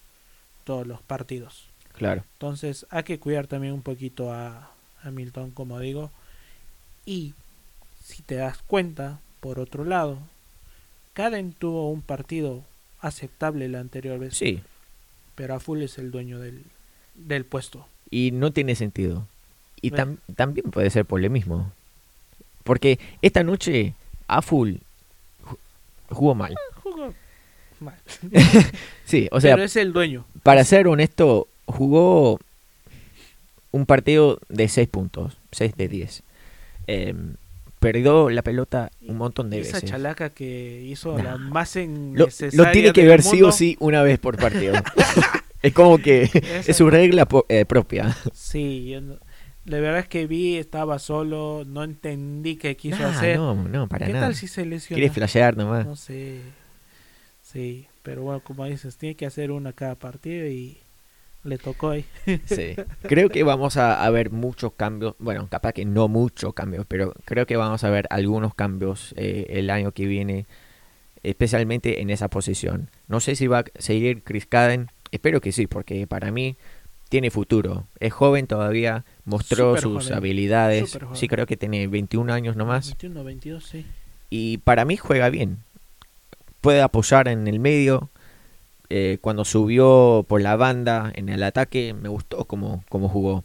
todos 0.65 0.87
los 0.87 1.01
partidos. 1.01 1.65
Claro. 1.95 2.25
Entonces, 2.35 2.87
hay 2.91 3.05
que 3.05 3.19
cuidar 3.19 3.47
también 3.47 3.73
un 3.73 3.83
poquito 3.83 4.33
a, 4.33 4.71
a 5.03 5.11
Milton, 5.11 5.51
como 5.53 5.79
digo. 5.79 6.11
Y 7.07 7.35
si 8.05 8.23
te 8.23 8.35
das 8.37 8.59
cuenta, 8.67 9.21
por 9.41 9.59
otro 9.59 9.85
lado, 9.85 10.19
Caden 11.15 11.53
tuvo 11.53 11.91
un 11.91 12.03
partido 12.03 12.63
aceptable 13.01 13.69
la 13.69 13.81
anterior 13.81 14.19
vez 14.19 14.37
Sí. 14.37 14.61
pero 15.35 15.55
Aful 15.55 15.83
es 15.83 15.99
el 15.99 16.11
dueño 16.11 16.39
del, 16.39 16.63
del 17.15 17.45
puesto. 17.45 17.87
Y 18.11 18.31
no 18.33 18.53
tiene 18.53 18.75
sentido. 18.75 19.27
Y 19.81 19.91
tam- 19.91 20.19
también 20.37 20.71
puede 20.71 20.91
ser 20.91 21.05
por 21.05 21.21
mismo. 21.31 21.73
Porque 22.65 22.99
esta 23.23 23.43
noche 23.43 23.95
Aful 24.29 24.75
ju- 24.75 24.81
jugó 26.13 26.35
mal. 26.35 26.55
Jugó 26.83 27.13
mal. 27.81 27.95
Sí, 29.05 29.29
o 29.31 29.41
sea, 29.41 29.55
pero 29.57 29.65
es 29.65 29.77
el 29.77 29.93
dueño. 29.93 30.25
para 30.43 30.65
ser 30.65 30.87
honesto, 30.89 31.49
jugó 31.67 32.39
un 33.73 33.87
partido 33.87 34.39
de 34.49 34.69
6 34.69 34.89
puntos, 34.89 35.39
6 35.53 35.77
de 35.77 35.89
10. 35.89 36.23
Em, 36.87 37.35
perdió 37.79 38.31
la 38.31 38.43
pelota 38.43 38.91
un 39.07 39.17
montón 39.19 39.51
de 39.51 39.61
Esa 39.61 39.75
veces. 39.79 39.91
chalaca 39.91 40.31
que 40.31 40.83
hizo 40.85 41.17
Nah. 41.19 41.23
la 41.25 41.37
más 41.39 41.75
Lo, 41.77 41.83
innecesaria 41.83 42.57
lo 42.65 42.71
tiene 42.71 42.93
que 42.93 43.05
ver 43.05 43.23
sí 43.23 43.43
o 43.43 43.51
sí 43.53 43.77
una 43.81 44.03
vez 44.03 44.19
por 44.19 44.37
partido. 44.37 44.75
es 45.63 45.73
como 45.73 45.99
que 45.99 46.23
Esa- 46.23 46.71
es 46.71 46.77
su 46.77 46.89
regla 46.91 47.27
po- 47.27 47.47
eh, 47.49 47.65
propia. 47.65 48.17
Sí, 48.33 48.89
yo 48.91 49.01
no- 49.01 49.17
la 49.65 49.79
verdad 49.81 50.01
es 50.01 50.09
que 50.09 50.27
vi, 50.27 50.57
estaba 50.57 50.99
solo, 50.99 51.65
no 51.67 51.85
entendí 51.85 52.57
qué 52.57 52.77
quiso 52.77 52.99
Nah, 52.99 53.11
hacer. 53.11 53.37
no, 53.37 53.55
no, 53.55 53.89
para 53.89 54.07
¿Qué 54.07 54.13
nada. 54.13 54.27
tal 54.27 54.35
si 54.35 54.49
se 54.49 54.65
lesiona? 54.67 54.97
Quiere 54.99 55.13
flashear 55.13 55.57
nomás. 55.57 55.87
No 55.87 55.97
sé. 55.97 56.41
Sí, 57.43 57.87
pero 58.03 58.23
bueno, 58.23 58.41
como 58.41 58.65
dices, 58.67 58.97
tiene 58.97 59.15
que 59.15 59.27
hacer 59.27 59.51
una 59.51 59.73
cada 59.73 59.95
partido 59.95 60.47
y 60.47 60.79
le 61.45 61.59
tocó 61.59 61.91
ahí. 61.91 62.05
Sí. 62.47 62.75
Creo 63.03 63.29
que 63.29 63.43
vamos 63.43 63.77
a, 63.77 64.05
a 64.05 64.11
ver 64.11 64.31
muchos 64.31 64.73
cambios. 64.75 65.15
Bueno, 65.19 65.49
capaz 65.51 65.73
que 65.73 65.85
no 65.85 66.09
muchos 66.09 66.55
cambios, 66.55 66.87
pero 66.87 67.15
creo 67.25 67.47
que 67.47 67.57
vamos 67.57 67.85
a 67.85 67.91
ver 67.91 68.07
algunos 68.11 68.55
cambios 68.55 69.13
eh, 69.17 69.47
el 69.51 69.71
año 69.71 69.93
que 69.93 70.07
viene, 70.07 70.47
especialmente 71.23 72.01
en 72.01 72.11
esa 72.11 72.29
posición. 72.29 72.91
No 73.09 73.21
sé 73.21 73.37
si 73.37 73.47
va 73.47 73.61
a 73.61 73.65
seguir 73.79 74.23
Chris 74.23 74.47
Caden. 74.47 74.89
Espero 75.11 75.41
que 75.41 75.53
sí, 75.53 75.67
porque 75.67 76.07
para 76.07 76.31
mí 76.33 76.57
tiene 77.13 77.31
futuro. 77.31 77.85
Es 78.01 78.11
joven 78.11 78.47
todavía, 78.47 79.05
mostró 79.27 79.77
sus 79.77 80.05
joven, 80.05 80.17
habilidades. 80.17 80.99
Sí, 81.13 81.29
creo 81.29 81.45
que 81.47 81.59
tiene 81.59 81.87
21 81.87 82.33
años 82.33 82.57
nomás. 82.57 82.87
21, 82.87 83.23
22, 83.23 83.63
sí. 83.65 83.85
Y 84.31 84.57
para 84.59 84.87
mí 84.87 84.97
juega 84.97 85.29
bien. 85.29 85.59
Puede 86.63 86.81
apoyar 86.81 87.29
en 87.29 87.47
el 87.49 87.61
medio. 87.61 88.09
Eh, 88.89 89.19
cuando 89.21 89.45
subió 89.45 90.25
por 90.27 90.41
la 90.41 90.57
banda 90.57 91.13
en 91.15 91.29
el 91.29 91.43
ataque, 91.43 91.93
me 91.95 92.09
gustó 92.09 92.47
cómo, 92.47 92.83
cómo 92.89 93.11
jugó. 93.11 93.45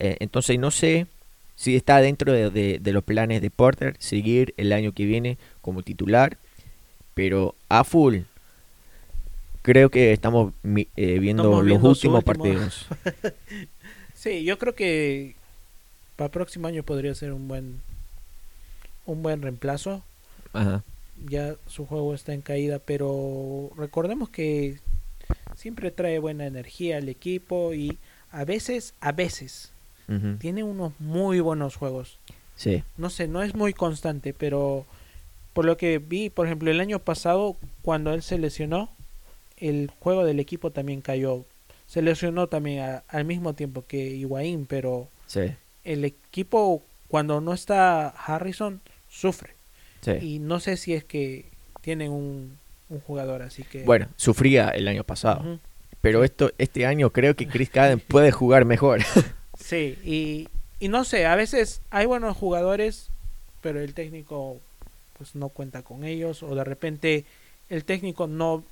Eh, 0.00 0.16
entonces 0.18 0.58
no 0.58 0.72
sé 0.72 1.06
si 1.54 1.76
está 1.76 2.00
dentro 2.00 2.32
de, 2.32 2.50
de- 2.50 2.78
de 2.80 2.92
los 2.92 3.04
planes 3.04 3.40
de 3.40 3.50
Porter 3.50 3.94
seguir 4.00 4.52
el 4.56 4.72
año 4.72 4.90
que 4.92 5.04
viene 5.04 5.38
como 5.60 5.82
titular. 5.82 6.38
Pero 7.14 7.54
a 7.68 7.84
full, 7.84 8.22
creo 9.66 9.90
que 9.90 10.12
estamos 10.12 10.52
eh, 10.64 11.18
viendo 11.18 11.42
Estamos 11.42 11.58
los 11.58 11.66
viendo 11.66 11.88
últimos 11.90 12.18
último- 12.18 12.22
partidos. 12.22 12.86
Sí, 14.14 14.44
yo 14.44 14.58
creo 14.58 14.74
que 14.74 15.34
para 16.16 16.26
el 16.26 16.30
próximo 16.32 16.66
año 16.68 16.82
podría 16.82 17.14
ser 17.14 17.32
un 17.32 17.48
buen 17.48 17.80
un 19.04 19.22
buen 19.22 19.42
reemplazo. 19.42 20.02
Ajá. 20.52 20.82
Ya 21.28 21.54
su 21.66 21.86
juego 21.86 22.14
está 22.14 22.32
en 22.32 22.40
caída, 22.40 22.78
pero 22.78 23.70
recordemos 23.76 24.28
que 24.30 24.78
siempre 25.54 25.90
trae 25.90 26.18
buena 26.18 26.46
energía 26.46 26.96
al 26.96 27.08
equipo 27.08 27.74
y 27.74 27.98
a 28.30 28.44
veces, 28.44 28.94
a 29.00 29.12
veces 29.12 29.70
tiene 30.38 30.62
unos 30.62 30.92
muy 31.00 31.40
buenos 31.40 31.76
juegos. 31.76 32.18
Sí, 32.56 32.82
No 32.96 33.10
sé, 33.10 33.28
no 33.28 33.42
es 33.42 33.54
muy 33.54 33.74
constante, 33.74 34.32
pero 34.32 34.86
por 35.52 35.64
lo 35.66 35.76
que 35.76 35.98
vi, 35.98 36.30
por 36.30 36.46
ejemplo, 36.46 36.70
el 36.70 36.80
año 36.80 37.00
pasado 37.00 37.56
cuando 37.82 38.14
él 38.14 38.22
se 38.22 38.38
lesionó, 38.38 38.88
el 39.58 39.90
juego 40.00 40.24
del 40.24 40.40
equipo 40.40 40.70
también 40.70 41.00
cayó. 41.00 41.44
Se 41.86 42.02
lesionó 42.02 42.48
también 42.48 42.80
a- 42.80 43.02
al 43.08 43.24
mismo 43.24 43.54
tiempo 43.54 43.84
que 43.86 43.96
Higuaín, 44.08 44.66
pero 44.66 45.08
sí, 45.26 45.52
el 45.84 46.04
equipo 46.04 46.82
cuando 47.08 47.40
no 47.40 47.52
está 47.54 48.08
Harrison 48.08 48.80
sufre 49.08 49.50
sí. 50.02 50.12
y 50.20 50.38
no 50.40 50.58
sé 50.60 50.76
si 50.76 50.94
es 50.94 51.04
que 51.04 51.46
tienen 51.80 52.10
un, 52.10 52.58
un 52.88 53.00
jugador 53.00 53.42
así 53.42 53.62
que 53.62 53.84
Bueno, 53.84 54.08
sufría 54.16 54.70
el 54.70 54.88
año 54.88 55.04
pasado. 55.04 55.58
Pero 56.00 56.22
esto, 56.24 56.52
este 56.58 56.86
año 56.86 57.10
creo 57.10 57.34
que 57.34 57.46
Chris 57.48 57.70
Caden 57.70 58.00
puede 58.00 58.30
jugar 58.32 58.64
mejor. 58.64 59.00
sí 59.58 59.96
y, 60.04 60.48
y 60.80 60.88
no 60.88 61.04
sé 61.04 61.26
a 61.26 61.36
veces 61.36 61.80
hay 61.90 62.06
buenos 62.06 62.36
jugadores 62.36 63.08
pero 63.62 63.80
el 63.80 63.94
técnico 63.94 64.58
pues 65.16 65.34
no 65.34 65.48
cuenta 65.48 65.82
con 65.82 66.04
ellos 66.04 66.42
o 66.42 66.54
de 66.54 66.62
repente 66.64 67.24
el 67.70 67.84
técnico 67.84 68.26
no 68.26 68.62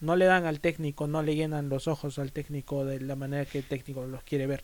no 0.00 0.16
le 0.16 0.26
dan 0.26 0.46
al 0.46 0.60
técnico 0.60 1.06
no 1.06 1.22
le 1.22 1.34
llenan 1.34 1.68
los 1.68 1.88
ojos 1.88 2.18
al 2.18 2.32
técnico 2.32 2.84
de 2.84 3.00
la 3.00 3.16
manera 3.16 3.44
que 3.44 3.58
el 3.58 3.64
técnico 3.64 4.04
los 4.06 4.22
quiere 4.22 4.46
ver. 4.46 4.62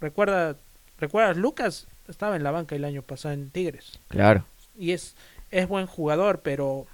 Recuerda 0.00 0.56
recuerdas 0.98 1.36
Lucas 1.36 1.86
estaba 2.08 2.36
en 2.36 2.42
la 2.42 2.50
banca 2.50 2.74
el 2.74 2.84
año 2.84 3.02
pasado 3.02 3.34
en 3.34 3.50
Tigres. 3.50 3.98
Claro, 4.08 4.44
y 4.78 4.92
es 4.92 5.16
es 5.50 5.68
buen 5.68 5.86
jugador 5.86 6.40
pero 6.42 6.86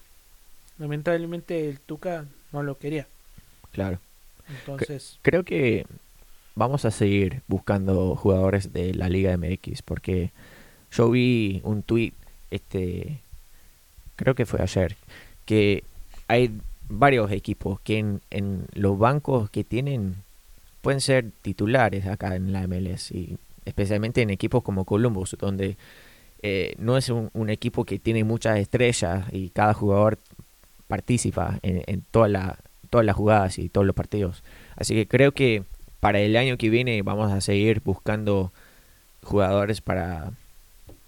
lamentablemente 0.78 1.68
el 1.68 1.80
Tuca 1.80 2.26
no 2.53 2.62
lo 2.62 2.78
quería. 2.78 3.07
Claro. 3.72 4.01
entonces 4.49 5.18
Creo 5.22 5.44
que 5.44 5.86
vamos 6.55 6.84
a 6.84 6.90
seguir 6.90 7.42
buscando 7.46 8.16
jugadores 8.16 8.72
de 8.72 8.92
la 8.94 9.09
Liga 9.09 9.36
MX 9.36 9.82
porque 9.82 10.32
yo 10.90 11.11
vi 11.11 11.61
un 11.64 11.82
tweet, 11.82 12.12
este, 12.51 13.20
creo 14.16 14.34
que 14.34 14.46
fue 14.46 14.61
ayer, 14.62 14.96
que 15.44 15.84
hay 16.26 16.61
varios 16.89 17.30
equipos 17.30 17.80
que 17.80 17.99
en, 17.99 18.20
en 18.30 18.66
los 18.72 18.99
bancos 18.99 19.51
que 19.51 19.64
tienen 19.64 20.16
pueden 20.80 21.01
ser 21.01 21.32
titulares 21.43 22.07
acá 22.07 22.36
en 22.36 22.53
la 22.53 22.66
MLS 22.66 23.11
y 23.12 23.39
especialmente 23.64 24.22
en 24.22 24.30
equipos 24.30 24.62
como 24.62 24.84
Columbus 24.84 25.36
donde 25.39 25.76
eh, 26.43 26.74
no 26.78 26.97
es 26.97 27.09
un, 27.09 27.51
equipo 27.51 27.84
que 27.84 27.99
tiene 27.99 28.24
muchas 28.24 28.59
estrellas 28.59 29.26
y 29.32 29.51
cada 29.51 29.74
jugador 29.74 30.18
participa 30.86 31.59
en, 31.62 31.82
en 31.86 32.03
toda 32.11 32.28
la, 32.28 32.59
todas 32.91 33.05
las 33.05 33.16
jugadas 33.16 33.59
y 33.59 33.68
todos 33.68 33.86
los 33.86 33.97
partidos. 33.97 34.43
Así 34.76 34.95
que 34.95 35.07
creo 35.07 35.32
que 35.32 35.64
para 36.01 36.20
el 36.20 36.36
año 36.36 36.57
que 36.57 36.70
viene 36.70 37.03
vamos 37.03 37.32
a 37.32 37.41
seguir 37.41 37.80
buscando 37.84 38.53
jugadores 39.22 39.80
para, 39.80 40.30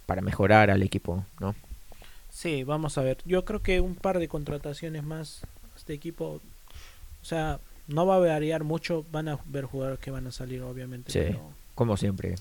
para 0.06 0.20
mejorar 0.20 0.70
al 0.70 0.82
equipo, 0.82 1.24
¿no? 1.38 1.54
Sí, 2.30 2.64
vamos 2.64 2.98
a 2.98 3.02
ver. 3.02 3.18
Yo 3.24 3.44
creo 3.44 3.62
que 3.62 3.80
un 3.80 3.94
par 3.94 4.18
de 4.18 4.28
contrataciones 4.28 5.02
más. 5.02 5.42
Este 5.90 5.96
equipo, 5.96 6.40
o 7.20 7.24
sea, 7.24 7.58
no 7.88 8.06
va 8.06 8.14
a 8.14 8.18
variar 8.20 8.62
mucho. 8.62 9.04
Van 9.10 9.26
a 9.26 9.40
ver 9.46 9.64
jugadores 9.64 9.98
que 9.98 10.12
van 10.12 10.24
a 10.24 10.30
salir, 10.30 10.62
obviamente. 10.62 11.10
Sí. 11.10 11.18
pero- 11.18 11.50
Como 11.74 11.96
siempre. 11.96 12.36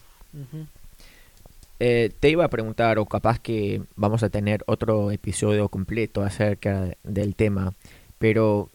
Eh, 1.80 2.12
te 2.20 2.30
iba 2.30 2.46
a 2.46 2.50
preguntar, 2.50 3.00
o 3.00 3.08
capaz 3.08 3.40
que 3.40 3.82
vamos 3.96 4.22
a 4.22 4.30
tener 4.30 4.64
otro 4.68 5.10
episodio 5.10 5.68
completo 5.68 6.22
acerca 6.22 6.94
del 7.04 7.34
tema, 7.34 7.74
pero 8.20 8.70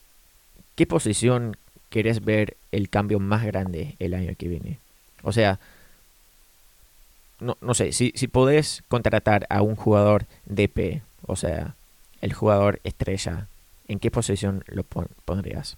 ¿qué 0.75 0.87
posición 0.89 1.57
querés 1.89 2.25
ver 2.25 2.57
el 2.73 2.89
cambio 2.89 3.21
más 3.21 3.45
grande 3.45 3.95
el 4.01 4.13
año 4.13 4.33
que 4.37 4.49
viene? 4.49 4.81
O 5.23 5.31
sea, 5.31 5.61
no, 7.39 7.57
no 7.61 7.75
sé, 7.75 7.93
si, 7.93 8.13
si 8.17 8.27
podés 8.27 8.83
contratar 8.89 9.47
a 9.51 9.63
un 9.63 9.77
jugador 9.77 10.25
DP, 10.47 11.03
o 11.29 11.37
sea, 11.37 11.77
el 12.23 12.33
jugador 12.33 12.81
estrella, 12.83 13.47
¿en 13.89 13.99
qué 13.99 14.11
posición 14.11 14.65
lo 14.67 14.85
pondrías? 14.85 15.77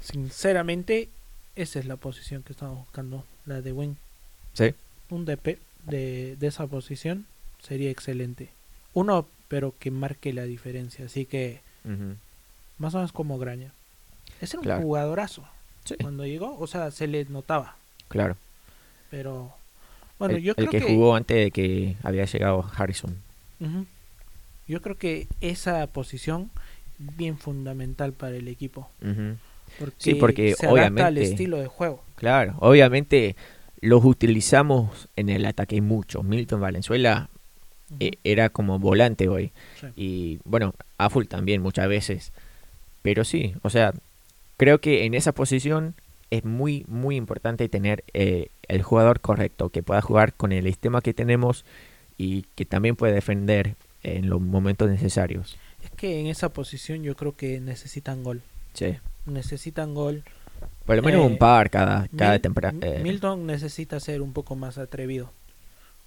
Sinceramente, 0.00 1.08
esa 1.56 1.78
es 1.78 1.86
la 1.86 1.96
posición 1.96 2.42
que 2.42 2.52
estamos 2.52 2.78
buscando, 2.78 3.24
la 3.44 3.60
de 3.60 3.72
Wing. 3.72 3.96
¿Sí? 4.52 4.74
Un 5.10 5.24
DP 5.24 5.58
de, 5.84 6.36
esa 6.40 6.66
posición 6.66 7.26
sería 7.60 7.90
excelente. 7.90 8.50
Uno, 8.94 9.26
pero 9.48 9.74
que 9.78 9.90
marque 9.90 10.32
la 10.32 10.44
diferencia. 10.44 11.06
Así 11.06 11.26
que, 11.26 11.60
más 12.78 12.94
o 12.94 12.98
menos 12.98 13.12
como 13.12 13.38
Graña. 13.38 13.72
Es 14.40 14.54
un 14.54 14.64
jugadorazo. 14.64 15.46
Cuando 16.00 16.26
llegó, 16.26 16.58
o 16.58 16.66
sea, 16.66 16.90
se 16.90 17.06
le 17.06 17.24
notaba. 17.26 17.76
Claro. 18.08 18.36
Pero, 19.10 19.54
bueno, 20.18 20.36
el, 20.36 20.42
yo 20.42 20.54
creo 20.54 20.70
que, 20.70 20.80
que 20.80 20.94
jugó 20.94 21.14
antes 21.14 21.36
de 21.36 21.50
que 21.50 21.96
había 22.02 22.24
llegado 22.24 22.68
Harrison. 22.76 23.16
Yo 24.66 24.82
creo 24.82 24.98
que 24.98 25.28
esa 25.40 25.86
posición 25.86 26.50
bien 26.98 27.38
fundamental 27.38 28.12
para 28.12 28.36
el 28.36 28.48
equipo. 28.48 28.90
Porque 29.78 29.94
sí, 29.98 30.14
porque 30.14 30.54
se 30.54 30.66
obviamente 30.66 31.02
al 31.02 31.18
estilo 31.18 31.58
de 31.58 31.66
juego. 31.66 32.02
Claro, 32.16 32.56
obviamente 32.60 33.36
los 33.80 34.04
utilizamos 34.04 35.08
en 35.16 35.28
el 35.28 35.44
ataque 35.44 35.80
mucho. 35.80 36.22
Milton 36.22 36.60
Valenzuela 36.60 37.28
eh, 38.00 38.12
era 38.24 38.48
como 38.48 38.78
volante 38.78 39.28
hoy. 39.28 39.52
Y 39.94 40.38
bueno, 40.44 40.74
Aful 40.98 41.28
también 41.28 41.62
muchas 41.62 41.88
veces. 41.88 42.32
Pero 43.02 43.24
sí, 43.24 43.54
o 43.62 43.70
sea, 43.70 43.92
creo 44.56 44.80
que 44.80 45.04
en 45.04 45.14
esa 45.14 45.32
posición 45.32 45.94
es 46.30 46.44
muy, 46.44 46.84
muy 46.88 47.16
importante 47.16 47.68
tener 47.68 48.02
eh, 48.12 48.48
el 48.68 48.82
jugador 48.82 49.20
correcto, 49.20 49.68
que 49.68 49.82
pueda 49.82 50.02
jugar 50.02 50.34
con 50.34 50.52
el 50.52 50.64
sistema 50.64 51.00
que 51.00 51.14
tenemos 51.14 51.64
y 52.18 52.46
que 52.54 52.64
también 52.64 52.96
pueda 52.96 53.14
defender 53.14 53.76
en 54.02 54.28
los 54.28 54.40
momentos 54.40 54.90
necesarios. 54.90 55.56
Es 55.86 55.92
que 55.92 56.18
en 56.18 56.26
esa 56.26 56.48
posición 56.48 57.04
yo 57.04 57.14
creo 57.14 57.36
que 57.36 57.60
necesitan 57.60 58.24
gol. 58.24 58.42
Sí. 58.74 58.96
Necesitan 59.24 59.94
gol. 59.94 60.24
Por 60.84 60.96
lo 60.96 61.02
menos 61.02 61.24
un 61.24 61.34
eh, 61.34 61.36
par 61.36 61.70
cada, 61.70 62.08
cada 62.16 62.40
temporada. 62.40 62.76
Eh. 62.82 63.00
Milton 63.04 63.46
necesita 63.46 64.00
ser 64.00 64.20
un 64.20 64.32
poco 64.32 64.56
más 64.56 64.78
atrevido. 64.78 65.30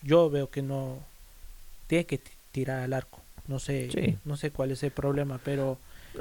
Yo 0.01 0.29
veo 0.29 0.49
que 0.49 0.61
no 0.61 0.99
tiene 1.87 2.05
que 2.05 2.19
tirar 2.51 2.81
al 2.81 2.91
arco. 2.91 3.21
No 3.47 3.59
sé, 3.59 4.19
no 4.25 4.35
sé 4.35 4.51
cuál 4.51 4.71
es 4.71 4.83
el 4.83 4.91
problema, 4.91 5.39
pero 5.43 5.79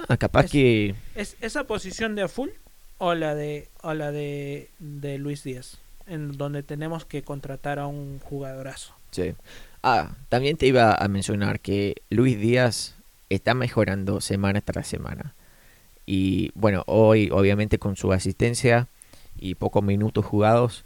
ah, 0.08 0.16
capaz 0.16 0.50
que 0.50 0.94
es 1.14 1.36
esa 1.40 1.64
posición 1.64 2.14
de 2.14 2.26
full 2.28 2.50
o 2.98 3.14
la 3.14 3.34
de 3.34 3.68
o 3.82 3.92
la 3.92 4.12
de, 4.12 4.70
de 4.78 5.18
Luis 5.18 5.42
Díaz, 5.42 5.78
en 6.06 6.38
donde 6.38 6.62
tenemos 6.62 7.04
que 7.04 7.22
contratar 7.22 7.80
a 7.80 7.86
un 7.86 8.20
jugadorazo. 8.20 8.94
Sí. 9.10 9.34
Ah, 9.82 10.14
también 10.28 10.56
te 10.56 10.66
iba 10.66 10.94
a 10.94 11.08
mencionar 11.08 11.60
que 11.60 11.96
Luis 12.08 12.38
Díaz 12.40 12.97
está 13.30 13.54
mejorando 13.54 14.20
semana 14.20 14.60
tras 14.60 14.86
semana. 14.86 15.34
Y 16.06 16.50
bueno, 16.54 16.84
hoy 16.86 17.30
obviamente 17.30 17.78
con 17.78 17.96
su 17.96 18.12
asistencia 18.12 18.86
y 19.38 19.54
pocos 19.54 19.82
minutos 19.82 20.24
jugados, 20.24 20.84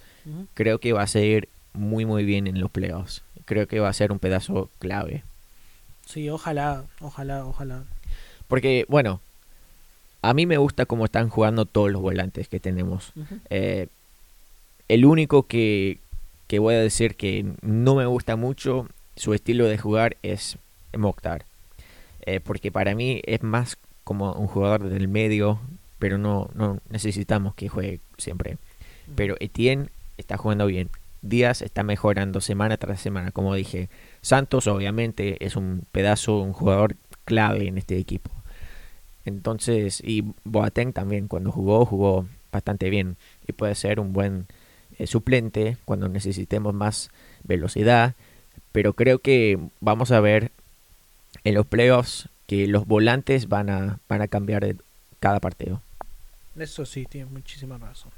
creo 0.54 0.78
que 0.78 0.92
va 0.92 1.02
a 1.02 1.06
ser 1.06 1.48
muy 1.72 2.04
muy 2.04 2.24
bien 2.24 2.46
en 2.46 2.60
los 2.60 2.70
playoffs. 2.70 3.22
Creo 3.44 3.66
que 3.66 3.80
va 3.80 3.88
a 3.88 3.92
ser 3.92 4.12
un 4.12 4.18
pedazo 4.18 4.70
clave. 4.78 5.22
Sí, 6.06 6.28
ojalá, 6.28 6.84
ojalá, 7.00 7.46
ojalá. 7.46 7.84
Porque 8.48 8.84
bueno, 8.88 9.20
a 10.22 10.34
mí 10.34 10.46
me 10.46 10.58
gusta 10.58 10.86
cómo 10.86 11.04
están 11.04 11.28
jugando 11.28 11.66
todos 11.66 11.90
los 11.90 12.02
volantes 12.02 12.48
que 12.48 12.60
tenemos. 12.60 13.12
Eh, 13.50 13.88
el 14.88 15.04
único 15.04 15.44
que, 15.44 15.98
que 16.46 16.58
voy 16.58 16.74
a 16.74 16.80
decir 16.80 17.16
que 17.16 17.46
no 17.62 17.94
me 17.94 18.06
gusta 18.06 18.36
mucho 18.36 18.88
su 19.16 19.34
estilo 19.34 19.66
de 19.66 19.78
jugar 19.78 20.16
es 20.22 20.58
Mokhtar. 20.96 21.44
Eh, 22.22 22.40
porque 22.40 22.70
para 22.70 22.94
mí 22.94 23.20
es 23.24 23.42
más 23.42 23.78
como 24.04 24.32
un 24.32 24.46
jugador 24.46 24.88
del 24.88 25.08
medio, 25.08 25.60
pero 25.98 26.18
no, 26.18 26.50
no 26.54 26.78
necesitamos 26.90 27.54
que 27.54 27.68
juegue 27.68 28.00
siempre. 28.18 28.58
Pero 29.14 29.36
Etienne 29.40 29.88
está 30.16 30.36
jugando 30.36 30.66
bien. 30.66 30.90
Díaz 31.22 31.62
está 31.62 31.84
mejorando 31.84 32.40
semana 32.40 32.76
tras 32.76 33.00
semana, 33.00 33.30
como 33.30 33.54
dije. 33.54 33.88
Santos 34.20 34.66
obviamente 34.66 35.44
es 35.44 35.56
un 35.56 35.84
pedazo, 35.92 36.38
un 36.38 36.52
jugador 36.52 36.96
clave 37.24 37.68
en 37.68 37.78
este 37.78 37.98
equipo. 37.98 38.30
Entonces, 39.24 40.02
y 40.04 40.24
Boateng 40.44 40.92
también 40.92 41.28
cuando 41.28 41.52
jugó, 41.52 41.86
jugó 41.86 42.26
bastante 42.50 42.90
bien 42.90 43.16
y 43.46 43.52
puede 43.52 43.74
ser 43.74 44.00
un 44.00 44.12
buen 44.12 44.46
eh, 44.98 45.06
suplente 45.06 45.76
cuando 45.84 46.08
necesitemos 46.08 46.74
más 46.74 47.10
velocidad. 47.44 48.14
Pero 48.72 48.94
creo 48.94 49.20
que 49.20 49.58
vamos 49.80 50.10
a 50.10 50.20
ver 50.20 50.50
en 51.44 51.54
los 51.54 51.66
playoffs 51.66 52.28
que 52.46 52.66
los 52.66 52.86
volantes 52.86 53.48
van 53.48 53.70
a, 53.70 53.98
van 54.08 54.22
a 54.22 54.28
cambiar 54.28 54.76
cada 55.20 55.40
partido. 55.40 55.80
Eso 56.56 56.84
sí, 56.84 57.06
tiene 57.06 57.26
muchísima 57.30 57.78
razón. 57.78 58.12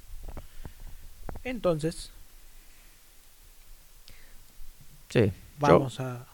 Entonces, 1.44 2.10
sí, 5.10 5.32
vamos 5.58 6.00
a 6.00 6.26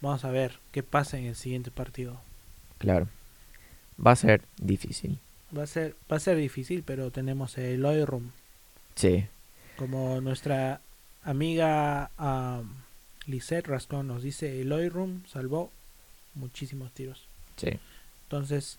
vamos 0.00 0.24
a 0.24 0.30
ver 0.30 0.58
qué 0.70 0.82
pasa 0.82 1.18
en 1.18 1.26
el 1.26 1.36
siguiente 1.36 1.70
partido. 1.70 2.20
Claro. 2.78 3.08
Va 4.04 4.12
a 4.12 4.16
ser 4.16 4.42
difícil. 4.58 5.18
Va 5.56 5.64
a 5.64 5.66
ser 5.66 5.96
va 6.10 6.16
a 6.16 6.20
ser 6.20 6.36
difícil, 6.36 6.82
pero 6.82 7.10
tenemos 7.10 7.58
el 7.58 7.84
Oil 7.84 8.06
Room 8.06 8.30
Sí. 8.94 9.26
Como 9.76 10.20
nuestra 10.20 10.80
amiga 11.24 12.10
um, 12.18 12.68
Lisette 13.26 13.66
Rascón 13.66 14.08
nos 14.08 14.22
dice, 14.22 14.60
Eloy 14.60 14.88
Room 14.88 15.22
salvó 15.26 15.70
muchísimos 16.34 16.90
tiros. 16.92 17.24
Sí. 17.56 17.78
Entonces, 18.24 18.78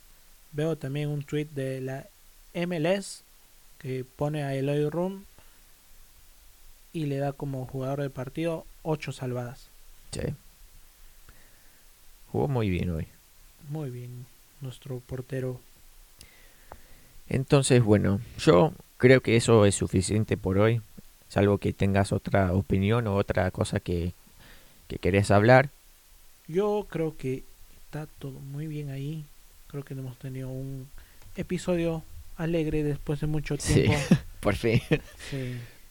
veo 0.52 0.78
también 0.78 1.10
un 1.10 1.24
tweet 1.24 1.46
de 1.46 1.82
la 1.82 2.08
MLS 2.54 3.24
que 3.80 4.04
pone 4.04 4.44
a 4.44 4.56
Eloy 4.56 4.90
Room 4.90 5.26
y 6.92 7.06
le 7.06 7.18
da 7.18 7.34
como 7.34 7.66
jugador 7.66 8.02
del 8.02 8.12
partido 8.12 8.66
8 8.84 9.12
salvadas. 9.12 9.68
Sí. 10.12 10.34
Jugó 12.32 12.48
muy 12.48 12.70
bien 12.70 12.90
hoy. 12.90 13.08
Muy 13.70 13.90
bien, 13.90 14.26
nuestro 14.62 15.00
portero. 15.00 15.60
Entonces, 17.28 17.84
bueno, 17.84 18.20
yo 18.38 18.74
creo 18.98 19.22
que 19.22 19.36
eso 19.36 19.66
es 19.66 19.76
suficiente 19.76 20.38
por 20.38 20.58
hoy, 20.58 20.82
salvo 21.30 21.58
que 21.58 21.74
tengas 21.74 22.12
otra 22.12 22.54
opinión 22.54 23.08
o 23.08 23.16
otra 23.16 23.50
cosa 23.52 23.80
que, 23.80 24.14
que 24.88 24.98
querés 24.98 25.32
hablar. 25.32 25.70
Yo 26.48 26.88
creo 26.90 27.16
que 27.18 27.44
está 27.86 28.08
todo 28.20 28.40
muy 28.40 28.68
bien 28.68 28.90
ahí. 28.90 29.26
Creo 29.68 29.84
que 29.84 29.94
hemos 29.94 30.18
tenido 30.18 30.50
un 30.50 30.88
episodio 31.36 32.04
alegre 32.36 32.84
después 32.84 33.20
de 33.20 33.28
mucho 33.28 33.58
tiempo. 33.58 33.94
por 34.40 34.56
fin. 34.56 34.82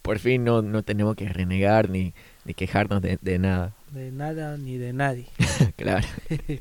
Por 0.02 0.18
fin 0.18 0.44
no, 0.44 0.62
no 0.62 0.82
tenemos 0.82 1.16
que 1.16 1.28
renegar 1.28 1.88
ni, 1.88 2.12
ni 2.44 2.54
quejarnos 2.54 3.00
de, 3.00 3.18
de 3.22 3.38
nada. 3.38 3.72
De 3.90 4.10
nada 4.10 4.56
ni 4.56 4.76
de 4.78 4.92
nadie. 4.92 5.26
claro. 5.76 6.06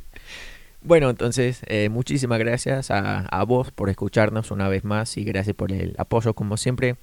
Bueno, 0.84 1.12
entonces, 1.12 1.62
eh, 1.68 1.90
muchísimas 1.90 2.40
gracias 2.40 2.90
a, 2.90 3.20
a, 3.20 3.44
vos 3.44 3.70
por 3.70 3.92
escucharnos 3.92 4.50
una 4.50 4.68
vez 4.68 4.84
más 4.84 5.16
y 5.16 5.24
gracias 5.24 5.56
por 5.56 5.72
el 5.72 5.94
apoyo 6.00 6.34
como 6.34 6.58
siempre. 6.58 6.96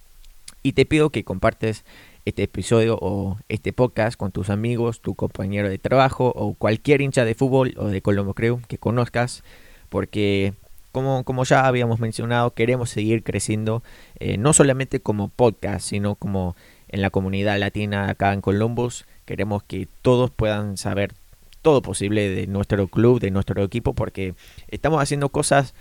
Y 0.65 0.73
te 0.73 0.85
pido 0.85 1.11
que 1.11 1.23
compartes 1.23 1.85
este 2.29 2.43
episodio 2.43 2.99
o 3.01 3.39
este 3.49 3.73
podcast 3.73 4.19
con 4.19 4.33
tus 4.33 4.51
amigos, 4.51 5.01
tu 5.01 5.15
compañero 5.15 5.69
de 5.69 5.79
trabajo 5.79 6.33
o 6.37 6.55
cualquier 6.55 7.01
hincha 7.01 7.25
de 7.25 7.35
fútbol 7.35 7.75
o 7.79 7.87
de 7.87 8.03
Colombo 8.03 8.35
Creo 8.35 8.61
que 8.69 8.77
conozcas, 8.77 9.43
porque 9.89 10.53
como, 10.93 11.25
como 11.25 11.45
ya 11.45 11.67
habíamos 11.67 12.01
mencionado, 12.01 12.53
queremos 12.53 12.91
seguir 12.91 13.23
creciendo, 13.23 13.83
eh, 14.19 14.37
no 14.37 14.53
solamente 14.53 15.01
como 15.01 15.29
podcast, 15.29 15.87
sino 15.89 16.15
como 16.17 16.55
en 16.89 17.03
la 17.03 17.11
comunidad 17.11 17.59
latina 17.59 18.11
acá 18.11 18.33
en 18.33 18.41
Columbus. 18.41 19.07
Queremos 19.25 19.63
que 19.63 19.89
todos 20.03 20.31
puedan 20.31 20.77
saber 20.77 21.15
todo 21.63 21.83
posible 21.83 22.29
de 22.29 22.47
nuestro 22.47 22.89
club, 22.89 23.21
de 23.21 23.31
nuestro 23.31 23.63
equipo, 23.63 23.95
porque 23.95 24.35
estamos 24.69 25.03
haciendo 25.03 25.31
cosas 25.31 25.75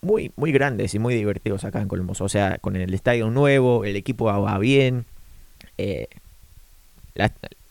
muy, 0.00 0.30
muy 0.36 0.52
grandes 0.52 0.94
y 0.94 0.98
muy 0.98 1.14
divertidos 1.14 1.64
acá 1.64 1.80
en 1.80 1.88
Columbus. 1.88 2.20
O 2.20 2.28
sea, 2.28 2.58
con 2.58 2.76
el 2.76 2.92
estadio 2.92 3.30
nuevo, 3.30 3.84
el 3.84 3.96
equipo 3.96 4.26
va 4.26 4.58
bien. 4.58 5.06
Eh, 5.78 6.08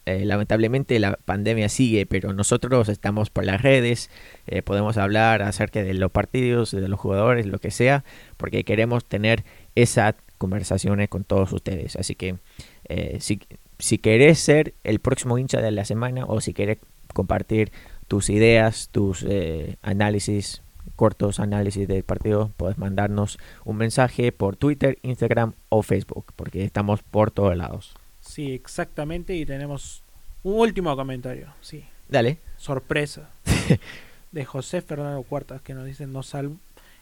eh, 0.06 0.24
lamentablemente 0.24 0.98
la 0.98 1.16
pandemia 1.16 1.68
sigue, 1.68 2.06
pero 2.06 2.32
nosotros 2.32 2.88
estamos 2.88 3.30
por 3.30 3.44
las 3.44 3.62
redes, 3.62 4.10
eh, 4.46 4.62
podemos 4.62 4.96
hablar 4.96 5.42
acerca 5.42 5.82
de 5.82 5.94
los 5.94 6.10
partidos, 6.10 6.70
de 6.70 6.88
los 6.88 6.98
jugadores, 6.98 7.46
lo 7.46 7.58
que 7.58 7.70
sea, 7.70 8.04
porque 8.36 8.64
queremos 8.64 9.04
tener 9.04 9.44
esas 9.74 10.14
conversaciones 10.38 11.08
con 11.08 11.24
todos 11.24 11.52
ustedes. 11.52 11.96
Así 11.96 12.14
que 12.14 12.36
si 13.20 13.40
si 13.78 13.98
querés 13.98 14.38
ser 14.38 14.74
el 14.84 14.98
próximo 14.98 15.38
hincha 15.38 15.60
de 15.60 15.70
la 15.70 15.84
semana 15.84 16.24
o 16.26 16.40
si 16.40 16.52
querés 16.52 16.78
compartir 17.14 17.72
tus 18.08 18.30
ideas, 18.30 18.88
tus 18.90 19.24
eh, 19.26 19.76
análisis, 19.82 20.62
cortos 20.96 21.38
análisis 21.38 21.86
del 21.86 22.02
partido, 22.02 22.50
puedes 22.56 22.78
mandarnos 22.78 23.38
un 23.64 23.76
mensaje 23.76 24.32
por 24.32 24.56
Twitter, 24.56 24.98
Instagram 25.02 25.52
o 25.68 25.82
Facebook, 25.82 26.32
porque 26.34 26.64
estamos 26.64 27.02
por 27.02 27.30
todos 27.30 27.56
lados. 27.56 27.94
Sí, 28.38 28.52
exactamente, 28.52 29.34
y 29.34 29.44
tenemos 29.44 30.00
un 30.44 30.60
último 30.60 30.94
comentario, 30.94 31.52
sí. 31.60 31.84
Dale. 32.08 32.38
Sorpresa. 32.56 33.30
de 34.30 34.44
José 34.44 34.80
Fernando 34.80 35.24
Cuartas, 35.24 35.60
que 35.60 35.74
nos 35.74 35.84
dice, 35.84 36.06
nos 36.06 36.32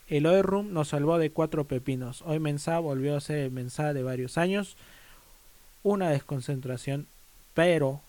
el 0.09 0.43
Room 0.43 0.73
nos 0.73 0.89
salvó 0.89 1.19
de 1.19 1.29
cuatro 1.29 1.65
pepinos. 1.65 2.23
Hoy 2.23 2.39
Mensah 2.39 2.79
volvió 2.79 3.19
a 3.19 3.21
ser 3.21 3.37
el 3.41 3.51
Mensah 3.51 3.93
de 3.93 4.03
varios 4.03 4.39
años. 4.39 4.79
Una 5.83 6.09
desconcentración, 6.09 7.07
pero 7.53 8.01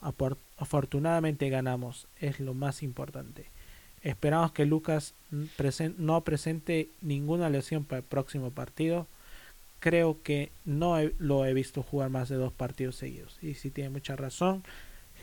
afortunadamente 0.58 1.50
ganamos. 1.50 2.08
Es 2.22 2.40
lo 2.40 2.54
más 2.54 2.82
importante. 2.82 3.48
Esperamos 4.04 4.54
que 4.54 4.66
Lucas 4.66 5.14
no 5.98 6.22
presente 6.22 6.88
ninguna 7.02 7.50
lesión 7.50 7.84
para 7.84 8.00
el 8.00 8.06
próximo 8.06 8.52
partido. 8.52 9.06
Creo 9.80 10.18
que 10.24 10.52
no 10.66 10.98
lo 11.20 11.46
he 11.46 11.54
visto 11.54 11.84
jugar 11.84 12.10
más 12.10 12.30
de 12.30 12.36
dos 12.36 12.52
partidos 12.52 12.96
seguidos. 12.96 13.38
Y 13.42 13.54
si 13.54 13.70
tiene 13.70 13.90
mucha 13.90 14.16
razón, 14.16 14.64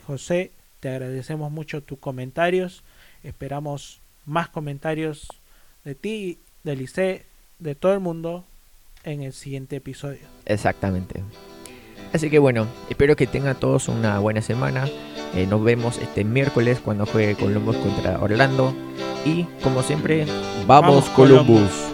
José, 0.06 0.52
te 0.80 0.90
agradecemos 0.90 1.50
mucho 1.50 1.82
tus 1.82 1.98
comentarios. 1.98 2.84
Esperamos 3.22 4.00
más 4.26 4.48
comentarios 4.48 5.28
de 5.84 5.94
ti, 5.94 6.38
de 6.62 6.76
Lice, 6.76 7.24
de 7.58 7.74
todo 7.74 7.94
el 7.94 8.00
mundo 8.00 8.44
en 9.04 9.22
el 9.22 9.32
siguiente 9.32 9.76
episodio. 9.76 10.26
Exactamente. 10.46 11.22
Así 12.12 12.30
que 12.30 12.38
bueno, 12.38 12.68
espero 12.88 13.16
que 13.16 13.26
tengan 13.26 13.58
todos 13.58 13.88
una 13.88 14.18
buena 14.18 14.40
semana. 14.40 14.88
Eh, 15.34 15.46
nos 15.46 15.64
vemos 15.64 15.98
este 15.98 16.22
miércoles 16.24 16.78
cuando 16.78 17.06
juegue 17.06 17.34
Columbus 17.34 17.76
contra 17.76 18.20
Orlando. 18.20 18.74
Y 19.24 19.44
como 19.62 19.82
siempre, 19.82 20.26
vamos, 20.66 21.08
Columbus. 21.10 21.93